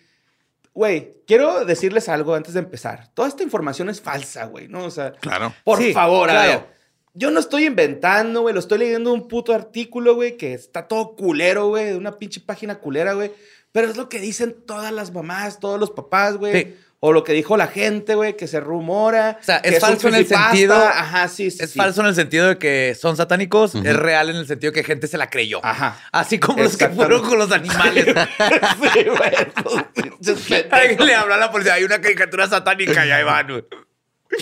Güey, 0.75 1.23
quiero 1.27 1.65
decirles 1.65 2.09
algo 2.09 2.35
antes 2.35 2.53
de 2.55 2.61
empezar. 2.61 3.09
Toda 3.15 3.29
esta 3.29 3.43
información 3.43 3.89
es 3.89 4.01
falsa, 4.01 4.45
güey, 4.47 4.69
¿no? 4.69 4.85
O 4.85 4.91
sea, 4.91 5.13
Claro. 5.13 5.55
por 5.65 5.79
Sí, 5.79 5.93
favor, 5.93 6.29
a 6.29 6.43
ver. 6.47 6.77
Yo 7.15 7.31
no 7.31 7.41
estoy 7.41 7.65
inventando, 7.65 8.43
güey. 8.43 8.53
Lo 8.53 8.61
estoy 8.61 8.79
leyendo 8.79 9.11
un 9.15 9.27
puto 9.27 9.55
artículo, 9.55 10.17
güey, 10.17 10.37
que 10.37 10.53
está 10.53 10.87
todo 10.87 11.17
culero, 11.17 11.69
güey, 11.69 11.87
de 11.87 11.97
una 11.97 12.19
pinche 12.19 12.41
página 12.41 12.79
culera, 12.79 13.15
güey. 13.15 13.33
Pero 13.73 13.89
es 13.89 13.97
lo 13.97 14.11
que 14.11 14.21
dicen 14.21 14.55
todas 14.67 14.93
las 14.93 15.13
mamás, 15.15 15.61
todos 15.61 15.81
los 15.81 15.91
papás, 15.93 16.37
güey. 16.37 16.53
Sí. 16.65 16.77
O 17.09 17.13
lo 17.13 17.23
que 17.23 17.33
dijo 17.35 17.57
la 17.57 17.69
gente, 17.69 18.17
güey, 18.17 18.37
que 18.37 18.49
se 18.49 18.59
rumora. 18.59 19.39
O 19.41 19.45
sea, 19.45 19.59
es 19.59 19.79
falso 19.79 20.09
en 20.09 20.17
el 20.17 20.27
sentido- 20.27 20.75
Ajá, 20.75 21.29
sí, 21.29 21.53
sí. 21.53 21.59
Es 21.63 21.71
sí. 21.71 21.79
falso 21.79 22.01
en 22.01 22.09
el 22.09 22.17
sentido 22.17 22.49
de 22.49 22.59
que 22.59 22.97
son 23.01 23.17
satánicos, 23.17 23.77
es 23.77 23.95
real 23.95 24.29
en 24.31 24.35
el 24.35 24.49
sentido 24.49 24.73
que 24.73 24.83
gente 24.83 25.07
se 25.07 25.17
la 25.17 25.31
creyó. 25.31 25.65
Ajá. 25.65 26.01
Así 26.11 26.41
como 26.41 26.65
los 26.65 26.77
que 26.77 26.89
fueron 26.89 27.23
con 27.23 27.39
los 27.39 27.53
animales. 27.53 28.07
sí, 28.93 29.05
güey. 29.05 30.65
Alguien 30.73 31.07
le 31.07 31.15
habló 31.15 31.35
a 31.35 31.37
la 31.37 31.53
policía, 31.53 31.75
hay 31.75 31.85
una 31.85 32.01
caricatura 32.01 32.49
satánica 32.49 33.07
y 33.07 33.13
ahí 33.13 33.23
van. 33.23 33.47
güey. 33.47 33.65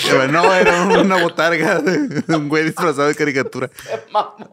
Pero 0.02 0.28
no, 0.28 0.54
era 0.54 0.84
una 0.84 1.16
botarga 1.16 1.80
de 1.80 2.34
un 2.34 2.48
güey 2.48 2.64
disfrazado 2.64 3.08
de 3.08 3.14
caricatura. 3.14 3.68
Mamón. 4.10 4.48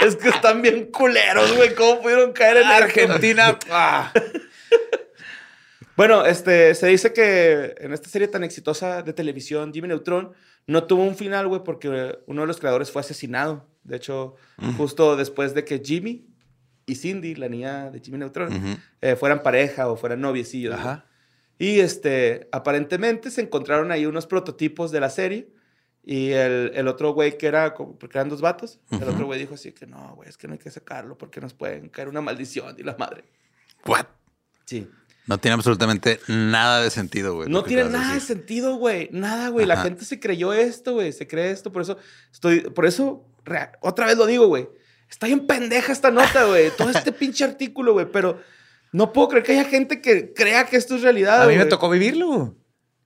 es 0.00 0.14
que 0.14 0.28
están 0.28 0.62
bien 0.62 0.92
culeros, 0.92 1.56
güey. 1.56 1.74
¿Cómo 1.74 2.02
pudieron 2.02 2.32
caer 2.32 2.58
en 2.58 2.70
esto? 2.70 2.84
Argentina. 2.84 3.58
ah. 3.72 4.12
Bueno, 5.96 6.26
este, 6.26 6.74
se 6.74 6.86
dice 6.88 7.12
que 7.12 7.74
en 7.78 7.92
esta 7.92 8.08
serie 8.08 8.28
tan 8.28 8.44
exitosa 8.44 9.02
de 9.02 9.12
televisión, 9.12 9.72
Jimmy 9.72 9.88
Neutron 9.88 10.32
no 10.66 10.84
tuvo 10.84 11.04
un 11.04 11.16
final, 11.16 11.48
güey, 11.48 11.62
porque 11.64 12.18
uno 12.26 12.42
de 12.42 12.46
los 12.46 12.58
creadores 12.58 12.90
fue 12.90 13.00
asesinado. 13.00 13.66
De 13.82 13.96
hecho, 13.96 14.34
justo 14.76 15.16
después 15.16 15.54
de 15.54 15.64
que 15.64 15.80
Jimmy 15.82 16.26
y 16.84 16.96
Cindy, 16.96 17.34
la 17.34 17.48
niña 17.48 17.90
de 17.90 18.00
Jimmy 18.00 18.18
Neutron, 18.18 18.78
eh, 19.00 19.16
fueran 19.16 19.42
pareja 19.42 19.88
o 19.88 19.96
fueran 19.96 20.20
noviecillos. 20.20 20.74
Ajá. 20.74 21.06
Y 21.58 21.80
este, 21.80 22.48
aparentemente 22.52 23.30
se 23.30 23.40
encontraron 23.40 23.90
ahí 23.90 24.04
unos 24.06 24.26
prototipos 24.26 24.90
de 24.90 25.00
la 25.00 25.08
serie. 25.08 25.48
Y 26.04 26.30
el, 26.30 26.70
el 26.74 26.86
otro 26.86 27.14
güey 27.14 27.36
que 27.36 27.48
era, 27.48 27.74
porque 27.74 28.18
eran 28.18 28.28
dos 28.28 28.40
vatos, 28.40 28.78
el 28.92 29.08
otro 29.08 29.26
güey 29.26 29.40
dijo 29.40 29.54
así 29.54 29.72
que 29.72 29.88
no, 29.88 30.14
güey, 30.14 30.28
es 30.28 30.36
que 30.36 30.46
no 30.46 30.52
hay 30.52 30.60
que 30.60 30.70
sacarlo 30.70 31.18
porque 31.18 31.40
nos 31.40 31.52
pueden 31.52 31.88
caer 31.88 32.08
una 32.08 32.20
maldición 32.20 32.76
y 32.78 32.84
la 32.84 32.96
madre. 32.96 33.24
What? 33.84 34.06
Sí. 34.66 34.88
No 35.26 35.38
tiene 35.38 35.54
absolutamente 35.54 36.20
nada 36.28 36.80
de 36.82 36.90
sentido, 36.90 37.34
güey. 37.34 37.48
No 37.48 37.64
tiene 37.64 37.84
nada 37.84 38.14
de 38.14 38.20
sentido, 38.20 38.76
güey. 38.76 39.08
Nada, 39.12 39.48
güey. 39.48 39.66
La 39.66 39.76
gente 39.78 40.04
se 40.04 40.20
creyó 40.20 40.52
esto, 40.52 40.94
güey. 40.94 41.12
Se 41.12 41.26
cree 41.26 41.50
esto. 41.50 41.72
Por 41.72 41.82
eso 41.82 41.98
estoy. 42.32 42.60
Por 42.60 42.86
eso, 42.86 43.24
otra 43.80 44.06
vez 44.06 44.16
lo 44.16 44.26
digo, 44.26 44.46
güey. 44.46 44.68
Está 45.10 45.26
bien 45.26 45.46
pendeja 45.46 45.92
esta 45.92 46.10
nota, 46.10 46.44
güey. 46.44 46.70
Todo 46.76 46.90
este 46.90 47.10
pinche 47.12 47.44
artículo, 47.44 47.92
güey. 47.92 48.06
Pero 48.10 48.40
no 48.92 49.12
puedo 49.12 49.28
creer 49.28 49.44
que 49.44 49.52
haya 49.52 49.64
gente 49.64 50.00
que 50.00 50.32
crea 50.32 50.66
que 50.66 50.76
esto 50.76 50.94
es 50.94 51.02
realidad. 51.02 51.42
A 51.42 51.46
mí 51.46 51.56
me 51.56 51.64
tocó 51.66 51.90
vivirlo. 51.90 52.54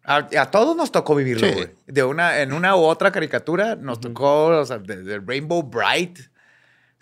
A, 0.05 0.17
a 0.39 0.51
todos 0.51 0.77
nos 0.77 0.91
tocó 0.93 1.15
vivirlo, 1.15 1.47
Sí. 1.47 1.53
güey. 1.55 1.69
De 1.87 2.03
una, 2.05 2.41
en 2.41 2.53
una 2.53 2.75
u 2.77 2.81
otra 2.81 3.13
caricatura 3.13 3.77
nos 3.77 4.01
tocó, 4.01 4.47
o 4.47 4.65
sea, 4.67 4.79
de, 4.79 5.03
de 5.03 5.21
Rainbow 5.21 5.63
Bright, 5.63 6.19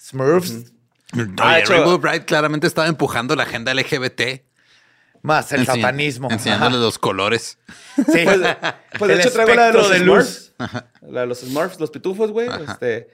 Smurfs, 0.00 0.72
Oye, 1.14 1.26
Ah, 1.38 1.58
Rainbow 1.66 1.98
Bright 1.98 2.24
claramente 2.24 2.66
estaba 2.66 2.86
empujando 2.88 3.34
la 3.34 3.44
agenda 3.44 3.72
LGBT. 3.72 4.42
Más 5.22 5.52
el 5.52 5.62
enseñ- 5.66 5.76
satanismo. 5.76 6.30
Enseñándole 6.30 6.76
Ajá. 6.76 6.84
los 6.84 6.98
colores. 6.98 7.58
Sí. 7.96 8.02
Pues, 8.24 8.40
pues 8.98 9.08
de 9.08 9.14
El 9.14 9.20
hecho 9.20 9.32
traigo 9.32 9.54
la 9.54 9.66
de 9.66 9.72
los 9.72 9.82
espectro 9.90 10.14
de 10.14 10.18
luz. 10.20 10.52
Smurfs. 10.56 10.82
La 11.12 11.20
de 11.22 11.26
los 11.26 11.38
Smurfs, 11.40 11.80
los 11.80 11.90
pitufos, 11.90 12.30
güey. 12.32 12.48
Este, 12.68 13.08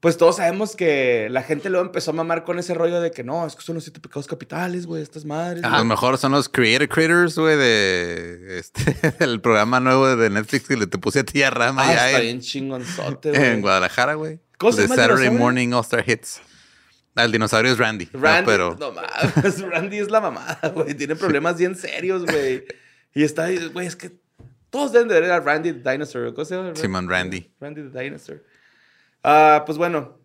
pues 0.00 0.18
todos 0.18 0.36
sabemos 0.36 0.76
que 0.76 1.28
la 1.30 1.42
gente 1.42 1.70
luego 1.70 1.86
empezó 1.86 2.10
a 2.10 2.14
mamar 2.14 2.44
con 2.44 2.58
ese 2.58 2.74
rollo 2.74 3.00
de 3.00 3.10
que 3.10 3.24
no, 3.24 3.46
es 3.46 3.56
que 3.56 3.62
son 3.62 3.76
los 3.76 3.84
siete 3.84 4.00
pecados 4.00 4.26
capitales, 4.26 4.84
güey, 4.86 5.02
estas 5.02 5.24
madres. 5.24 5.62
Güey. 5.62 5.72
Los 5.72 5.84
mejores 5.86 6.20
son 6.20 6.32
los 6.32 6.48
Creator 6.50 6.88
Critters, 6.88 7.38
güey, 7.38 7.56
de 7.56 8.58
este, 8.58 8.96
el 9.24 9.40
programa 9.40 9.80
nuevo 9.80 10.14
de 10.14 10.28
Netflix 10.28 10.68
que 10.68 10.76
le 10.76 10.86
te 10.86 10.98
puse 10.98 11.20
a 11.20 11.24
ti 11.24 11.42
a 11.42 11.48
Rama 11.50 11.82
Ah, 11.84 11.88
allá 11.90 12.06
está 12.08 12.18
en, 12.18 12.24
bien 12.26 12.40
chingonzote, 12.40 13.30
güey. 13.30 13.44
en 13.44 13.60
Guadalajara, 13.62 14.14
güey. 14.14 14.40
¿Cómo 14.58 14.72
se 14.72 14.82
De 14.82 14.88
llama 14.88 14.94
el 14.94 15.00
Saturday 15.00 15.22
dinosaurio? 15.24 15.40
Morning 15.44 15.72
All 15.72 15.80
Star 15.82 16.04
Hits. 16.06 16.40
Ah, 17.16 17.24
el 17.24 17.32
dinosaurio 17.32 17.72
es 17.72 17.78
Randy. 17.78 18.08
¿no? 18.12 18.20
Randy, 18.20 18.46
pero 18.46 18.76
no 18.78 18.92
mames, 18.92 19.60
Randy 19.70 19.98
es 19.98 20.10
la 20.10 20.20
mamada, 20.20 20.68
güey. 20.74 20.94
Tiene 20.94 21.14
problemas 21.14 21.56
bien 21.58 21.76
serios, 21.76 22.24
güey. 22.26 22.64
Y 23.14 23.22
está 23.22 23.48
güey, 23.72 23.86
es 23.86 23.94
que 23.94 24.12
todos 24.70 24.92
deben 24.92 25.06
de 25.06 25.20
ver 25.20 25.30
a 25.30 25.38
Randy 25.38 25.72
the 25.72 25.90
Dinosaur. 25.90 26.34
¿Cómo 26.34 26.44
se 26.44 26.56
llama? 26.56 26.74
Simon 26.74 27.08
Randy. 27.08 27.52
Randy 27.60 27.88
the 27.88 28.00
Dinosaur. 28.00 28.42
Ah, 29.22 29.62
pues 29.64 29.78
bueno, 29.78 30.18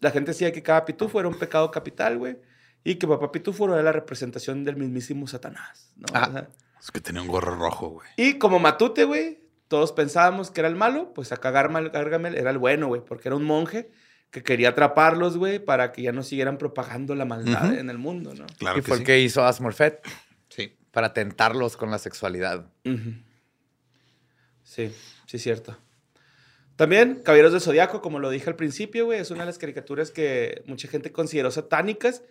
la 0.00 0.10
gente 0.10 0.32
decía 0.32 0.52
que 0.52 0.62
cada 0.62 0.84
pitufo 0.84 1.18
era 1.18 1.28
un 1.28 1.38
pecado 1.38 1.70
capital, 1.70 2.18
güey. 2.18 2.36
Y 2.84 2.96
que 2.96 3.06
papá 3.06 3.32
pitufo 3.32 3.64
era 3.72 3.82
la 3.82 3.92
representación 3.92 4.64
del 4.64 4.76
mismísimo 4.76 5.26
Satanás, 5.26 5.92
¿no? 5.96 6.06
O 6.08 6.32
sea, 6.32 6.48
es 6.80 6.90
que 6.90 7.00
tenía 7.00 7.22
un 7.22 7.28
gorro 7.28 7.54
rojo, 7.54 7.88
güey. 7.88 8.08
y 8.16 8.38
como 8.38 8.58
Matute, 8.58 9.04
güey, 9.04 9.40
todos 9.68 9.92
pensábamos 9.92 10.50
que 10.50 10.60
era 10.60 10.68
el 10.68 10.76
malo, 10.76 11.12
pues 11.14 11.30
acá 11.32 11.50
Gargamel 11.50 12.34
era 12.36 12.50
el 12.50 12.58
bueno, 12.58 12.88
güey, 12.88 13.02
porque 13.04 13.28
era 13.28 13.36
un 13.36 13.44
monje 13.44 13.90
que 14.30 14.42
quería 14.42 14.70
atraparlos, 14.70 15.36
güey, 15.36 15.58
para 15.58 15.92
que 15.92 16.02
ya 16.02 16.12
no 16.12 16.22
siguieran 16.22 16.56
propagando 16.58 17.14
la 17.14 17.24
maldad 17.24 17.74
en 17.76 17.90
el 17.90 17.98
mundo, 17.98 18.32
¿no? 18.34 18.46
Claro 18.58 18.78
y 18.78 18.82
que 18.82 18.86
fue 18.88 18.96
sí. 18.98 19.02
el 19.02 19.06
que 19.06 19.20
hizo 19.20 19.44
a 19.44 19.52
Smurfette 19.52 20.00
Sí. 20.48 20.76
para 20.92 21.12
tentarlos 21.12 21.76
con 21.76 21.90
la 21.90 21.98
sexualidad. 21.98 22.66
Ujú. 22.84 23.14
Sí, 24.62 24.92
sí, 25.26 25.36
es 25.36 25.42
cierto. 25.42 25.76
También, 26.76 27.22
Caballeros 27.24 27.52
del 27.52 27.60
Zodiaco, 27.60 28.00
como 28.00 28.20
lo 28.20 28.30
dije 28.30 28.48
al 28.48 28.56
principio, 28.56 29.04
güey, 29.06 29.20
es 29.20 29.30
una 29.30 29.40
de 29.40 29.46
las 29.46 29.58
caricaturas 29.58 30.10
que 30.10 30.62
mucha 30.66 30.88
gente 30.88 31.12
consideró 31.12 31.50
satánicas 31.50 32.22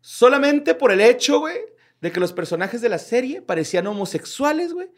solamente 0.00 0.74
por 0.74 0.90
el 0.92 1.00
hecho, 1.00 1.40
güey, 1.40 1.58
de 2.00 2.10
que 2.10 2.20
los 2.20 2.32
personajes 2.32 2.80
de 2.80 2.88
la 2.88 2.98
serie 2.98 3.40
parecían 3.40 3.86
homosexuales, 3.86 4.72
güey, 4.72 4.88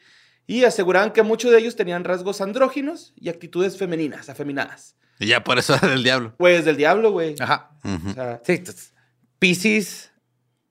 y 0.46 0.64
aseguraban 0.64 1.12
que 1.12 1.22
muchos 1.22 1.50
de 1.50 1.58
ellos 1.58 1.76
tenían 1.76 2.04
rasgos 2.04 2.40
andróginos 2.40 3.12
y 3.16 3.28
actitudes 3.28 3.76
femeninas, 3.76 4.28
afeminadas. 4.28 4.96
Y 5.18 5.26
ya 5.26 5.42
por 5.44 5.58
eso 5.58 5.74
era 5.74 5.88
del 5.88 6.02
diablo. 6.02 6.34
Güey, 6.38 6.56
es 6.56 6.64
del 6.64 6.76
diablo, 6.76 7.10
güey. 7.12 7.34
Ajá. 7.40 7.70
O 7.84 8.12
sea, 8.12 8.40
Sí, 8.44 8.52
entonces, 8.52 8.94
Pisces, 9.38 10.12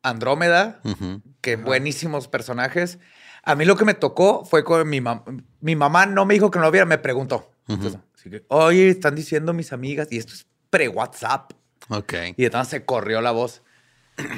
Andrómeda, 0.03 0.79
ujú. 0.83 1.21
que 1.41 1.55
buenísimos 1.55 2.27
personajes. 2.27 2.99
A 3.43 3.55
mí 3.55 3.65
lo 3.65 3.75
que 3.75 3.85
me 3.85 3.93
tocó 3.93 4.43
fue 4.45 4.63
con 4.63 4.87
mi 4.89 5.01
mamá. 5.01 5.23
Mi 5.61 5.75
mamá 5.75 6.05
no 6.05 6.25
me 6.25 6.33
dijo 6.33 6.51
que 6.51 6.59
no 6.59 6.65
lo 6.65 6.71
viera, 6.71 6.85
me 6.85 6.97
preguntó. 6.97 7.51
Entonces, 7.67 7.99
así 8.15 8.29
que, 8.29 8.43
oye, 8.49 8.89
están 8.89 9.15
diciendo 9.15 9.53
mis 9.53 9.73
amigas, 9.73 10.07
y 10.11 10.17
esto 10.17 10.33
es 10.33 10.45
pre-WhatsApp. 10.69 11.51
Ok. 11.89 12.13
Y 12.37 12.45
entonces 12.45 12.69
se 12.69 12.85
corrió 12.85 13.21
la 13.21 13.31
voz. 13.31 13.61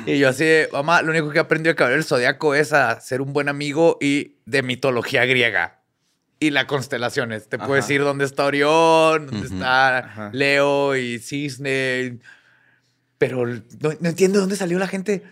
Y 0.05 0.17
yo 0.17 0.29
así, 0.29 0.43
de, 0.43 0.69
mamá, 0.71 1.01
lo 1.01 1.11
único 1.11 1.29
que 1.29 1.39
aprendí 1.39 1.69
a 1.69 1.75
caber 1.75 1.97
el 1.97 2.03
zodiaco 2.03 2.55
es 2.55 2.73
a 2.73 2.99
ser 2.99 3.21
un 3.21 3.31
buen 3.33 3.47
amigo 3.47 3.97
y 4.01 4.37
de 4.45 4.63
mitología 4.63 5.25
griega. 5.25 5.76
Y 6.39 6.51
las 6.51 6.65
constelaciones. 6.65 7.49
Te 7.49 7.57
puedo 7.57 7.73
Ajá. 7.73 7.81
decir 7.81 8.01
dónde 8.01 8.25
está 8.25 8.45
Orión, 8.45 9.27
dónde 9.27 9.47
está 9.47 9.97
Ajá. 9.99 10.29
Leo 10.33 10.95
y 10.95 11.19
Cisne. 11.19 12.19
Pero 13.17 13.45
no, 13.47 13.61
no 13.99 14.09
entiendo 14.09 14.37
de 14.37 14.41
dónde 14.41 14.55
salió 14.55 14.77
la 14.77 14.87
gente. 14.87 15.23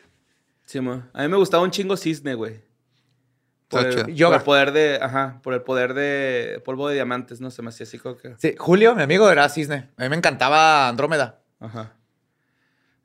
sí, 0.66 0.80
mo. 0.80 1.04
a 1.14 1.22
mí 1.22 1.28
me 1.28 1.38
gustaba 1.38 1.64
un 1.64 1.72
chingo 1.72 1.96
cisne, 1.98 2.34
güey. 2.34 2.64
Por 3.68 3.86
el, 3.86 4.16
por 4.16 4.44
poder 4.44 4.72
de, 4.72 5.00
ajá, 5.02 5.40
por 5.44 5.54
el 5.54 5.62
poder 5.62 5.94
de 5.94 6.62
polvo 6.64 6.88
de 6.88 6.96
diamantes, 6.96 7.42
no 7.42 7.50
se 7.52 7.62
me 7.62 7.70
hacía 7.70 7.86
así 7.86 7.98
como 7.98 8.16
que... 8.16 8.36
Sí, 8.38 8.56
Julio, 8.58 8.96
mi 8.96 9.02
amigo, 9.02 9.30
era 9.30 9.50
Cisne. 9.50 9.90
A 9.98 10.04
mí 10.04 10.10
me 10.10 10.16
encantaba 10.16 10.88
Andrómeda. 10.88 11.42
Ajá. 11.60 11.94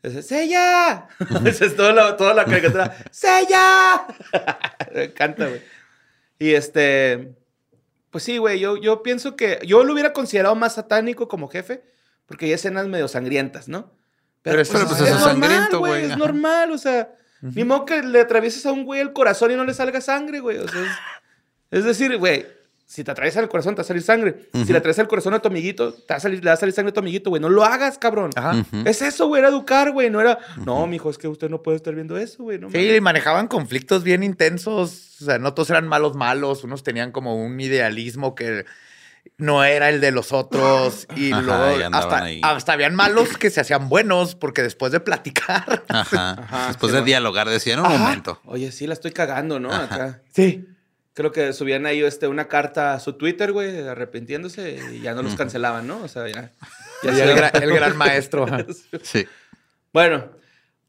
Ese, 0.03 0.22
¡Sella! 0.22 1.09
Esa 1.44 1.64
es 1.64 1.76
toda 1.76 1.92
la, 1.92 2.16
toda 2.16 2.34
la 2.34 2.44
caricatura. 2.44 2.94
¡Sella! 3.11 4.07
Me 4.94 5.05
encanta, 5.05 5.46
güey. 5.46 5.61
Y 6.38 6.55
este. 6.55 7.34
Pues 8.11 8.25
sí, 8.25 8.39
güey. 8.39 8.59
Yo, 8.59 8.77
yo 8.77 9.03
pienso 9.03 9.37
que. 9.37 9.61
Yo 9.65 9.85
lo 9.85 9.93
hubiera 9.93 10.13
considerado 10.13 10.55
más 10.55 10.75
satánico 10.75 11.29
como 11.29 11.49
jefe. 11.49 11.85
Porque 12.27 12.47
hay 12.47 12.53
escenas 12.53 12.87
medio 12.87 13.09
sangrientas, 13.09 13.69
¿no? 13.69 13.93
Pero 14.43 14.63
pero, 14.63 14.87
pues, 14.87 15.01
es 15.01 15.11
es 15.11 15.21
normal, 15.21 15.69
güey. 15.79 16.05
Es 16.05 16.17
normal, 16.17 16.73
o 16.73 16.79
sea. 16.79 17.15
Ni 17.43 17.65
modo 17.65 17.87
que 17.87 18.03
le 18.03 18.21
atravieses 18.21 18.67
a 18.67 18.73
un 18.73 18.85
güey 18.85 19.01
el 19.01 19.15
corazón 19.15 19.51
y 19.51 19.57
no 19.57 19.65
le 19.65 19.73
salga 19.73 20.01
sangre, 20.01 20.41
güey. 20.41 20.59
O 20.59 20.69
sea, 20.69 20.83
es, 20.83 20.91
es 21.71 21.85
decir, 21.85 22.17
güey, 22.19 22.47
si 22.91 23.05
te 23.05 23.11
atraviesa 23.12 23.38
el 23.38 23.49
corazón, 23.49 23.76
te 23.76 23.78
va 23.78 23.82
a 23.82 23.86
salir 23.86 24.03
sangre. 24.03 24.49
Si 24.53 24.64
le 24.72 24.78
atraviesa 24.78 25.01
el 25.01 25.07
corazón 25.07 25.32
a 25.34 25.38
tu 25.38 25.47
amiguito, 25.47 25.93
te 25.93 26.12
va 26.12 26.16
a 26.16 26.20
salir, 26.20 26.43
le 26.43 26.51
va 26.51 26.55
a 26.55 26.57
salir 26.57 26.74
sangre 26.74 26.91
a 26.91 26.93
tu 26.93 26.99
amiguito, 26.99 27.30
güey. 27.30 27.41
No 27.41 27.49
lo 27.49 27.64
hagas, 27.64 27.99
cabrón. 27.99 28.30
Ajá. 28.34 28.64
Es 28.84 29.01
eso, 29.01 29.28
güey, 29.28 29.38
era 29.38 29.49
educar, 29.49 29.93
güey. 29.93 30.11
No 30.11 30.20
era, 30.20 30.38
no, 30.64 30.88
mijo, 30.88 31.09
es 31.09 31.16
que 31.16 31.28
usted 31.28 31.49
no 31.51 31.62
puede 31.62 31.76
estar 31.76 31.95
viendo 31.95 32.18
eso, 32.18 32.43
güey. 32.43 32.59
No, 32.59 32.68
Sí, 32.68 32.78
mames". 32.78 32.97
y 32.97 33.01
manejaban 33.01 33.47
conflictos 33.47 34.03
bien 34.03 34.24
intensos. 34.24 35.18
O 35.20 35.24
sea, 35.24 35.38
no 35.38 35.55
todos 35.55 35.70
eran 35.70 35.86
malos 35.86 36.16
malos. 36.16 36.64
Unos 36.64 36.82
tenían 36.82 37.12
como 37.12 37.36
un 37.36 37.61
idealismo 37.61 38.34
que 38.34 38.64
no 39.38 39.62
era 39.62 39.88
el 39.88 40.01
de 40.01 40.11
los 40.11 40.32
otros. 40.32 41.07
Y 41.16 41.30
Ajá, 41.30 41.43
luego 41.43 41.97
hasta, 41.97 42.26
hasta 42.43 42.72
habían 42.72 42.97
malos 42.97 43.36
que 43.38 43.51
se 43.51 43.61
hacían 43.61 43.88
buenos 43.88 44.34
porque 44.34 44.62
después 44.62 44.91
de 44.91 44.99
platicar. 44.99 45.84
Ajá. 45.88 46.30
Ajá, 46.43 46.66
Después 46.68 46.91
sí, 46.91 46.99
de 46.99 47.05
dialogar, 47.05 47.49
decían 47.49 47.78
un 47.80 47.86
Ajá. 47.86 47.99
momento. 47.99 48.41
Oye, 48.47 48.72
sí, 48.72 48.86
la 48.88 48.95
estoy 48.95 49.12
cagando, 49.12 49.61
¿no? 49.61 49.72
Acá. 49.72 50.22
Sí. 50.32 50.66
Creo 51.13 51.33
que 51.33 51.53
subían 51.53 51.87
ahí 51.87 52.03
este, 52.03 52.29
una 52.29 52.47
carta 52.49 52.95
a 52.95 53.01
su 53.01 53.15
Twitter, 53.15 53.53
güey, 53.53 53.87
arrepintiéndose 53.89 54.79
y 54.95 55.01
ya 55.01 55.13
no 55.15 55.23
los 55.23 55.35
cancelaban, 55.35 55.87
¿no? 55.87 56.03
O 56.03 56.09
sea, 56.09 56.29
ya. 56.29 56.53
ya 57.03 57.25
el, 57.25 57.37
gran, 57.37 57.63
el 57.63 57.73
gran 57.75 57.97
maestro. 57.97 58.47
Sí. 59.03 59.27
Bueno, 59.93 60.31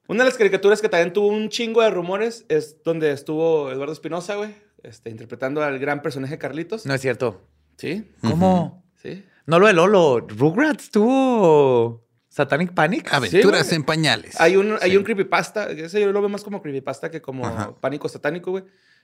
una 0.08 0.24
de 0.24 0.30
las 0.30 0.38
caricaturas 0.38 0.80
que 0.82 0.90
también 0.90 1.12
tuvo 1.12 1.28
un 1.28 1.50
chingo 1.50 1.82
de 1.82 1.90
rumores 1.90 2.46
es 2.50 2.84
donde 2.84 3.12
estuvo 3.12 3.72
Eduardo 3.72 3.94
Espinosa, 3.94 4.36
güey, 4.36 4.54
este, 4.84 5.10
interpretando 5.10 5.64
al 5.64 5.80
gran 5.80 6.02
personaje 6.04 6.38
Carlitos. 6.38 6.86
No 6.86 6.94
es 6.94 7.02
cierto. 7.02 7.48
Sí, 7.78 8.12
¿Cómo? 8.22 8.86
sí. 9.02 9.26
No 9.48 9.58
lo 9.58 9.66
de 9.66 9.74
Lolo. 9.74 10.20
Rugrats 10.20 10.92
tuvo 10.92 12.08
Satanic 12.30 12.74
Panic. 12.74 13.12
Aventuras 13.12 13.72
en 13.74 13.84
pañales. 13.84 14.40
Hay 14.40 14.56
un, 14.56 14.78
hay 14.82 14.92
Sí. 14.92 14.98
un 14.98 15.04
creepypasta, 15.04 15.72
ese 15.72 16.00
yo 16.00 16.12
lo 16.12 16.20
veo 16.22 16.30
más 16.30 16.44
como 16.44 16.62
creepypasta 16.62 17.10
que 17.10 17.22
como 17.22 17.48
Ajá. 17.48 17.74
pánico 17.82 18.08
satánico, 18.08 18.52
güey. 18.52 18.64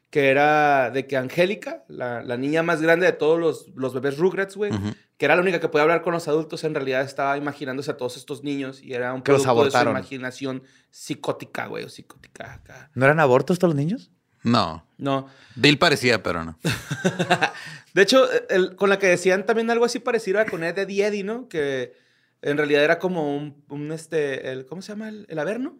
Que 0.10 0.30
era 0.30 0.90
de 0.92 1.06
que 1.06 1.18
Angélica, 1.18 1.84
la, 1.90 2.22
la 2.24 2.38
niña 2.38 2.64
más 2.64 2.82
grande 2.82 3.06
de 3.06 3.12
todos 3.12 3.38
los, 3.40 3.68
los 3.76 3.94
bebés 3.94 4.18
Rugrats, 4.18 4.56
güey, 4.56 4.72
que 5.18 5.26
era 5.26 5.36
la 5.36 5.42
única 5.42 5.60
que 5.60 5.68
podía 5.68 5.84
hablar 5.84 6.02
con 6.02 6.14
los 6.14 6.28
adultos, 6.30 6.64
en 6.64 6.74
realidad 6.76 7.02
estaba 7.02 7.38
imaginándose 7.38 7.92
a 7.92 7.98
todos 7.98 8.16
estos 8.16 8.44
niños 8.44 8.82
y 8.82 8.94
era 8.94 9.14
un 9.14 9.22
Que 9.22 9.34
los 9.34 9.44
producto 9.44 9.66
de 9.66 9.72
su 9.72 9.90
imaginación 9.90 10.64
psicótica, 10.92 11.68
güey, 11.68 11.84
o 11.84 11.90
psicótica 11.90 12.54
acá. 12.54 12.90
¿No 12.96 13.04
eran 13.06 13.20
abortos 13.20 13.60
todos 13.60 13.74
los 13.74 13.78
niños? 13.84 14.12
No. 14.44 14.88
No. 14.98 15.28
Bill 15.56 15.78
parecía, 15.78 16.24
pero 16.24 16.46
no. 16.46 16.58
De 17.94 18.02
hecho, 18.04 18.28
el- 18.50 18.76
con 18.76 18.90
la 18.90 19.00
que 19.00 19.08
decían 19.08 19.46
también 19.46 19.70
algo 19.70 19.86
así 19.86 20.00
parecido 20.00 20.40
a 20.40 20.46
con 20.46 20.64
Ed, 20.64 20.78
Ed 20.78 20.90
y 20.90 21.02
Eddie, 21.02 21.24
¿no? 21.24 21.50
Que 21.50 21.94
en 22.42 22.56
realidad 22.58 22.84
era 22.84 23.00
como 23.00 23.36
un, 23.36 23.64
un, 23.70 23.92
este, 23.92 24.52
el, 24.52 24.66
¿cómo 24.66 24.82
se 24.82 24.90
llama? 24.94 25.10
El, 25.10 25.26
el 25.30 25.40
Averno. 25.40 25.78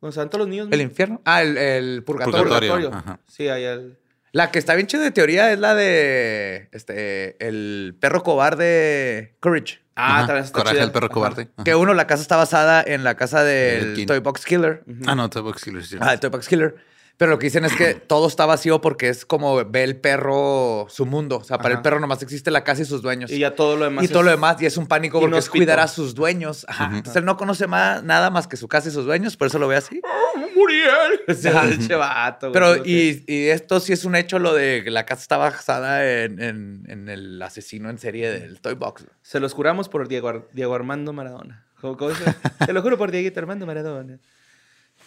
Donde 0.00 0.14
se 0.14 0.20
van 0.20 0.30
todos 0.30 0.40
los 0.40 0.48
niños. 0.48 0.68
¿El 0.70 0.78
¿no? 0.78 0.82
infierno? 0.84 1.20
Ah, 1.24 1.42
el, 1.42 1.56
el 1.58 2.04
purgatorio. 2.04 2.38
Purgatorio. 2.42 2.72
Purgatorio. 2.72 2.98
ajá. 2.98 3.20
Sí, 3.26 3.48
ahí 3.48 3.64
el... 3.64 3.98
La 4.32 4.50
que 4.50 4.58
está 4.58 4.74
bien 4.74 4.86
chida 4.86 5.02
de 5.02 5.10
teoría 5.10 5.50
es 5.52 5.58
la 5.58 5.74
de 5.74 6.68
este 6.72 7.34
el 7.46 7.96
perro 7.98 8.22
cobarde 8.22 9.34
Courage. 9.40 9.80
Ah, 9.96 10.18
Ajá. 10.18 10.26
también 10.26 10.44
está 10.44 10.58
Coraje 10.58 10.76
chida. 10.76 10.84
al 10.84 10.92
perro 10.92 11.08
cobarde. 11.08 11.48
Ajá. 11.56 11.64
Que 11.64 11.74
uno, 11.74 11.94
la 11.94 12.06
casa 12.06 12.22
está 12.22 12.36
basada 12.36 12.84
en 12.86 13.04
la 13.04 13.16
casa 13.16 13.42
Del. 13.42 14.04
Toy 14.06 14.18
Box 14.18 14.44
Killer. 14.44 14.84
Ah, 15.06 15.14
no, 15.14 15.30
te 15.30 15.40
Box 15.40 15.64
Killer, 15.64 15.82
sí. 15.84 15.96
Ah, 15.98 16.12
el 16.12 16.20
Toy 16.20 16.28
Box 16.30 16.46
Killer. 16.46 16.76
Pero 17.18 17.32
lo 17.32 17.38
que 17.38 17.46
dicen 17.48 17.64
es 17.66 17.74
que 17.74 17.94
todo 18.06 18.26
está 18.28 18.46
vacío 18.46 18.80
porque 18.80 19.08
es 19.10 19.26
como 19.26 19.62
ve 19.64 19.82
el 19.84 19.96
perro 20.00 20.86
su 20.88 21.04
mundo. 21.04 21.36
O 21.38 21.44
sea, 21.44 21.58
para 21.58 21.70
Ajá. 21.70 21.78
el 21.78 21.82
perro 21.82 22.00
nomás 22.00 22.22
existe 22.22 22.50
la 22.50 22.64
casa 22.64 22.82
y 22.82 22.84
sus 22.84 23.02
dueños. 23.02 23.30
Y 23.30 23.40
ya 23.40 23.54
todo 23.54 23.76
lo 23.76 23.84
demás. 23.84 24.04
y 24.04 24.08
todo 24.08 24.22
lo 24.22 24.30
demás, 24.30 24.62
y 24.62 24.66
es 24.66 24.76
un 24.76 24.86
pánico 24.86 25.20
porque 25.20 25.38
es 25.38 25.50
cuidar 25.50 25.80
a 25.80 25.88
sus 25.88 26.14
dueños. 26.14 26.64
Ajá. 26.68 26.84
Entonces 26.86 27.16
él 27.16 27.24
no 27.26 27.36
conoce 27.36 27.66
más, 27.66 28.02
nada 28.04 28.30
más 28.30 28.46
que 28.48 28.56
su 28.56 28.68
casa 28.68 28.88
y 28.88 28.92
sus 28.92 29.04
dueños, 29.04 29.36
por 29.36 29.48
eso 29.48 29.58
lo 29.58 29.68
ve 29.68 29.76
así. 29.76 30.00
Muriel. 30.54 31.20
Ajá. 31.56 31.68
Pinche 31.68 31.94
vato, 31.94 32.50
güey, 32.50 32.52
Pero, 32.52 32.76
y, 32.86 33.24
y 33.26 33.48
esto 33.48 33.80
sí 33.80 33.92
es 33.92 34.04
un 34.04 34.14
hecho, 34.16 34.38
lo 34.38 34.54
de 34.54 34.82
que 34.84 34.90
la 34.90 35.04
casa 35.04 35.22
está 35.22 35.36
basada 35.36 36.08
en, 36.08 36.40
en- 36.40 36.84
en 36.88 37.08
el 37.08 37.42
asesino 37.42 37.90
en 37.90 37.98
serie 37.98 38.30
del 38.30 38.60
Toy 38.60 38.74
Box. 38.74 39.06
Se 39.22 39.40
los 39.40 39.54
juramos 39.54 39.88
por 39.88 40.06
Diego, 40.08 40.28
Ar- 40.28 40.46
Diego 40.52 40.74
Armando 40.74 41.12
Maradona. 41.12 41.64
¿Cómo- 41.80 41.96
cómo 41.96 42.10
dice? 42.10 42.24
Te 42.64 42.72
lo 42.72 42.82
juro 42.82 42.96
por 42.96 43.10
Dieguito 43.10 43.40
Armando 43.40 43.66
Maradona. 43.66 44.18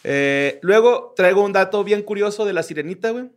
Eh, 0.03 0.59
luego 0.63 1.13
traigo 1.15 1.43
un 1.43 1.53
dato 1.53 1.83
bien 1.83 2.01
curioso 2.03 2.45
de 2.45 2.53
la 2.53 2.63
sirenita, 2.63 3.11
güey. 3.11 3.29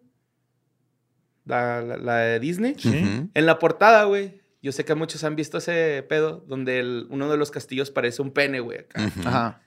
La, 1.45 1.83
la- 1.83 1.97
la 1.99 2.17
de 2.19 2.41
Disney. 2.41 2.73
Ujú. 2.85 3.31
En 3.35 3.47
la 3.47 3.59
portada, 3.59 4.05
güey. 4.05 4.41
Yo 4.63 4.73
sé 4.73 4.85
que 4.87 4.95
muchos 4.95 5.23
han 5.25 5.37
visto 5.37 5.59
ese 5.59 6.03
pedo 6.09 6.43
donde 6.47 6.79
el- 6.81 7.07
uno 7.11 7.31
de 7.31 7.37
los 7.37 7.51
castillos 7.51 7.91
parece 7.91 8.23
un 8.23 8.33
pene, 8.33 8.61
güey. 8.61 8.79
acá. 8.81 9.11
Ajá. 9.27 9.61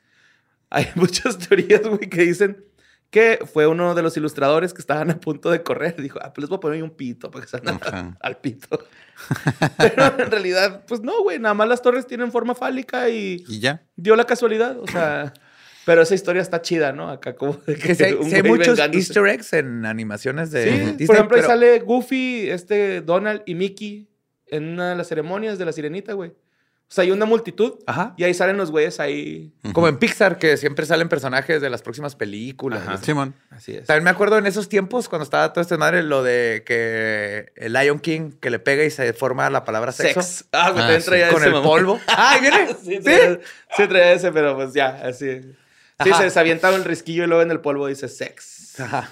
Hay 0.72 0.88
muchas 0.96 1.38
teorías, 1.38 1.82
güey, 1.88 2.10
que 2.10 2.22
dicen 2.24 2.66
que 3.12 3.40
fue 3.54 3.68
uno 3.68 3.96
de 3.96 4.02
los 4.02 4.18
ilustradores 4.18 4.74
que 4.74 4.82
estaban 4.82 5.10
a 5.12 5.20
punto 5.20 5.50
de 5.52 5.62
correr. 5.64 6.02
Dijo, 6.02 6.20
ah, 6.22 6.34
pues 6.34 6.44
les 6.44 6.50
voy 6.50 6.58
a 6.58 6.60
poner 6.60 6.76
ahí 6.78 6.82
un 6.82 6.90
pito 6.96 7.30
para 7.32 7.46
que 7.46 7.50
salgan 7.52 7.80
Ajá. 7.82 8.18
al 8.22 8.38
pito. 8.40 8.80
Pero 9.78 10.04
en 10.20 10.32
realidad, 10.32 10.84
pues 10.88 11.02
no, 11.02 11.22
güey. 11.22 11.38
Nada 11.40 11.54
más 11.54 11.68
las 11.70 11.82
torres 11.82 12.08
tienen 12.08 12.32
forma 12.32 12.56
fálica 12.56 13.08
y 13.10 13.46
Y 13.48 13.60
ya. 13.60 13.84
dio 13.96 14.16
la 14.16 14.26
casualidad. 14.26 14.78
O 14.80 14.88
sea, 14.88 15.32
pero 15.88 16.02
esa 16.02 16.14
historia 16.16 16.42
está 16.42 16.62
chida, 16.62 16.92
¿no? 16.92 17.10
Acá 17.10 17.34
como 17.36 17.54
de 17.66 17.76
Que 17.76 17.96
sí 17.96 18.04
hay, 18.04 18.14
un 18.14 18.30
sí 18.30 18.36
hay 18.36 18.42
güey 18.42 18.52
muchos 18.60 18.78
easter 18.78 19.26
eggs 19.26 19.54
en 19.54 19.86
animaciones 19.86 20.52
de 20.52 20.64
Sí, 20.66 20.70
Disney. 20.80 21.08
por 21.08 21.16
ejemplo, 21.16 21.38
ahí 21.38 21.44
sale 21.44 21.80
Goofy, 21.80 22.50
este 22.50 23.00
Donald 23.02 23.42
y 23.46 23.56
Mickey 23.56 24.10
en 24.48 24.66
una 24.68 24.90
de 24.90 24.96
las 24.98 25.08
ceremonias 25.08 25.58
de 25.58 25.64
la 25.66 25.72
sirenita, 25.72 26.12
güey. 26.12 26.30
O 26.30 26.90
sea, 26.94 27.04
hay 27.04 27.12
una 27.12 27.26
multitud 27.26 27.80
Ajá. 27.86 28.14
y 28.18 28.24
ahí 28.26 28.34
salen 28.34 28.56
los 28.58 28.70
güeyes 28.72 29.00
ahí. 29.00 29.54
Como 29.74 29.88
en 29.90 29.98
Pixar, 29.98 30.38
que 30.38 30.56
siempre 30.58 30.86
salen 30.86 31.10
personajes 31.10 31.62
de 31.62 31.70
las 31.70 31.82
próximas 31.82 32.16
películas. 32.16 32.82
Ajá. 32.86 32.98
Simón. 32.98 33.34
Así 33.50 33.76
es. 33.76 33.88
También 33.88 34.04
me 34.06 34.10
acuerdo 34.10 34.38
en 34.38 34.46
esos 34.46 34.70
tiempos, 34.70 35.08
cuando 35.10 35.24
estaba 35.24 35.52
todo 35.54 35.62
este 35.62 35.78
madre, 35.78 36.04
lo 36.04 36.22
de 36.24 36.64
que 36.66 37.52
el 37.58 37.74
Lion 37.74 38.00
King 38.00 38.32
que 38.40 38.50
le 38.50 38.60
pega 38.60 38.84
y 38.86 38.90
se 38.90 39.12
forma 39.14 39.50
la 39.50 39.64
palabra 39.66 39.92
sexo. 39.94 40.22
Sex. 40.22 40.46
Ah, 40.54 40.70
güey, 40.72 40.80
Ah, 40.80 40.82
también 40.84 41.02
sí. 41.02 41.08
traía 41.08 41.30
Con 41.30 41.42
ese 41.44 41.48
el 41.56 41.62
polvo. 41.62 42.00
¡Ah, 42.08 42.38
viene! 42.42 42.68
Sí, 42.84 42.96
¿Sí? 42.96 43.02
traía, 43.04 43.40
sí, 43.76 43.88
traía 43.88 44.12
ese, 44.14 44.32
pero 44.34 44.56
pues 44.56 44.74
ya, 44.74 44.88
así. 45.04 45.42
Sí, 46.04 46.12
Ajá. 46.12 46.22
se, 46.24 46.30
se 46.30 46.40
avientaba 46.40 46.76
el 46.76 46.84
risquillo 46.84 47.24
y 47.24 47.28
luego 47.28 47.42
en 47.42 47.52
el 47.52 47.60
polvo 47.60 47.88
dice 47.88 48.08
sex. 48.08 48.80
Ajá. 48.80 49.12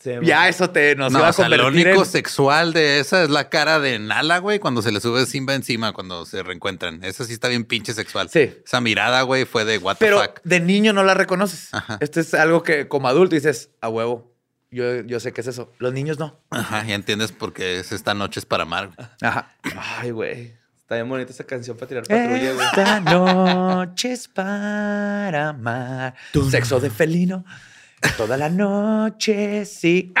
Sí, 0.00 0.10
Ya 0.22 0.48
eso 0.50 0.68
te 0.68 0.94
nos 0.96 1.10
No, 1.10 1.20
iba 1.20 1.28
a 1.28 1.30
o 1.30 1.32
sea, 1.32 1.48
lo 1.48 1.56
convertir 1.56 1.86
único 1.86 2.04
en... 2.04 2.10
sexual 2.10 2.74
de 2.74 2.98
esa 3.00 3.22
es 3.22 3.30
la 3.30 3.48
cara 3.48 3.80
de 3.80 3.98
Nala, 3.98 4.36
güey, 4.36 4.58
cuando 4.58 4.82
se 4.82 4.92
le 4.92 5.00
sube 5.00 5.24
Simba 5.24 5.54
encima, 5.54 5.94
cuando 5.94 6.26
se 6.26 6.42
reencuentran. 6.42 7.02
Esa 7.02 7.24
sí 7.24 7.32
está 7.32 7.48
bien 7.48 7.64
pinche 7.64 7.94
sexual. 7.94 8.28
Sí. 8.28 8.52
Esa 8.66 8.82
mirada, 8.82 9.22
güey, 9.22 9.46
fue 9.46 9.64
de 9.64 9.78
what 9.78 9.96
the 9.96 10.04
Pero 10.04 10.20
fuck. 10.20 10.40
de 10.44 10.60
niño 10.60 10.92
no 10.92 11.04
la 11.04 11.14
reconoces. 11.14 11.72
Ajá. 11.72 11.96
Este 12.02 12.20
es 12.20 12.34
algo 12.34 12.62
que 12.62 12.86
como 12.86 13.08
adulto 13.08 13.34
dices, 13.34 13.70
a 13.80 13.88
huevo. 13.88 14.34
Yo, 14.70 15.00
yo 15.02 15.20
sé 15.20 15.32
qué 15.32 15.40
es 15.40 15.46
eso. 15.46 15.72
Los 15.78 15.94
niños 15.94 16.18
no. 16.18 16.38
Ajá, 16.50 16.84
ya 16.84 16.96
entiendes 16.96 17.32
por 17.32 17.54
qué 17.54 17.78
es 17.78 17.90
esta 17.92 18.12
noche 18.12 18.40
es 18.40 18.44
para 18.44 18.64
amar. 18.64 18.90
Ajá. 19.22 19.56
Ay, 20.02 20.10
güey. 20.10 20.54
Está 20.94 21.02
bien 21.02 21.08
bonita 21.08 21.32
esa 21.32 21.42
canción 21.42 21.76
para 21.76 21.88
tirar 21.88 22.04
patrulla, 22.04 22.52
güey. 22.52 22.66
Esta 22.68 23.00
noche 23.00 24.12
es 24.12 24.28
para 24.28 25.48
amar. 25.48 26.14
Sexo 26.48 26.78
de 26.78 26.88
felino. 26.88 27.44
Toda 28.16 28.36
la 28.36 28.48
noche, 28.48 29.64
sí. 29.64 30.14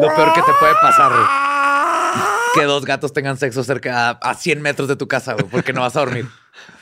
Lo 0.00 0.14
peor 0.16 0.32
que 0.32 0.40
te 0.40 0.52
puede 0.58 0.74
pasar, 0.80 1.12
güey. 1.12 1.26
Que 2.54 2.64
dos 2.64 2.86
gatos 2.86 3.12
tengan 3.12 3.36
sexo 3.36 3.62
cerca 3.64 4.08
a, 4.08 4.10
a 4.12 4.34
100 4.34 4.62
metros 4.62 4.88
de 4.88 4.96
tu 4.96 5.08
casa, 5.08 5.34
güey, 5.34 5.44
porque 5.44 5.74
no 5.74 5.82
vas 5.82 5.94
a 5.94 6.00
dormir. 6.00 6.26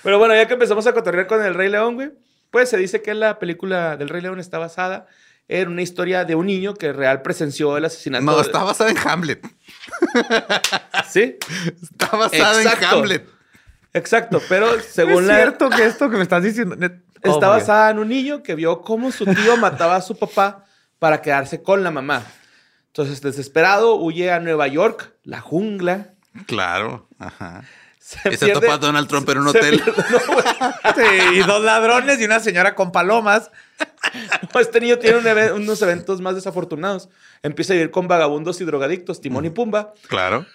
Pero 0.05 0.21
bueno, 0.21 0.37
ya 0.37 0.47
que 0.47 0.55
empezamos 0.55 0.87
a 0.87 0.93
cotorrear 0.93 1.27
con 1.27 1.45
el 1.45 1.55
Rey 1.55 1.69
León, 1.69 1.97
güey, 1.97 2.13
pues 2.53 2.69
se 2.69 2.77
dice 2.77 3.03
que 3.03 3.15
la 3.15 3.41
película 3.41 3.97
del 3.97 4.09
Rey 4.09 4.23
León 4.23 4.39
está 4.39 4.59
basada 4.59 5.09
en 5.49 5.69
una 5.69 5.83
historia 5.83 6.25
de 6.25 6.35
un 6.35 6.47
niño 6.47 6.75
que 6.75 6.93
real 6.93 7.23
presenció 7.23 7.77
el 7.77 7.87
asesinato. 7.87 8.25
No, 8.25 8.41
está 8.41 8.63
basada 8.63 8.91
en 8.91 8.99
Hamlet. 8.99 9.47
Sí, 11.09 11.37
Está 11.83 12.17
basada 12.17 12.61
en 12.63 12.85
Hamlet. 12.85 13.27
exacto. 13.95 14.43
Pero 14.49 14.79
según 14.91 15.23
es 15.23 15.29
la. 15.29 15.37
cierto 15.37 15.71
que 15.71 15.87
esto 15.87 16.11
que 16.11 16.17
me 16.17 16.23
estás 16.23 16.43
diciendo... 16.43 16.77
Está 17.23 17.49
basada 17.49 17.91
en 17.91 17.99
un 17.99 18.09
niño 18.09 18.43
que 18.43 18.55
vio 18.55 18.83
cómo 18.83 19.11
su 19.11 19.25
tío 19.25 19.57
mataba 19.57 19.97
a 19.97 20.03
su 20.03 20.17
papá 20.17 20.65
para 20.99 21.23
quedarse 21.23 21.63
con 21.63 21.83
la 21.83 21.91
mamá. 21.91 22.23
Entonces, 22.89 23.21
desesperado, 23.21 23.97
huye 23.97 24.31
a 24.31 24.39
Nueva 24.39 24.69
York, 24.69 25.15
la 25.25 25.41
jungla. 25.41 26.15
Claro. 26.47 27.09
Ajá. 27.19 27.65
Se 28.09 28.37
se 28.39 28.47
pierde- 28.47 28.53
topa 28.61 28.73
a 28.75 28.79
Donald 28.79 29.07
Trump 29.07 29.29
en 29.29 29.39
un 29.39 29.49
hotel. 29.49 29.83
pierde- 29.83 30.05
no. 30.11 30.95
Sí, 30.95 31.35
y 31.35 31.39
dos 31.41 31.63
ladrones 31.63 32.19
y 32.19 32.25
una 32.25 32.41
señora 32.41 32.75
con 32.75 32.91
palomas. 32.91 33.51
No, 34.55 34.61
este 34.61 34.81
niño 34.81 34.99
tiene 34.99 35.19
un 35.19 35.63
unos 35.63 35.83
eventos 35.83 36.21
más 36.23 36.35
desafortunados. 36.35 37.11
Empieza 37.43 37.75
a 37.75 37.77
vivir 37.77 37.91
con 37.91 38.09
vagabundos 38.09 38.61
y 38.63 38.65
drogadictos, 38.65 39.21
Timón 39.21 39.45
y 39.45 39.51
Pumba. 39.51 39.93
Claro. 40.09 40.47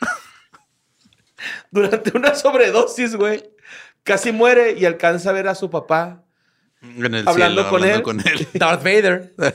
Durante 1.69 2.17
una 2.17 2.33
sobredosis, 2.33 3.15
güey, 3.15 3.43
casi 4.03 4.31
muere 4.31 4.71
y 4.73 4.85
alcanza 4.85 5.29
a 5.29 5.33
ver 5.33 5.47
a 5.47 5.55
su 5.55 5.69
papá 5.69 6.23
En 6.81 7.13
el 7.13 7.27
Hablando 7.27 7.63
cielo, 7.63 7.69
con 7.69 7.83
hablando 7.83 7.97
él. 7.97 8.01
con 8.03 8.19
él. 8.21 8.47
Darth 8.53 8.83
Vader. 8.83 9.33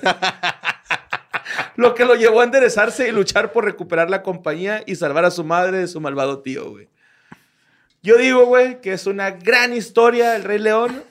Lo 1.76 1.94
que 1.94 2.04
lo 2.04 2.14
llevó 2.14 2.40
a 2.40 2.44
enderezarse 2.44 3.08
y 3.08 3.12
luchar 3.12 3.52
por 3.52 3.64
recuperar 3.64 4.10
la 4.10 4.22
compañía 4.22 4.82
y 4.86 4.96
salvar 4.96 5.24
a 5.24 5.30
su 5.30 5.44
madre 5.44 5.78
de 5.78 5.88
su 5.88 6.00
malvado 6.00 6.40
tío, 6.42 6.70
güey. 6.70 6.88
Yo 8.02 8.16
digo, 8.16 8.46
güey, 8.46 8.80
que 8.80 8.92
es 8.92 9.06
una 9.06 9.30
gran 9.30 9.74
historia 9.74 10.36
el 10.36 10.44
Rey 10.44 10.58
León 10.58 11.02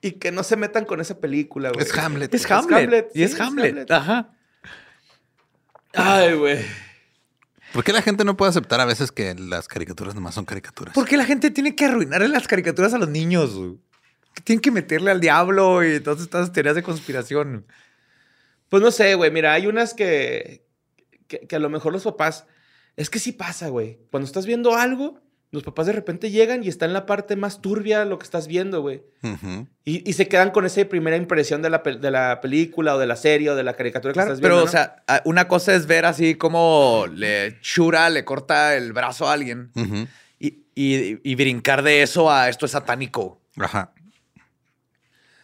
y 0.00 0.12
que 0.12 0.32
no 0.32 0.42
se 0.42 0.56
metan 0.56 0.84
con 0.84 1.00
esa 1.00 1.18
película, 1.18 1.70
güey. 1.70 1.84
Es 1.84 1.96
Hamlet. 1.96 2.32
Es 2.34 2.44
Es 2.44 2.50
Hamlet. 2.50 2.84
Hamlet, 2.84 3.10
Y 3.14 3.18
sí, 3.18 3.24
es 3.24 3.34
es 3.34 3.40
Hamlet. 3.40 3.70
Hamlet. 3.70 3.90
Ajá. 3.90 4.30
Ay, 5.92 6.34
güey. 6.34 6.58
¿Por 7.72 7.84
qué 7.84 7.92
la 7.92 8.02
gente 8.02 8.24
no 8.24 8.36
puede 8.36 8.50
aceptar 8.50 8.80
a 8.80 8.84
veces 8.84 9.12
que 9.12 9.34
las 9.34 9.68
caricaturas 9.68 10.14
nomás 10.14 10.34
son 10.34 10.44
caricaturas? 10.44 10.94
¿Por 10.94 11.06
qué 11.06 11.16
la 11.16 11.24
gente 11.24 11.50
tiene 11.50 11.76
que 11.76 11.84
arruinarle 11.84 12.28
las 12.28 12.48
caricaturas 12.48 12.94
a 12.94 12.98
los 12.98 13.08
niños? 13.08 13.54
güey? 13.54 13.78
Que 14.34 14.42
tienen 14.42 14.60
que 14.60 14.70
meterle 14.70 15.10
al 15.10 15.20
diablo 15.20 15.84
y 15.84 16.00
todas 16.00 16.20
estas 16.20 16.52
teorías 16.52 16.74
de 16.74 16.82
conspiración. 16.82 17.66
Pues 18.68 18.82
no 18.82 18.90
sé, 18.90 19.14
güey. 19.14 19.30
Mira, 19.30 19.52
hay 19.52 19.66
unas 19.66 19.94
que, 19.94 20.66
que, 21.26 21.46
que 21.46 21.56
a 21.56 21.60
lo 21.60 21.68
mejor 21.68 21.92
los 21.92 22.04
papás. 22.04 22.46
Es 22.96 23.10
que 23.10 23.18
sí 23.18 23.32
pasa, 23.32 23.68
güey. 23.68 23.98
Cuando 24.10 24.26
estás 24.26 24.46
viendo 24.46 24.74
algo 24.76 25.20
los 25.52 25.62
papás 25.64 25.86
de 25.86 25.92
repente 25.92 26.30
llegan 26.30 26.62
y 26.62 26.68
está 26.68 26.84
en 26.86 26.92
la 26.92 27.06
parte 27.06 27.34
más 27.34 27.60
turbia 27.60 28.04
lo 28.04 28.18
que 28.18 28.24
estás 28.24 28.46
viendo, 28.46 28.82
güey. 28.82 29.02
Y, 29.84 30.08
y 30.08 30.12
se 30.12 30.28
quedan 30.28 30.50
con 30.52 30.64
esa 30.64 30.84
primera 30.84 31.16
impresión 31.16 31.60
de 31.60 31.70
la, 31.70 31.78
de 31.78 32.10
la 32.10 32.40
película 32.40 32.94
o 32.94 32.98
de 32.98 33.06
la 33.06 33.16
serie 33.16 33.50
o 33.50 33.56
de 33.56 33.64
la 33.64 33.74
caricatura 33.74 34.12
Claro, 34.12 34.28
que 34.28 34.32
estás 34.34 34.40
viendo. 34.40 34.56
pero, 34.56 34.64
¿no? 34.64 34.68
o 34.68 34.70
sea, 34.70 35.22
una 35.24 35.48
cosa 35.48 35.74
es 35.74 35.86
ver 35.86 36.04
así 36.06 36.36
como 36.36 37.06
le 37.12 37.58
Shura 37.62 38.08
le 38.10 38.24
corta 38.24 38.76
el 38.76 38.92
brazo 38.92 39.28
a 39.28 39.32
alguien 39.32 39.72
y, 40.38 40.60
y- 40.76 41.20
y 41.24 41.34
brincar 41.34 41.82
de 41.82 42.02
eso 42.02 42.30
a 42.30 42.48
esto 42.48 42.66
es 42.66 42.72
satánico. 42.72 43.40
Ajá. 43.56 43.92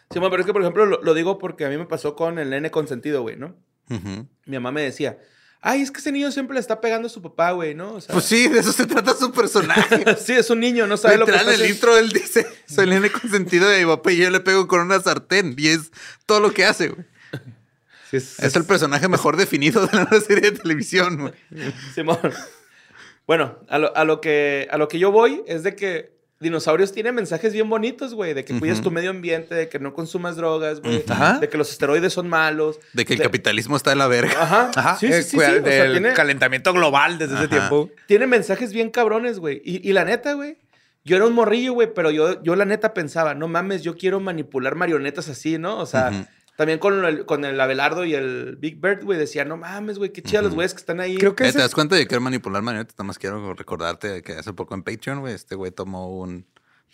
Sí, 0.09 0.19
bueno, 0.19 0.29
pero 0.29 0.41
es 0.41 0.47
que, 0.47 0.53
por 0.53 0.61
ejemplo, 0.61 0.85
lo, 0.85 1.01
lo 1.03 1.13
digo 1.13 1.37
porque 1.37 1.65
a 1.65 1.69
mí 1.69 1.75
me 1.77 1.85
pasó 1.85 2.15
con 2.15 2.39
el 2.39 2.49
nene 2.49 2.71
consentido, 2.71 3.21
güey, 3.23 3.35
¿no? 3.35 3.55
Mi 3.89 4.53
mamá 4.53 4.71
me 4.71 4.81
decía, 4.81 5.17
ay, 5.61 5.81
es 5.81 5.91
que 5.91 5.99
ese 5.99 6.11
niño 6.11 6.31
siempre 6.31 6.53
le 6.55 6.59
está 6.59 6.79
pegando 6.81 7.07
a 7.07 7.09
su 7.09 7.21
papá, 7.21 7.51
güey, 7.51 7.73
¿no? 7.75 7.93
O 7.93 8.01
sea, 8.01 8.13
Pues 8.13 8.25
sí, 8.25 8.47
de 8.47 8.59
eso 8.59 8.71
se 8.71 8.85
trata 8.85 9.13
su 9.15 9.31
personaje. 9.31 10.03
sí, 10.23 10.33
es 10.33 10.49
un 10.49 10.59
niño, 10.59 10.87
no 10.87 10.97
sabe 10.97 11.17
lo 11.17 11.25
que 11.25 11.31
está 11.31 11.53
en 11.53 11.61
el 11.61 11.69
intro 11.69 11.97
él 11.97 12.09
dice, 12.09 12.47
soy 12.67 12.85
el 12.85 12.91
nene 12.91 13.11
consentido 13.11 13.67
de 13.67 13.79
mi 13.83 13.85
papá 13.91 14.11
y 14.11 14.17
yo 14.17 14.29
le 14.29 14.39
pego 14.39 14.67
con 14.67 14.81
una 14.81 14.99
sartén. 15.01 15.55
Y 15.57 15.67
es 15.69 15.91
todo 16.25 16.39
lo 16.39 16.53
que 16.53 16.65
hace, 16.65 16.89
güey. 16.89 17.05
Sí, 18.09 18.17
es- 18.17 18.39
Es 18.39 18.55
el 18.55 18.63
personaje 18.65 19.07
mejor 19.09 19.35
definido 19.35 19.85
de 19.85 19.97
una 19.97 20.19
serie 20.21 20.51
de 20.51 20.57
televisión, 20.59 21.17
güey. 21.17 21.33
Simón. 21.93 22.19
Bueno, 23.25 23.59
a 23.67 23.77
lo, 23.77 23.95
a 23.97 24.05
lo 24.05 24.21
que, 24.21 24.67
a 24.71 24.77
lo 24.77 24.87
que 24.87 24.99
yo 24.99 25.11
voy 25.11 25.43
es 25.47 25.63
de 25.63 25.75
que 25.75 26.16
Dinosaurios 26.39 26.91
tiene 26.91 27.11
mensajes 27.11 27.51
bien 27.53 27.67
bonitos, 27.69 28.13
güey, 28.13 28.33
de 28.35 28.45
que 28.45 28.57
cuides 28.59 28.77
Ujú. 28.79 28.89
tu 28.89 28.91
medio 28.91 29.09
ambiente, 29.09 29.55
de 29.55 29.69
que 29.69 29.79
no 29.79 29.93
consumas 29.93 30.35
drogas, 30.35 30.81
güey, 30.81 31.03
de 31.39 31.49
que 31.49 31.57
los 31.57 31.71
esteroides 31.71 32.13
son 32.13 32.29
malos. 32.29 32.79
De 32.93 33.05
que 33.05 33.15
el 33.15 33.21
capitalismo 33.21 33.75
está 33.75 33.89
de 33.89 33.95
la 33.95 34.07
verga. 34.07 34.33
Ajá, 34.39 34.71
Ajá, 34.75 34.97
sí, 34.97 35.07
sí, 35.07 35.13
eh, 35.13 35.23
sí, 35.23 35.35
cuidar 35.37 35.53
sí, 35.53 35.59
o 35.59 35.63
sea, 35.63 35.83
del 35.83 35.91
tiene, 35.93 36.13
calentamiento 36.13 36.73
global 36.73 37.17
desde 37.17 37.35
ese 37.35 37.47
tiempo. 37.47 37.89
tiene 38.05 38.27
mensajes 38.27 38.71
bien 38.71 38.91
cabrones, 38.91 39.39
güey. 39.39 39.61
Y, 39.65 39.87
y 39.89 39.93
la 39.93 40.05
neta, 40.05 40.33
güey, 40.33 40.57
yo 41.03 41.15
era 41.15 41.25
un 41.25 41.33
morrillo, 41.33 41.73
güey, 41.73 41.91
pero 41.93 42.11
yo, 42.11 42.43
yo 42.43 42.55
la 42.55 42.65
neta 42.65 42.93
pensaba, 42.93 43.33
no 43.33 43.47
mames, 43.47 43.81
yo 43.81 43.97
quiero 43.97 44.19
manipular 44.19 44.75
marionetas 44.75 45.29
así, 45.29 45.57
¿no? 45.57 45.79
O 45.79 45.85
sea. 45.85 46.27
También 46.57 46.79
con 46.79 47.05
el, 47.05 47.25
con 47.25 47.45
el 47.45 47.57
Abelardo 47.61 48.03
y 48.03 48.13
el 48.15 48.57
Big 48.59 48.81
Bird, 48.81 49.05
güey, 49.05 49.17
decía, 49.17 49.45
no 49.45 49.55
mames, 49.55 49.97
güey, 49.97 50.11
qué 50.11 50.21
chidas 50.21 50.43
los 50.43 50.53
güeyes 50.55 50.73
que 50.73 50.79
están 50.81 50.99
ahí. 50.99 51.15
Creo 51.15 51.35
que 51.35 51.45
Eh, 51.45 51.47
ese 51.47 51.59
¿Te 51.59 51.61
das 51.61 51.73
cuenta 51.73 51.95
de 51.95 52.01
que 52.01 52.07
quiero 52.07 52.21
manipular 52.21 52.61
marionetas? 52.61 52.95
Nada 52.97 53.05
más 53.07 53.17
quiero 53.17 53.53
recordarte 53.53 54.21
que 54.23 54.33
hace 54.33 54.51
poco 54.51 54.75
en 54.75 54.83
Patreon, 54.83 55.21
güey, 55.21 55.33
este 55.33 55.55
güey 55.55 55.71
tomó 55.71 56.09
un 56.19 56.45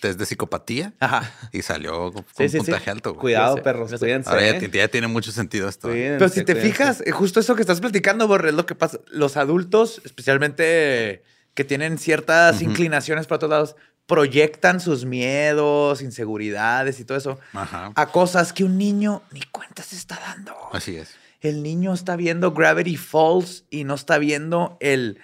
test 0.01 0.19
de 0.19 0.25
psicopatía 0.25 0.93
Ajá. 0.99 1.31
y 1.53 1.61
salió 1.61 2.11
con 2.11 2.23
Sí, 2.35 2.49
sí, 2.49 2.49
sí. 2.49 2.57
puntaje 2.57 2.89
alto. 2.89 3.11
güey. 3.13 3.21
Cuidado, 3.21 3.55
Yo 3.57 3.63
perros, 3.63 3.89
yo 3.91 3.99
cuídense. 3.99 4.29
Ahora 4.29 4.41
ya, 4.41 4.57
¿eh? 4.57 4.69
ya 4.73 4.87
tiene 4.89 5.07
mucho 5.07 5.31
sentido 5.31 5.69
esto. 5.69 5.87
Cuídense, 5.87 6.17
Pero 6.17 6.29
si 6.29 6.43
te 6.43 6.53
cuídense. 6.53 6.69
fijas, 6.71 7.03
eh, 7.05 7.11
justo 7.11 7.39
eso 7.39 7.55
que 7.55 7.61
estás 7.61 7.79
platicando, 7.79 8.27
Borre, 8.27 8.49
es 8.49 8.55
lo 8.55 8.65
que 8.65 8.75
pasa. 8.75 8.99
Los 9.11 9.37
adultos, 9.37 10.01
especialmente 10.03 11.23
que 11.53 11.63
tienen 11.63 11.97
ciertas 11.99 12.61
inclinaciones 12.61 13.27
para 13.27 13.35
otros 13.37 13.49
lados, 13.51 13.75
proyectan 14.05 14.79
sus 14.79 15.05
miedos, 15.05 16.01
inseguridades 16.01 16.99
y 16.99 17.05
todo 17.05 17.17
eso 17.17 17.39
Ajá. 17.53 17.91
a 17.95 18.05
cosas 18.07 18.53
que 18.53 18.63
un 18.63 18.77
niño 18.77 19.23
ni 19.31 19.41
cuenta 19.43 19.83
se 19.83 19.95
está 19.95 20.19
dando. 20.19 20.53
Así 20.71 20.97
es. 20.97 21.15
El 21.41 21.63
niño 21.63 21.93
está 21.93 22.15
viendo 22.15 22.51
Gravity 22.51 22.95
Falls 22.95 23.65
y 23.69 23.83
no 23.83 23.95
está 23.95 24.17
viendo 24.17 24.77
el 24.79 25.19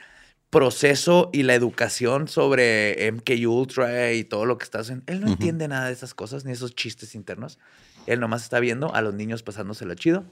proceso 0.49 1.29
y 1.31 1.43
la 1.43 1.53
educación 1.53 2.27
sobre 2.27 3.11
MK 3.11 3.47
Ultra 3.47 4.13
y 4.13 4.23
todo 4.23 4.45
lo 4.45 4.57
que 4.57 4.63
está 4.63 4.79
haciendo. 4.79 5.03
Él 5.07 5.21
no 5.21 5.27
entiende 5.27 5.67
nada 5.67 5.87
de 5.87 5.93
esas 5.93 6.13
cosas 6.13 6.43
ni 6.43 6.51
esos 6.51 6.73
chistes 6.75 7.15
internos. 7.15 7.59
Él 8.07 8.19
nomás 8.19 8.43
está 8.43 8.59
viendo 8.59 8.93
a 8.95 9.01
los 9.01 9.13
niños 9.13 9.43
pasándoselo 9.43 9.93
chido. 9.93 10.23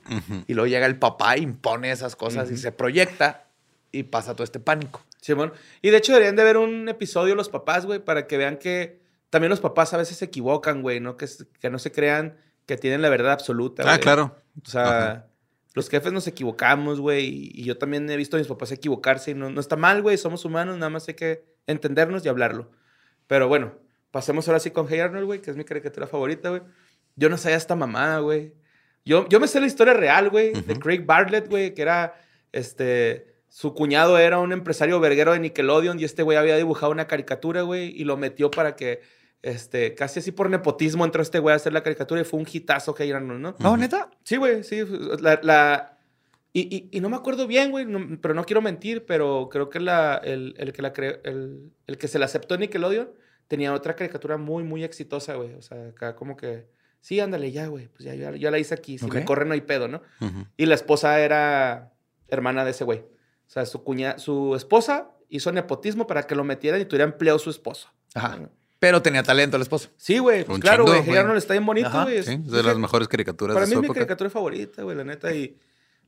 Y 0.47 0.55
luego 0.55 0.67
llega 0.67 0.87
el 0.87 0.97
papá, 0.97 1.37
impone 1.37 1.91
esas 1.91 2.15
cosas 2.15 2.49
y 2.49 2.57
se 2.57 2.71
proyecta 2.71 3.45
y 3.91 4.03
pasa 4.03 4.33
todo 4.33 4.43
este 4.43 4.59
pánico. 4.59 5.03
Y 5.81 5.89
de 5.89 5.97
hecho 5.97 6.13
deberían 6.13 6.35
de 6.35 6.43
ver 6.43 6.57
un 6.57 6.87
episodio 6.89 7.35
los 7.35 7.49
papás, 7.49 7.85
güey, 7.85 7.99
para 7.99 8.27
que 8.27 8.37
vean 8.37 8.57
que 8.57 9.01
también 9.29 9.49
los 9.49 9.59
papás 9.59 9.93
a 9.93 9.97
veces 9.97 10.17
se 10.17 10.25
equivocan, 10.25 10.81
güey, 10.81 10.99
¿no? 10.99 11.17
Que, 11.17 11.27
que 11.59 11.69
no 11.69 11.79
se 11.79 11.91
crean 11.91 12.37
que 12.65 12.77
tienen 12.77 13.01
la 13.01 13.09
verdad 13.09 13.31
absoluta. 13.31 13.83
Ah, 13.91 13.97
claro. 13.97 14.35
O 14.63 14.69
sea, 14.69 14.83
Ajá. 14.83 15.27
los 15.73 15.89
jefes 15.89 16.11
nos 16.11 16.27
equivocamos, 16.27 16.99
güey, 16.99 17.51
y, 17.53 17.63
yo 17.63 17.77
también 17.77 18.09
he 18.09 18.17
visto 18.17 18.37
a 18.37 18.39
mis 18.39 18.47
papás 18.47 18.71
equivocarse 18.71 19.31
y 19.31 19.33
no, 19.33 19.49
no 19.49 19.59
está 19.59 19.75
mal, 19.75 20.01
güey, 20.01 20.17
somos 20.17 20.45
humanos, 20.45 20.77
nada 20.77 20.89
más 20.89 21.07
hay 21.07 21.15
que 21.15 21.45
entendernos 21.65 22.25
y 22.25 22.29
hablarlo. 22.29 22.69
Pero 23.25 23.47
bueno, 23.47 23.73
pasemos 24.11 24.47
ahora 24.47 24.59
sí 24.59 24.71
con 24.71 24.87
Hey 24.89 24.99
Arnold, 24.99 25.25
güey, 25.25 25.41
que 25.41 25.51
es 25.51 25.57
mi 25.57 25.63
caricatura 25.63 26.07
favorita, 26.07 26.49
güey. 26.49 26.61
Yo 27.15 27.29
no 27.29 27.37
sabía 27.37 27.57
esta 27.57 27.75
mamada, 27.75 28.19
güey. 28.19 28.53
Yo, 29.05 29.27
yo 29.29 29.39
me 29.39 29.47
sé 29.47 29.59
la 29.59 29.67
historia 29.67 29.93
real, 29.93 30.29
güey, 30.29 30.51
de. 30.53 30.77
Craig 30.79 31.05
Bartlett, 31.05 31.47
güey, 31.47 31.73
que 31.73 31.81
era, 31.81 32.19
este, 32.51 33.36
su 33.57 33.73
cuñado 33.73 34.19
era 34.19 34.37
un 34.37 34.51
empresario 34.51 34.99
verguero 34.99 35.31
de 35.33 35.39
Nickelodeon 35.39 35.99
y 35.99 36.03
este 36.03 36.21
güey 36.21 36.37
había 36.37 36.55
dibujado 36.57 36.91
una 36.91 37.07
caricatura, 37.07 37.63
güey, 37.63 37.87
y 37.99 38.03
lo 38.03 38.15
metió 38.15 38.51
para 38.51 38.75
que, 38.75 39.01
este, 39.41 39.95
casi 39.95 40.19
así 40.19 40.31
por 40.31 40.47
nepotismo 40.51 41.03
entró 41.05 41.23
este 41.23 41.39
güey 41.39 41.53
a 41.53 41.55
hacer 41.55 41.73
la 41.73 41.81
caricatura 41.81 42.21
y 42.21 42.23
fue 42.23 42.39
un 42.39 42.45
hitazo 42.51 42.93
Hey 42.95 43.11
Arnold, 43.11 43.39
¿no? 43.41 43.55
¿No, 43.57 43.75
neta? 43.75 44.11
Sí, 44.23 44.37
güey, 44.37 44.63
sí. 44.63 44.83
La, 45.21 45.39
la- 45.41 45.97
y, 46.53 46.75
y- 46.75 46.89
y 46.95 46.99
no 47.01 47.09
me 47.09 47.15
acuerdo 47.15 47.47
bien, 47.47 47.71
güey, 47.71 47.85
no- 47.87 48.19
pero 48.21 48.35
no 48.35 48.45
quiero 48.45 48.61
mentir, 48.61 49.07
pero 49.07 49.49
creo 49.51 49.71
que 49.71 49.79
la, 49.79 50.21
el, 50.23 50.53
el 50.59 50.71
que 50.71 50.83
la 50.83 50.93
cre- 50.93 51.19
el, 51.23 51.71
el 51.87 51.97
que 51.97 52.07
se 52.07 52.19
la 52.19 52.25
aceptó 52.25 52.53
en 52.53 52.59
Nickelodeon 52.61 53.09
tenía 53.47 53.73
otra 53.73 53.95
caricatura 53.95 54.37
muy, 54.37 54.63
muy 54.63 54.83
exitosa, 54.83 55.33
güey. 55.33 55.55
O 55.55 55.63
sea, 55.63 55.87
acá 55.87 56.15
como 56.15 56.37
que, 56.37 56.67
sí, 57.01 57.19
ándale, 57.19 57.51
ya, 57.51 57.65
güey, 57.65 57.87
pues 57.87 58.03
ya, 58.03 58.13
ya, 58.13 58.35
ya 58.35 58.51
la 58.51 58.59
hice 58.59 58.75
aquí. 58.75 58.99
Si 58.99 59.07
me 59.07 59.21
Ok. 59.21 59.25
corre 59.25 59.45
no 59.45 59.53
hay 59.55 59.61
pedo, 59.61 59.87
¿no? 59.87 60.03
Ujú. 60.21 60.45
Y 60.57 60.67
la 60.67 60.75
esposa 60.75 61.19
era 61.21 61.91
hermana 62.27 62.63
de 62.63 62.69
ese 62.69 62.83
güey. 62.83 63.03
O 63.47 63.49
sea, 63.49 63.65
su, 63.65 63.83
cuña, 63.83 64.17
su 64.19 64.55
esposa 64.55 65.11
hizo 65.29 65.51
nepotismo 65.51 66.05
para 66.07 66.23
que 66.27 66.35
lo 66.35 66.43
metieran 66.43 66.81
y 66.81 66.85
tuviera 66.85 67.05
empleo 67.05 67.39
su 67.39 67.49
esposo. 67.49 67.89
Ajá. 68.13 68.39
Pero 68.79 69.01
tenía 69.01 69.23
talento 69.23 69.55
el 69.57 69.63
esposo. 69.63 69.89
Sí, 69.97 70.19
güey, 70.19 70.43
pues 70.43 70.59
claro, 70.59 70.85
güey. 70.85 71.17
Arnold 71.17 71.37
está 71.37 71.53
bien 71.53 71.65
bonito, 71.65 71.89
güey. 72.03 72.21
Sí, 72.23 72.33
Es- 72.33 72.51
de 72.51 72.63
las 72.63 72.77
mejores 72.77 73.07
caricaturas 73.07 73.55
para 73.55 73.65
de 73.65 73.69
mí 73.71 73.75
su 73.75 73.81
es 73.83 73.89
mi 73.89 73.93
caricatura 73.93 74.29
favorita, 74.29 74.83
güey, 74.83 74.95
la 74.95 75.03
neta. 75.03 75.33
Y 75.33 75.57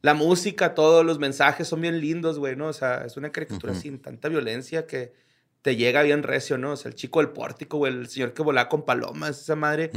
la 0.01 0.13
música, 0.13 0.75
todos 0.75 1.03
los 1.05 1.17
mensajes 1.17 1.67
son 1.67 1.81
bien 1.81 1.99
lindos, 1.99 2.37
güey, 2.37 2.55
¿no? 2.55 2.67
O 2.67 2.73
sea, 2.73 3.05
es 3.05 3.17
una 3.17 3.31
caricatura 3.31 3.73
sin 3.73 3.99
tanta 3.99 4.29
violencia 4.29 4.85
que 4.85 5.13
te 5.61 5.75
llega 5.75 6.03
bien 6.03 6.23
recio, 6.23 6.57
¿no? 6.57 6.73
O 6.73 6.77
sea, 6.77 6.89
el 6.89 6.95
chico 6.95 7.19
del 7.19 7.29
pórtico, 7.29 7.77
güey, 7.77 7.91
el 7.93 8.07
señor 8.07 8.33
que 8.33 8.41
volaba 8.43 8.69
con 8.69 8.85
palomas, 8.85 9.41
esa 9.41 9.55
madre. 9.55 9.91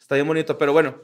Está 0.00 0.14
bien 0.14 0.26
bonito, 0.26 0.56
pero 0.56 0.72
bueno. 0.72 0.96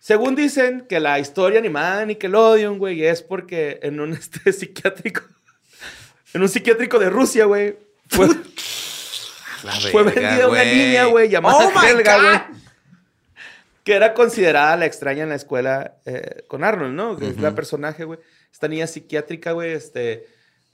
Según 0.00 0.34
dicen 0.36 0.86
que 0.88 1.00
la 1.00 1.18
historia 1.18 1.58
animada 1.58 2.00
de 2.00 2.06
Nickelodeon, 2.06 2.78
güey, 2.78 3.04
es 3.04 3.22
porque 3.22 3.80
en 3.82 4.00
un 4.00 4.12
este 4.14 4.52
psiquiátrico, 4.52 5.22
en 6.34 6.42
un 6.42 6.48
psiquiátrico 6.48 6.98
de 6.98 7.10
Rusia, 7.10 7.44
güey, 7.46 7.76
fue, 8.08 8.28
fue 9.90 10.02
verga, 10.04 10.20
vendida 10.30 10.48
una 10.48 10.64
niña, 10.64 11.04
güey, 11.06 11.28
llamada 11.28 11.66
Oh 11.66 11.70
my 11.70 11.86
Helga, 11.88 12.16
God. 12.16 12.22
güey. 12.24 12.40
Que 13.84 13.94
era 13.94 14.12
considerada 14.14 14.76
la 14.76 14.84
extraña 14.86 15.22
en 15.22 15.30
la 15.30 15.34
escuela 15.34 15.94
eh, 16.04 16.42
con 16.46 16.62
Arnold, 16.62 16.94
¿no? 16.94 17.16
Que 17.16 17.28
es 17.28 17.38
la 17.40 17.54
personaje, 17.54 18.04
güey. 18.04 18.18
Esta 18.52 18.68
niña 18.68 18.86
psiquiátrica, 18.86 19.52
güey, 19.52 19.72
este... 19.72 20.26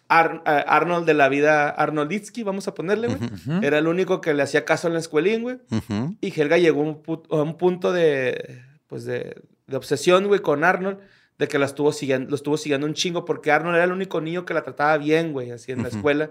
Ar- 0.09 0.43
eh, 0.47 0.64
Arnold 0.66 1.07
de 1.07 1.14
la 1.14 1.29
vida 1.29 1.70
Arnolditsky, 1.70 2.43
vamos 2.43 2.66
a 2.68 2.75
ponerle, 2.75 3.09
güey. 3.09 3.20
Era 3.64 3.79
el 3.79 3.87
único 3.87 4.20
que 4.20 4.35
le 4.35 4.43
hacía 4.43 4.64
caso 4.64 4.89
en 4.89 4.95
la 4.95 5.01
escuelín, 5.01 5.43
güey. 5.43 5.59
Ujú. 5.70 6.16
Y 6.20 6.39
Helga 6.41 6.59
llegó 6.59 6.81
a 6.83 6.85
un, 6.85 7.03
pu- 7.03 7.22
a 7.31 7.43
un 7.43 7.57
punto 7.57 7.93
de, 7.93 8.62
pues 8.95 9.07
de, 9.07 9.42
de 9.66 9.76
obsesión, 9.76 10.28
güey, 10.28 10.38
con 10.38 10.62
Arnold, 10.62 11.01
de 11.36 11.49
que 11.49 11.59
la 11.59 11.66
estuvo 11.66 11.90
siguiendo, 11.90 12.30
lo 12.30 12.36
estuvo 12.36 12.57
siguiendo 12.57 12.86
un 12.86 12.95
chingo, 12.95 13.24
porque 13.24 13.51
Arnold 13.51 13.74
era 13.74 13.82
el 13.86 13.90
único 13.90 14.20
niño 14.20 14.45
que 14.45 14.55
la 14.55 14.62
trataba 14.62 14.97
bien, 14.99 15.32
güey, 15.32 15.51
así 15.51 15.72
en 15.72 15.82
la 15.82 15.88
escuela. 15.88 16.30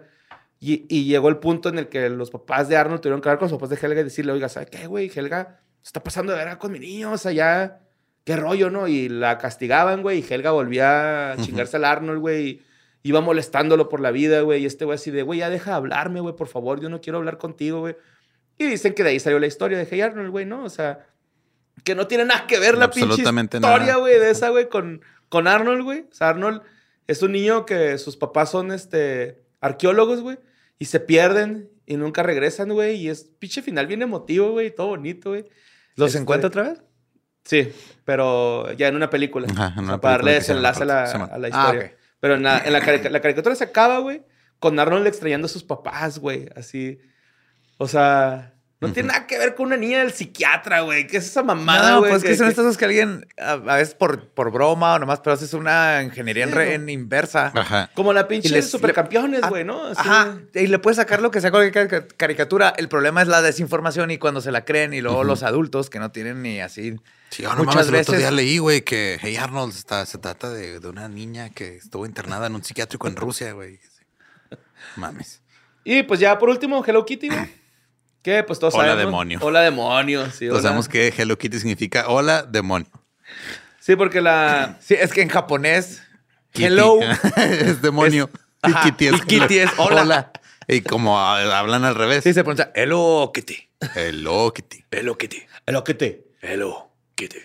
Y, 0.61 0.85
y 0.87 1.03
llegó 1.03 1.27
el 1.27 1.39
punto 1.39 1.67
en 1.67 1.77
el 1.77 1.89
que 1.89 2.09
los 2.09 2.31
papás 2.31 2.69
de 2.69 2.77
Arnold 2.77 3.01
tuvieron 3.01 3.19
que 3.19 3.27
hablar 3.27 3.39
con 3.39 3.49
los 3.49 3.59
papás 3.59 3.69
de 3.69 3.85
Helga 3.85 3.99
y 3.99 4.05
decirle, 4.05 4.31
oiga, 4.31 4.47
¿sabe 4.47 4.67
qué, 4.67 4.87
güey? 4.87 5.11
Helga 5.13 5.59
se 5.81 5.89
está 5.89 6.01
pasando 6.01 6.31
de 6.31 6.37
verga 6.37 6.57
con 6.57 6.71
mi 6.71 6.79
niño, 6.79 7.11
o 7.11 7.17
sea, 7.17 7.33
ya, 7.33 7.81
qué 8.23 8.37
rollo, 8.37 8.69
¿no? 8.69 8.87
Y 8.87 9.09
la 9.09 9.39
castigaban, 9.39 10.03
güey, 10.03 10.19
y 10.19 10.33
Helga 10.33 10.51
volvía 10.51 11.33
a 11.33 11.35
chingarse 11.35 11.75
al 11.75 11.83
Arnold, 11.83 12.21
güey, 12.21 12.47
y 12.47 12.61
iba 13.09 13.19
molestándolo 13.19 13.89
por 13.89 13.99
la 13.99 14.11
vida, 14.11 14.39
güey, 14.39 14.63
y 14.63 14.65
este 14.67 14.85
güey 14.85 14.95
así 14.95 15.11
de, 15.11 15.23
güey, 15.23 15.39
ya 15.39 15.49
deja 15.49 15.71
de 15.71 15.75
hablarme, 15.75 16.21
güey, 16.21 16.33
por 16.33 16.47
favor, 16.47 16.79
yo 16.79 16.87
no 16.87 17.01
quiero 17.01 17.17
hablar 17.17 17.37
contigo, 17.37 17.81
güey. 17.81 17.97
Y 18.57 18.67
dicen 18.67 18.93
que 18.93 19.03
de 19.03 19.09
ahí 19.09 19.19
salió 19.19 19.37
la 19.37 19.47
historia 19.47 19.77
de 19.77 19.85
Hey 19.85 19.99
Arnold, 19.99 20.29
güey, 20.29 20.45
¿no? 20.45 20.63
O 20.63 20.69
sea, 20.69 21.05
que 21.83 21.95
no 21.95 22.07
tiene 22.07 22.25
nada 22.25 22.47
que 22.47 22.59
ver 22.59 22.77
la 22.77 22.89
pinche 22.89 23.21
historia, 23.21 23.87
nada. 23.93 23.95
güey, 23.97 24.19
de 24.19 24.29
esa, 24.31 24.49
güey, 24.49 24.69
con, 24.69 25.01
con 25.29 25.47
Arnold, 25.47 25.83
güey. 25.83 26.01
O 26.11 26.13
sea, 26.13 26.29
Arnold 26.29 26.61
es 27.07 27.21
un 27.21 27.31
niño 27.33 27.65
que 27.65 27.97
sus 27.97 28.15
papás 28.17 28.49
son, 28.51 28.71
este, 28.71 29.43
arqueólogos, 29.61 30.21
güey, 30.21 30.37
y 30.79 30.85
se 30.85 30.99
pierden 30.99 31.69
y 31.85 31.97
nunca 31.97 32.23
regresan, 32.23 32.69
güey, 32.71 32.95
y 32.95 33.09
es 33.09 33.25
pinche 33.39 33.61
final 33.61 33.87
bien 33.87 34.01
emotivo, 34.01 34.51
güey, 34.51 34.67
y 34.67 34.71
todo 34.71 34.87
bonito, 34.87 35.29
güey. 35.31 35.45
¿Los 35.95 36.09
Este- 36.09 36.19
encuentra 36.19 36.47
otra 36.47 36.63
vez? 36.63 36.81
Sí, 37.45 37.73
pero 38.05 38.71
ya 38.71 38.87
en 38.87 38.95
una 38.95 39.09
película. 39.09 39.47
Ajá, 39.51 39.65
en 39.65 39.71
O 39.71 39.73
sea, 39.73 39.83
una 39.83 39.99
para 40.01 40.13
darle 40.15 40.31
desenlace 40.33 40.83
a 40.83 40.85
la, 40.85 41.03
a 41.03 41.37
la 41.37 41.47
Ah, 41.47 41.49
historia. 41.49 41.85
ok. 41.87 41.97
Pero 42.21 42.35
en 42.35 42.43
la, 42.43 42.59
en 42.59 42.71
la, 42.71 42.79
carica- 42.79 43.09
la 43.09 43.19
caricatura 43.19 43.53
se 43.55 43.65
acaba, 43.65 43.99
güey, 43.99 44.23
con 44.59 44.79
Arnold 44.79 45.05
extrañando 45.07 45.47
a 45.47 45.49
sus 45.49 45.63
papás, 45.65 46.19
güey, 46.19 46.47
así. 46.55 46.99
O 47.77 47.87
sea, 47.89 48.53
No 48.87 48.93
tiene 48.93 49.07
nada 49.09 49.27
que 49.27 49.37
ver 49.37 49.55
con 49.55 49.67
una 49.67 49.77
niña 49.77 49.99
del 49.99 50.11
psiquiatra, 50.11 50.81
güey. 50.81 51.07
¿Qué 51.07 51.17
es 51.17 51.25
esa 51.25 51.43
mamada, 51.43 51.91
No, 51.91 51.99
güey? 51.99 52.11
pues 52.11 52.23
que 52.23 52.35
son 52.35 52.47
estas 52.47 52.63
cosas 52.65 52.77
que 52.77 52.85
alguien, 52.85 53.27
a, 53.37 53.51
a 53.53 53.77
veces 53.77 53.95
por, 53.95 54.27
por 54.29 54.51
broma 54.51 54.93
o 54.95 54.99
nomás, 54.99 55.19
pero 55.21 55.33
haces 55.33 55.53
una 55.53 56.01
ingeniería 56.03 56.43
en, 56.43 56.51
re- 56.51 56.75
inversa. 56.91 57.51
Ajá. 57.55 57.89
Como 57.93 58.13
la 58.13 58.27
pinche 58.27 58.49
les- 58.49 58.69
supercampeones, 58.69 59.41
Ah, 59.43 59.49
güey, 59.49 59.63
¿no? 59.63 59.83
Así- 59.85 59.99
Ajá, 60.01 60.37
y 60.53 60.67
le 60.67 60.79
puedes 60.79 60.97
sacar 60.97 61.21
lo 61.21 61.31
que 61.31 61.41
sea 61.41 61.51
cualquier 61.51 61.87
ca- 61.87 62.07
caricatura. 62.17 62.73
El 62.77 62.89
problema 62.89 63.21
es 63.21 63.27
la 63.27 63.41
desinformación 63.41 64.11
y 64.11 64.17
cuando 64.17 64.41
se 64.41 64.51
la 64.51 64.65
creen 64.65 64.93
y 64.93 65.01
luego 65.01 65.23
los 65.23 65.43
adultos 65.43 65.89
que 65.89 65.99
no 65.99 66.11
tienen 66.11 66.41
ni 66.41 66.59
así. 66.59 66.95
Sí, 67.29 67.43
yo 67.43 67.49
no 67.55 67.63
Muchas 67.63 67.75
mames, 67.87 67.89
el 67.89 67.95
otro 68.01 68.17
día 68.17 68.29
leí, 68.31 68.59
güey, 68.59 68.81
que 68.81 69.17
Hey 69.21 69.37
Arnold 69.37 69.73
está, 69.75 70.05
se 70.05 70.19
trata 70.19 70.51
de, 70.51 70.79
de 70.79 70.87
una 70.87 71.07
niña 71.09 71.49
que 71.49 71.77
estuvo 71.77 72.05
internada 72.05 72.45
en 72.47 72.53
un 72.55 72.63
psiquiátrico 72.63 73.07
en 73.07 73.15
Rusia, 73.15 73.53
güey. 73.53 73.79
Mames. 74.95 75.41
Y 75.83 76.03
pues 76.03 76.19
ya 76.19 76.37
por 76.37 76.49
último, 76.49 76.83
Hello 76.85 77.05
Kitty, 77.05 77.29
güey. 77.29 77.49
Que 78.23 78.41
pues 78.43 78.57
todos 78.57 78.73
Hola, 78.73 78.89
sabemos. 78.89 79.05
demonio. 79.11 79.39
Hola 79.41 79.61
demonio, 79.61 80.25
sí. 80.31 80.47
Todos 80.47 80.59
hola. 80.59 80.69
sabemos 80.69 80.87
que 80.87 81.13
Hello 81.15 81.37
Kitty 81.37 81.59
significa 81.59 82.07
hola, 82.07 82.43
demonio. 82.43 82.87
Sí, 83.79 83.95
porque 83.95 84.21
la. 84.21 84.77
Sí, 84.81 84.95
es 84.97 85.11
que 85.11 85.21
en 85.21 85.29
japonés, 85.29 86.01
Kitty. 86.51 86.65
hello. 86.67 86.99
es 87.37 87.81
demonio. 87.81 88.29
Es- 88.63 88.71
y 88.71 88.73
Kitty 88.85 89.07
es, 89.07 89.13
y 89.15 89.19
Kitty 89.25 89.57
es 89.59 89.71
hola. 89.77 90.31
Y 90.69 90.79
como 90.81 91.19
hablan 91.19 91.83
al 91.83 91.95
revés. 91.95 92.23
Sí, 92.23 92.33
se 92.33 92.43
pronuncia 92.45 92.71
hello 92.73 93.31
kitty. 93.33 93.67
Hello 93.93 94.53
Kitty. 94.53 94.85
Hello 94.91 95.17
kitty. 95.17 95.43
Hello 95.67 95.83
Kitty. 95.83 96.21
Hello 96.41 96.89
kitty. 97.15 97.39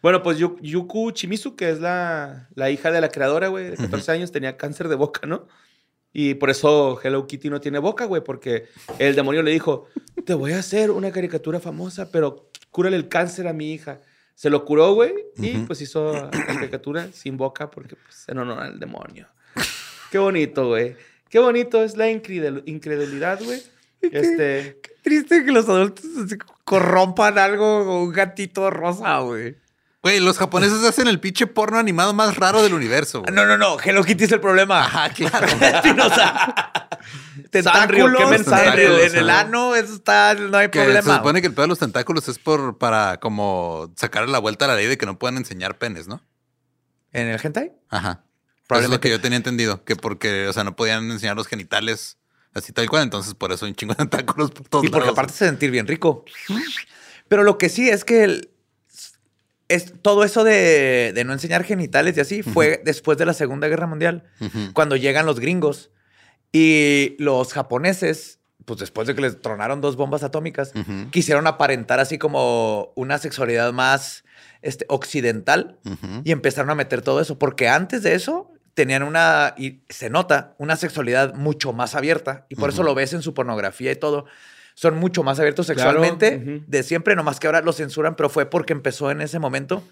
Bueno, 0.00 0.22
pues 0.22 0.38
Yu- 0.38 0.58
Yuku 0.62 1.12
Chimizu, 1.12 1.56
que 1.56 1.68
es 1.70 1.80
la, 1.80 2.48
la 2.54 2.70
hija 2.70 2.90
de 2.90 3.02
la 3.02 3.10
creadora, 3.10 3.48
güey, 3.48 3.70
de 3.70 3.76
14 3.76 4.12
años, 4.12 4.32
tenía 4.32 4.56
cáncer 4.56 4.88
de 4.88 4.94
boca, 4.96 5.26
¿no? 5.26 5.46
Y 6.16 6.34
por 6.34 6.48
eso 6.48 6.98
Hello 7.02 7.26
Kitty 7.26 7.50
no 7.50 7.60
tiene 7.60 7.80
boca, 7.80 8.04
güey, 8.04 8.22
porque 8.24 8.68
el 9.00 9.16
demonio 9.16 9.42
le 9.42 9.50
dijo, 9.50 9.88
te 10.24 10.32
voy 10.32 10.52
a 10.52 10.60
hacer 10.60 10.90
una 10.92 11.10
caricatura 11.10 11.58
famosa, 11.58 12.10
pero 12.12 12.48
cúrale 12.70 12.96
el 12.96 13.08
cáncer 13.08 13.48
a 13.48 13.52
mi 13.52 13.72
hija. 13.72 14.00
Se 14.36 14.48
lo 14.48 14.64
curó, 14.64 14.94
güey, 14.94 15.12
y 15.36 15.58
pues 15.58 15.80
hizo 15.80 16.12
la 16.12 16.30
caricatura 16.30 17.08
sin 17.12 17.36
boca 17.36 17.68
porque 17.70 17.96
pues, 17.96 18.28
en 18.28 18.38
honor 18.38 18.60
al 18.60 18.78
demonio. 18.80 19.26
Qué 20.10 20.18
bonito, 20.18 20.68
güey. 20.68 20.96
Qué 21.28 21.40
bonito 21.40 21.82
es 21.82 21.96
la 21.96 22.08
incredul- 22.10 22.62
incredulidad, 22.66 23.42
güey. 23.42 23.60
Este, 24.00 24.80
Triste 25.02 25.44
que 25.44 25.50
los 25.52 25.68
adultos 25.68 26.04
corrompan 26.64 27.38
algo 27.38 27.84
con 27.84 27.94
un 27.96 28.12
gatito 28.12 28.70
rosa, 28.70 29.18
güey. 29.20 29.56
Güey, 30.04 30.20
los 30.20 30.36
japoneses 30.38 30.84
hacen 30.84 31.08
el 31.08 31.18
pinche 31.18 31.46
porno 31.46 31.78
animado 31.78 32.12
más 32.14 32.36
raro 32.36 32.62
del 32.62 32.74
universo, 32.74 33.22
güey. 33.22 33.34
No, 33.34 33.46
no, 33.46 33.56
no. 33.58 33.78
Hello 33.82 34.04
Kitty 34.04 34.24
es 34.24 34.32
el 34.32 34.40
problema. 34.40 34.84
Ajá, 34.84 35.08
claro. 35.14 35.46
Espinosa. 35.46 36.54
Tentáculos 37.50 38.20
quemen 38.20 38.34
en 38.40 38.44
Sanrio, 38.44 38.96
el, 38.98 39.10
en 39.10 39.16
el 39.16 39.30
ano, 39.30 39.74
eso 39.74 39.94
está, 39.94 40.34
no 40.34 40.56
hay 40.58 40.68
Que 40.68 40.78
se 40.78 40.84
problema. 40.84 41.16
supone 41.16 41.40
que 41.40 41.46
el 41.46 41.54
pedo 41.54 41.62
de 41.62 41.68
los 41.68 41.78
tentáculos 41.78 42.28
es 42.28 42.38
por 42.38 42.76
para 42.78 43.18
como 43.18 43.92
sacar 43.96 44.28
la 44.28 44.38
vuelta 44.38 44.66
a 44.66 44.68
la 44.68 44.74
ley 44.76 44.86
de 44.86 44.98
que 44.98 45.06
no 45.06 45.18
puedan 45.18 45.36
enseñar 45.36 45.78
penes, 45.78 46.06
¿no? 46.06 46.20
¿En 47.12 47.28
el 47.28 47.40
hentai? 47.42 47.72
Ajá. 47.90 48.24
Eso 48.70 48.80
es 48.80 48.90
lo 48.90 49.00
que 49.00 49.08
yo 49.10 49.20
tenía 49.20 49.36
entendido, 49.36 49.84
que 49.84 49.96
porque, 49.96 50.48
o 50.48 50.52
sea, 50.52 50.64
no 50.64 50.74
podían 50.76 51.10
enseñar 51.10 51.36
los 51.36 51.46
genitales 51.46 52.18
así 52.54 52.72
tal 52.72 52.88
cual, 52.90 53.04
entonces 53.04 53.34
por 53.34 53.52
eso 53.52 53.64
hay 53.66 53.70
un 53.72 53.76
chingo 53.76 53.94
de 53.94 53.98
tentáculos 53.98 54.50
por 54.50 54.68
todos 54.68 54.84
Y 54.84 54.88
porque 54.88 55.06
lados. 55.06 55.18
aparte 55.18 55.32
se 55.34 55.46
sentir 55.46 55.70
bien 55.70 55.86
rico. 55.86 56.24
Pero 57.28 57.42
lo 57.42 57.56
que 57.58 57.68
sí 57.68 57.88
es 57.88 58.04
que 58.04 58.24
el- 58.24 58.50
es, 59.68 59.94
todo 60.02 60.24
eso 60.24 60.44
de, 60.44 61.12
de 61.14 61.24
no 61.24 61.32
enseñar 61.32 61.64
genitales 61.64 62.16
y 62.16 62.20
así 62.20 62.42
fue 62.42 62.82
después 62.84 63.18
de 63.18 63.26
la 63.26 63.32
Segunda 63.32 63.68
Guerra 63.68 63.86
Mundial, 63.86 64.24
cuando 64.72 64.96
llegan 64.96 65.26
los 65.26 65.40
gringos 65.40 65.90
y 66.52 67.16
los 67.18 67.52
japoneses, 67.52 68.38
pues 68.64 68.80
después 68.80 69.06
de 69.06 69.14
que 69.14 69.22
les 69.22 69.40
tronaron 69.40 69.80
dos 69.80 69.96
bombas 69.96 70.22
atómicas, 70.22 70.72
quisieron 71.10 71.46
aparentar 71.46 72.00
así 72.00 72.18
como 72.18 72.92
una 72.94 73.18
sexualidad 73.18 73.72
más 73.72 74.24
este, 74.62 74.86
occidental 74.88 75.78
y 76.24 76.32
empezaron 76.32 76.70
a 76.70 76.74
meter 76.74 77.02
todo 77.02 77.20
eso, 77.20 77.38
porque 77.38 77.68
antes 77.68 78.02
de 78.02 78.14
eso 78.14 78.50
tenían 78.74 79.02
una, 79.02 79.54
y 79.56 79.82
se 79.88 80.10
nota, 80.10 80.54
una 80.58 80.76
sexualidad 80.76 81.34
mucho 81.34 81.72
más 81.72 81.94
abierta, 81.94 82.46
y 82.48 82.56
por 82.56 82.70
eso 82.70 82.82
lo 82.82 82.94
ves 82.94 83.12
en 83.12 83.22
su 83.22 83.32
pornografía 83.32 83.92
y 83.92 83.96
todo. 83.96 84.26
Son 84.74 84.96
mucho 84.96 85.22
más 85.22 85.38
abiertos 85.38 85.66
Claro, 85.66 85.80
sexualmente 85.80 86.62
de 86.66 86.82
siempre, 86.82 87.14
nomás 87.16 87.38
que 87.40 87.46
ahora 87.46 87.60
lo 87.60 87.72
censuran, 87.72 88.16
pero 88.16 88.28
fue 88.28 88.46
porque 88.46 88.72
empezó 88.72 89.10
en 89.10 89.20
ese 89.20 89.38
momento. 89.38 89.82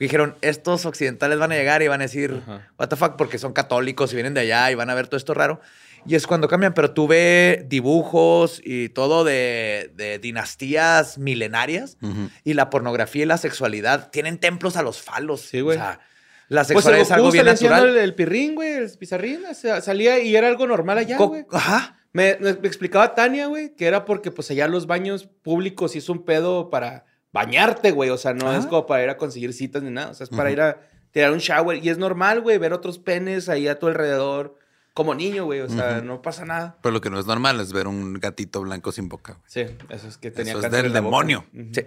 Dijeron, 0.00 0.34
estos 0.40 0.84
occidentales 0.84 1.38
van 1.38 1.52
a 1.52 1.54
llegar 1.54 1.80
y 1.82 1.86
van 1.88 2.00
a 2.00 2.04
decir, 2.04 2.40
Ajá. 2.42 2.68
what 2.78 2.88
the 2.88 2.96
fuck, 2.96 3.14
porque 3.16 3.38
son 3.38 3.52
católicos 3.52 4.10
y 4.12 4.16
vienen 4.16 4.34
de 4.34 4.40
allá 4.40 4.70
y 4.70 4.74
van 4.74 4.90
a 4.90 4.94
ver 4.94 5.06
todo 5.06 5.16
esto 5.16 5.32
raro. 5.34 5.60
Y 6.04 6.16
es 6.16 6.26
cuando 6.26 6.48
cambian, 6.48 6.74
pero 6.74 6.90
tú 6.90 7.06
ves 7.06 7.68
dibujos 7.68 8.60
y 8.64 8.88
todo 8.88 9.22
de, 9.22 9.92
de 9.94 10.18
dinastías 10.18 11.18
milenarias 11.18 11.96
y 12.42 12.54
la 12.54 12.68
pornografía 12.70 13.22
y 13.22 13.26
la 13.26 13.36
sexualidad 13.38 14.10
tienen 14.10 14.38
templos 14.38 14.76
a 14.76 14.82
los 14.82 15.00
falos. 15.00 15.42
Sí, 15.42 15.60
güey. 15.60 15.76
O 15.76 15.80
sea, 15.80 16.00
la 16.48 16.62
Pues 16.62 16.68
sexualidad 16.68 17.02
es 17.02 17.10
algo 17.12 17.30
bien 17.30 17.46
natural. 17.46 17.90
El, 17.90 17.98
el 17.98 18.14
pirrín, 18.16 18.56
güey, 18.56 18.72
el 18.72 18.90
pizarrín, 18.98 19.44
o 19.48 19.54
sea, 19.54 19.80
salía 19.80 20.18
y 20.18 20.34
era 20.34 20.48
algo 20.48 20.66
normal 20.66 20.98
allá, 20.98 21.16
Co- 21.16 21.28
güey. 21.28 21.44
Ajá. 21.52 21.96
Me, 22.12 22.36
me 22.40 22.50
explicaba 22.50 23.14
Tania, 23.14 23.46
güey, 23.46 23.74
que 23.74 23.86
era 23.86 24.04
porque 24.04 24.30
pues 24.30 24.50
allá 24.50 24.68
los 24.68 24.86
baños 24.86 25.26
públicos 25.42 25.92
sí 25.92 25.98
es 25.98 26.08
un 26.08 26.24
pedo 26.24 26.68
para 26.70 27.06
bañarte, 27.32 27.90
güey. 27.90 28.10
O 28.10 28.18
sea, 28.18 28.34
no 28.34 28.50
Ah. 28.50 28.56
es 28.58 28.66
como 28.66 28.86
para 28.86 29.02
ir 29.02 29.08
a 29.10 29.16
conseguir 29.16 29.52
citas 29.54 29.82
ni 29.82 29.90
nada. 29.90 30.10
O 30.10 30.14
sea, 30.14 30.24
es 30.24 30.30
para 30.30 30.50
ir 30.50 30.60
a 30.60 30.80
tirar 31.10 31.32
un 31.32 31.38
shower. 31.38 31.82
Y 31.82 31.88
es 31.88 31.96
normal, 31.98 32.40
güey, 32.42 32.58
ver 32.58 32.72
otros 32.74 32.98
penes 32.98 33.48
ahí 33.48 33.66
a 33.68 33.78
tu 33.78 33.86
alrededor 33.86 34.58
como 34.92 35.14
niño, 35.14 35.46
güey. 35.46 35.60
O 35.60 35.70
sea, 35.70 36.02
no 36.02 36.20
pasa 36.20 36.44
nada. 36.44 36.76
Pero 36.82 36.92
lo 36.92 37.00
que 37.00 37.08
no 37.08 37.18
es 37.18 37.24
normal 37.24 37.58
es 37.60 37.72
ver 37.72 37.86
un 37.88 38.14
gatito 38.14 38.60
blanco 38.60 38.92
sin 38.92 39.08
boca. 39.08 39.32
güey. 39.34 39.44
Sí, 39.46 39.74
eso 39.88 40.06
es 40.08 40.18
que 40.18 40.30
tenía 40.30 40.52
Eso 40.52 40.66
es 40.66 40.70
del 40.70 40.92
demonio. 40.92 41.46
Sí. 41.72 41.86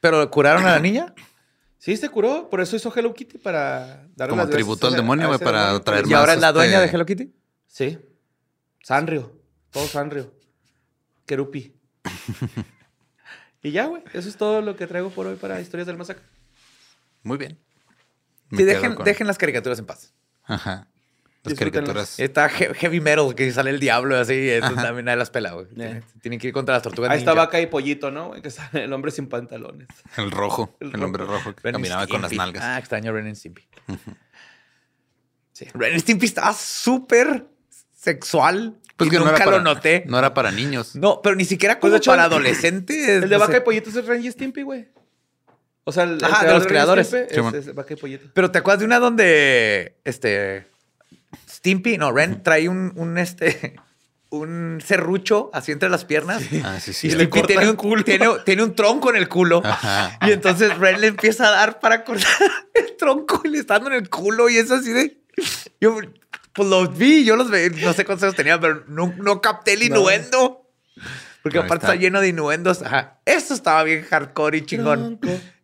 ¿Pero 0.00 0.30
curaron 0.30 0.64
a 0.64 0.70
la 0.72 0.80
niña? 0.80 1.14
Sí, 1.76 1.98
se 1.98 2.08
curó. 2.08 2.48
Por 2.48 2.62
eso 2.62 2.76
hizo 2.76 2.90
Hello 2.96 3.12
Kitty 3.12 3.36
para 3.36 4.06
darle 4.16 4.30
Como 4.30 4.42
las 4.42 4.50
tributo 4.50 4.86
al 4.86 4.94
demonio, 4.94 5.26
güey, 5.28 5.38
para 5.38 5.60
demonio. 5.64 5.82
traer 5.82 6.06
¿Y 6.06 6.10
más, 6.10 6.20
ahora 6.20 6.32
es 6.32 6.40
la 6.40 6.48
este- 6.48 6.58
dueña 6.58 6.80
de 6.80 6.86
Hello 6.86 7.04
Kitty? 7.04 7.34
Sí. 7.66 7.98
Sanrio. 8.82 9.38
Todo 9.70 9.86
Sanrio. 9.86 10.32
Kerupi. 11.26 11.74
y 13.62 13.70
ya, 13.72 13.86
güey. 13.86 14.02
Eso 14.12 14.28
es 14.28 14.36
todo 14.36 14.62
lo 14.62 14.76
que 14.76 14.86
traigo 14.86 15.10
por 15.10 15.26
hoy 15.26 15.36
para 15.36 15.60
Historias 15.60 15.86
del 15.86 15.96
Masacre. 15.96 16.24
Muy 17.22 17.36
bien. 17.38 17.58
Me 18.48 18.58
Sí, 18.58 18.64
dejen, 18.64 18.94
con- 18.94 19.04
dejen 19.04 19.26
las 19.26 19.38
caricaturas 19.38 19.78
en 19.78 19.86
paz. 19.86 20.12
Ajá. 20.44 20.88
Las 21.42 21.54
caricaturas. 21.54 22.18
Está 22.20 22.46
he- 22.48 22.74
heavy 22.74 23.00
metal, 23.00 23.34
que 23.34 23.50
sale 23.52 23.70
el 23.70 23.80
diablo 23.80 24.18
así, 24.18 24.50
eso 24.50 24.74
también 24.74 25.06
nadie 25.06 25.16
las 25.18 25.30
pela, 25.30 25.52
güey. 25.52 25.66
Tienen, 26.20 26.38
que 26.40 26.48
ir 26.48 26.52
contra 26.52 26.74
las 26.74 26.82
tortugas 26.82 27.10
Ahí 27.10 27.18
está 27.18 27.30
ninja. 27.30 27.44
Vaca 27.46 27.60
y 27.60 27.66
Pollito, 27.66 28.10
¿no? 28.10 28.32
Que 28.42 28.50
sale 28.50 28.84
el 28.84 28.92
hombre 28.92 29.10
sin 29.10 29.26
pantalones. 29.28 29.88
El 30.18 30.30
rojo. 30.30 30.76
El 30.80 30.94
El, 30.94 31.02
hombre 31.02 31.24
rojo. 31.24 31.54
que 31.54 31.60
Ren 31.62 31.80
con 32.08 32.20
las 32.22 32.32
nalgas. 32.32 32.62
Ah, 32.62 32.78
extraño 32.78 33.12
Ren 33.12 33.34
Stimpy. 33.36 33.62
Sí. 35.52 35.66
Ren 35.74 35.98
Stimpy 36.00 36.26
estaba 36.26 36.52
súper 36.52 37.46
sexual. 37.92 38.78
Pues 39.00 39.08
y 39.08 39.10
que 39.10 39.18
no 39.18 39.24
nunca 39.24 39.36
era 39.36 39.44
para, 39.46 39.56
lo 39.58 39.62
noté. 39.64 40.04
No 40.06 40.18
era 40.18 40.34
para 40.34 40.50
niños. 40.52 40.94
No, 40.94 41.20
pero 41.22 41.34
ni 41.36 41.44
siquiera 41.44 41.80
Pues, 41.80 41.90
como 41.90 41.96
hecho, 41.96 42.10
para 42.10 42.24
adolescentes. 42.24 43.08
El 43.08 43.20
de 43.22 43.28
no 43.28 43.38
Vaca 43.38 43.52
sé. 43.52 43.58
y 43.58 43.60
Pollito 43.62 43.90
es 43.90 43.96
el 43.96 44.06
Ren 44.06 44.24
y 44.24 44.30
Stimpy, 44.30 44.62
güey. 44.62 44.88
O 45.84 45.92
sea, 45.92 46.04
el, 46.04 46.12
el 46.18 46.24
Ajá, 46.24 46.46
de 46.46 46.52
los 46.54 46.64
y 46.64 46.66
creadores. 46.66 47.06
Stimpy 47.08 47.34
Simón. 47.34 47.54
es, 47.54 47.66
es 47.66 47.74
Vaca 47.74 47.94
y 47.94 47.96
Pollito. 47.96 48.28
Pero 48.34 48.50
te 48.50 48.58
acuerdas 48.58 48.80
de 48.80 48.84
una 48.86 48.98
donde 48.98 49.96
este 50.04 50.66
Stimpy, 51.48 51.98
no, 51.98 52.12
Ren 52.12 52.42
trae 52.42 52.68
un, 52.68 52.92
un 52.96 53.18
este 53.18 53.76
un 54.30 54.80
serrucho 54.84 55.50
así 55.52 55.72
entre 55.72 55.88
las 55.88 56.04
piernas. 56.04 56.42
Ah, 56.62 56.78
sí, 56.78 56.90
Y 56.90 56.94
sí. 56.94 57.08
le 57.08 57.14
Stimpy 57.24 57.30
corta 57.30 57.46
tiene 57.48 57.70
un, 57.70 57.76
culo. 57.76 58.04
tiene, 58.04 58.26
tiene 58.44 58.62
un 58.62 58.74
tronco 58.74 59.10
en 59.10 59.16
el 59.16 59.28
culo. 59.28 59.60
Ajá. 59.64 60.18
Y 60.26 60.32
entonces 60.32 60.76
Ren 60.78 61.00
le 61.00 61.08
empieza 61.08 61.48
a 61.48 61.50
dar 61.50 61.80
para 61.80 62.04
cortar 62.04 62.30
el 62.74 62.96
tronco 62.96 63.40
y 63.44 63.48
le 63.48 63.58
está 63.58 63.74
dando 63.74 63.90
en 63.90 63.96
el 63.96 64.08
culo 64.10 64.48
y 64.48 64.56
es 64.58 64.70
así 64.70 64.92
de... 64.92 65.18
Yo 65.80 65.96
pues 66.52 66.68
los 66.68 66.96
vi, 66.96 67.24
yo 67.24 67.36
los 67.36 67.50
vi, 67.50 67.70
no 67.82 67.92
sé 67.92 68.04
cuántos 68.04 68.24
años 68.24 68.36
tenía, 68.36 68.58
pero 68.60 68.84
no, 68.88 69.14
no 69.18 69.40
capté 69.40 69.72
el 69.74 69.80
No. 69.80 69.84
innuendo. 69.98 70.66
Porque 71.42 71.58
Ahí 71.58 71.64
aparte 71.64 71.86
está. 71.86 71.94
está 71.94 72.02
lleno 72.02 72.20
de 72.20 72.28
innuendos. 72.28 72.82
Ajá. 72.82 73.18
Eso 73.24 73.54
estaba 73.54 73.82
bien 73.84 74.02
hardcore 74.02 74.58
y 74.58 74.66
chingón. 74.66 75.18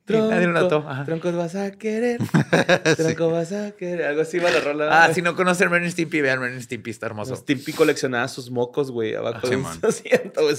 Tronco, 0.07 0.26
Y 0.26 0.30
nadie 0.30 0.47
lo 0.47 0.53
tronco, 0.55 0.74
notó. 0.76 0.89
Ajá. 0.89 1.05
Troncos 1.05 1.34
vas 1.37 1.55
a 1.57 1.72
querer. 1.72 2.18
Tronco 2.97 3.30
vas 3.30 3.53
a 3.53 3.72
querer. 3.72 4.07
Algo 4.07 4.22
así 4.22 4.39
va 4.39 4.51
la 4.51 4.61
rola. 4.61 5.05
Ah, 5.05 5.12
si 5.12 5.20
no 5.20 5.34
conocen 5.37 5.68
Ren 5.70 5.84
y 5.84 5.91
Stimpy, 5.91 6.20
vean 6.22 6.41
Ren 6.41 6.57
y 6.57 6.62
Stimpy, 6.62 6.91
está 6.93 7.07
hermoso. 7.07 7.34
Stimpy 7.37 7.72
coleccionaba 7.72 8.26
sus 8.28 8.51
mocos, 8.51 8.91
güey, 8.91 9.14
abajo 9.16 9.41
Ah, 9.43 9.49
de 9.51 9.57
un 9.57 9.64
Simón. 9.64 9.80
asiento, 9.82 10.43
güey. 10.43 10.55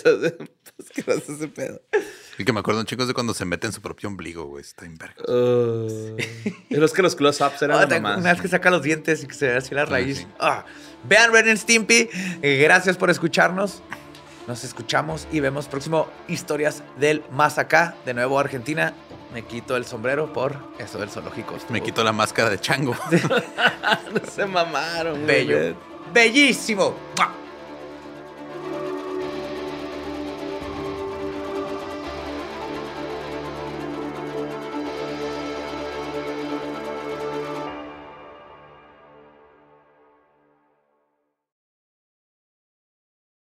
Asqueroso 0.79 1.33
ese 1.35 1.47
pedo. 1.47 1.81
Y 2.37 2.45
que 2.45 2.53
me 2.53 2.59
acuerdo, 2.59 2.83
chicos, 2.83 3.07
de 3.07 3.13
cuando 3.13 3.33
se 3.33 3.45
mete 3.45 3.65
en 3.67 3.73
su 3.73 3.81
propio 3.81 4.09
ombligo, 4.09 4.45
güey. 4.45 4.61
Está 4.61 4.85
en 4.85 4.95
verga. 4.97 5.15
Uh, 5.27 6.15
es 6.69 6.77
los 6.77 6.93
que 6.93 7.01
los 7.01 7.15
close-ups 7.15 7.61
eran 7.63 7.77
Ah, 7.77 7.81
la 7.81 7.87
te- 7.87 7.99
mamá. 7.99 8.17
una 8.17 8.31
vez 8.33 8.41
que 8.41 8.47
saca 8.47 8.69
los 8.69 8.83
dientes 8.83 9.23
y 9.23 9.27
que 9.27 9.33
se 9.33 9.47
ve 9.47 9.55
así 9.57 9.73
la 9.73 9.85
raíz. 9.85 10.19
sí. 10.19 10.27
Ah, 10.39 10.63
vean 11.03 11.31
Ren 11.33 11.49
and 11.49 11.57
Stimpy. 11.57 12.09
Eh, 12.41 12.59
gracias 12.63 12.95
por 12.97 13.09
escucharnos. 13.09 13.81
Nos 14.47 14.63
escuchamos 14.63 15.27
y 15.31 15.39
vemos 15.41 15.67
próximo 15.67 16.07
Historias 16.27 16.83
del 16.99 17.23
Más 17.31 17.57
Acá. 17.57 17.95
De 18.05 18.13
nuevo 18.13 18.39
Argentina. 18.39 18.93
Me 19.33 19.43
quito 19.43 19.75
el 19.75 19.85
sombrero 19.85 20.31
por 20.31 20.55
eso 20.79 20.99
del 20.99 21.09
zoológico. 21.09 21.57
Me 21.69 21.81
quito 21.81 22.01
la 22.03 22.13
máscara 22.13 22.49
de 22.49 22.59
chango. 22.59 22.95
No 24.13 24.31
se 24.31 24.45
mamaron, 24.45 25.23
güey. 25.25 25.45
Bello. 25.47 25.75
Bellísimo. 26.13 26.95